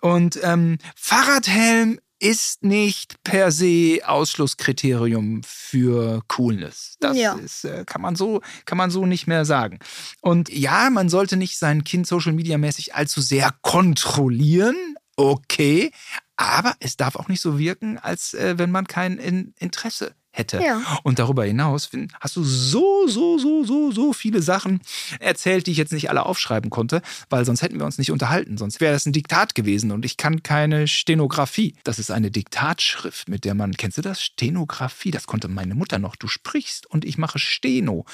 Und 0.00 0.38
ähm, 0.42 0.78
Fahrradhelm 0.94 1.98
ist 2.18 2.64
nicht 2.64 3.22
per 3.22 3.52
se 3.52 4.00
Ausschlusskriterium 4.04 5.42
für 5.44 6.22
Coolness. 6.28 6.96
Das 7.00 7.16
ja. 7.16 7.34
ist, 7.34 7.64
äh, 7.64 7.84
kann, 7.86 8.02
man 8.02 8.16
so, 8.16 8.40
kann 8.64 8.78
man 8.78 8.90
so 8.90 9.06
nicht 9.06 9.26
mehr 9.26 9.44
sagen. 9.44 9.78
Und 10.20 10.48
ja, 10.48 10.90
man 10.90 11.08
sollte 11.08 11.36
nicht 11.36 11.58
sein 11.58 11.84
Kind 11.84 12.06
social 12.06 12.32
media 12.32 12.58
mäßig 12.58 12.94
allzu 12.94 13.20
sehr 13.20 13.54
kontrollieren. 13.62 14.76
Okay, 15.16 15.90
aber 16.36 16.76
es 16.78 16.96
darf 16.96 17.16
auch 17.16 17.28
nicht 17.28 17.40
so 17.40 17.58
wirken, 17.58 17.98
als 17.98 18.34
äh, 18.34 18.58
wenn 18.58 18.70
man 18.70 18.86
kein 18.86 19.18
in 19.18 19.54
Interesse 19.58 20.14
hätte. 20.38 20.62
Ja. 20.62 20.80
Und 21.02 21.18
darüber 21.18 21.44
hinaus 21.44 21.90
hast 22.20 22.36
du 22.36 22.44
so, 22.44 23.06
so, 23.08 23.38
so, 23.38 23.64
so, 23.64 23.90
so 23.90 24.12
viele 24.12 24.40
Sachen 24.42 24.80
erzählt, 25.20 25.66
die 25.66 25.72
ich 25.72 25.76
jetzt 25.76 25.92
nicht 25.92 26.08
alle 26.08 26.24
aufschreiben 26.24 26.70
konnte, 26.70 27.02
weil 27.28 27.44
sonst 27.44 27.62
hätten 27.62 27.78
wir 27.78 27.84
uns 27.84 27.98
nicht 27.98 28.10
unterhalten. 28.10 28.56
Sonst 28.56 28.80
wäre 28.80 28.92
das 28.92 29.06
ein 29.06 29.12
Diktat 29.12 29.54
gewesen 29.54 29.90
und 29.90 30.04
ich 30.04 30.16
kann 30.16 30.42
keine 30.42 30.88
Stenografie. 30.88 31.74
Das 31.84 31.98
ist 31.98 32.10
eine 32.10 32.30
Diktatschrift, 32.30 33.28
mit 33.28 33.44
der 33.44 33.54
man, 33.54 33.76
kennst 33.76 33.98
du 33.98 34.02
das? 34.02 34.22
Stenografie, 34.22 35.10
das 35.10 35.26
konnte 35.26 35.48
meine 35.48 35.74
Mutter 35.74 35.98
noch. 35.98 36.16
Du 36.16 36.28
sprichst 36.28 36.86
und 36.86 37.04
ich 37.04 37.18
mache 37.18 37.38
Steno. 37.38 38.04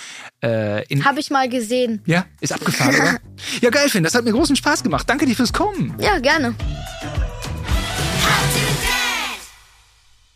Äh, 0.41 0.85
Habe 1.03 1.21
ich 1.21 1.31
mal 1.31 1.49
gesehen. 1.49 2.03
Ja, 2.07 2.27
ist 2.41 2.53
abgefahren, 2.53 2.95
oder? 2.95 3.21
Ja, 3.61 3.71
geil, 3.71 3.89
Finn, 3.89 4.05
das 4.05 4.15
hat 4.15 4.25
mir 4.25 4.33
großen 4.33 4.57
Spaß 4.57 4.83
gemacht. 4.83 5.09
Danke 5.09 5.27
dir 5.27 5.37
fürs 5.37 5.53
Kommen. 5.53 5.95
Ja, 5.99 6.19
gerne. 6.19 6.55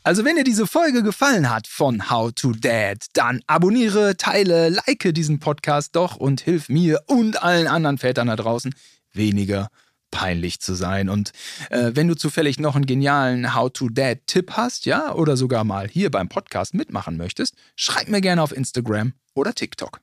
Also 0.05 0.25
wenn 0.25 0.37
dir 0.37 0.45
diese 0.45 0.67
Folge 0.67 1.03
gefallen 1.03 1.51
hat 1.51 1.67
von 1.67 2.11
How 2.11 2.33
to 2.33 2.53
Dad, 2.53 3.07
dann 3.13 3.41
abonniere, 3.47 4.17
teile, 4.17 4.71
like 4.71 5.13
diesen 5.13 5.39
Podcast 5.39 5.97
doch 5.97 6.17
und 6.17 6.41
hilf 6.41 6.69
mir 6.69 7.03
und 7.07 7.43
allen 7.43 7.67
anderen 7.67 7.99
Vätern 7.99 8.29
da 8.29 8.37
draußen 8.37 8.75
weniger 9.13 9.69
peinlich 10.11 10.61
zu 10.61 10.75
sein. 10.75 11.09
Und 11.09 11.33
äh, 11.71 11.91
wenn 11.95 12.09
du 12.09 12.15
zufällig 12.15 12.59
noch 12.59 12.77
einen 12.77 12.87
genialen 12.87 13.55
How 13.55 13.71
to 13.71 13.89
Dad 13.89 14.21
Tipp 14.27 14.53
hast, 14.53 14.87
ja, 14.87 15.13
oder 15.15 15.37
sogar 15.37 15.65
mal 15.65 15.89
hier 15.89 16.11
beim 16.11 16.29
Podcast 16.29 16.75
mitmachen 16.75 17.17
möchtest, 17.17 17.55
schreib 17.77 18.09
mir 18.09 18.21
gerne 18.21 18.43
auf 18.43 18.57
Instagram 18.57 19.13
oder 19.35 19.55
TikTok. 19.55 20.01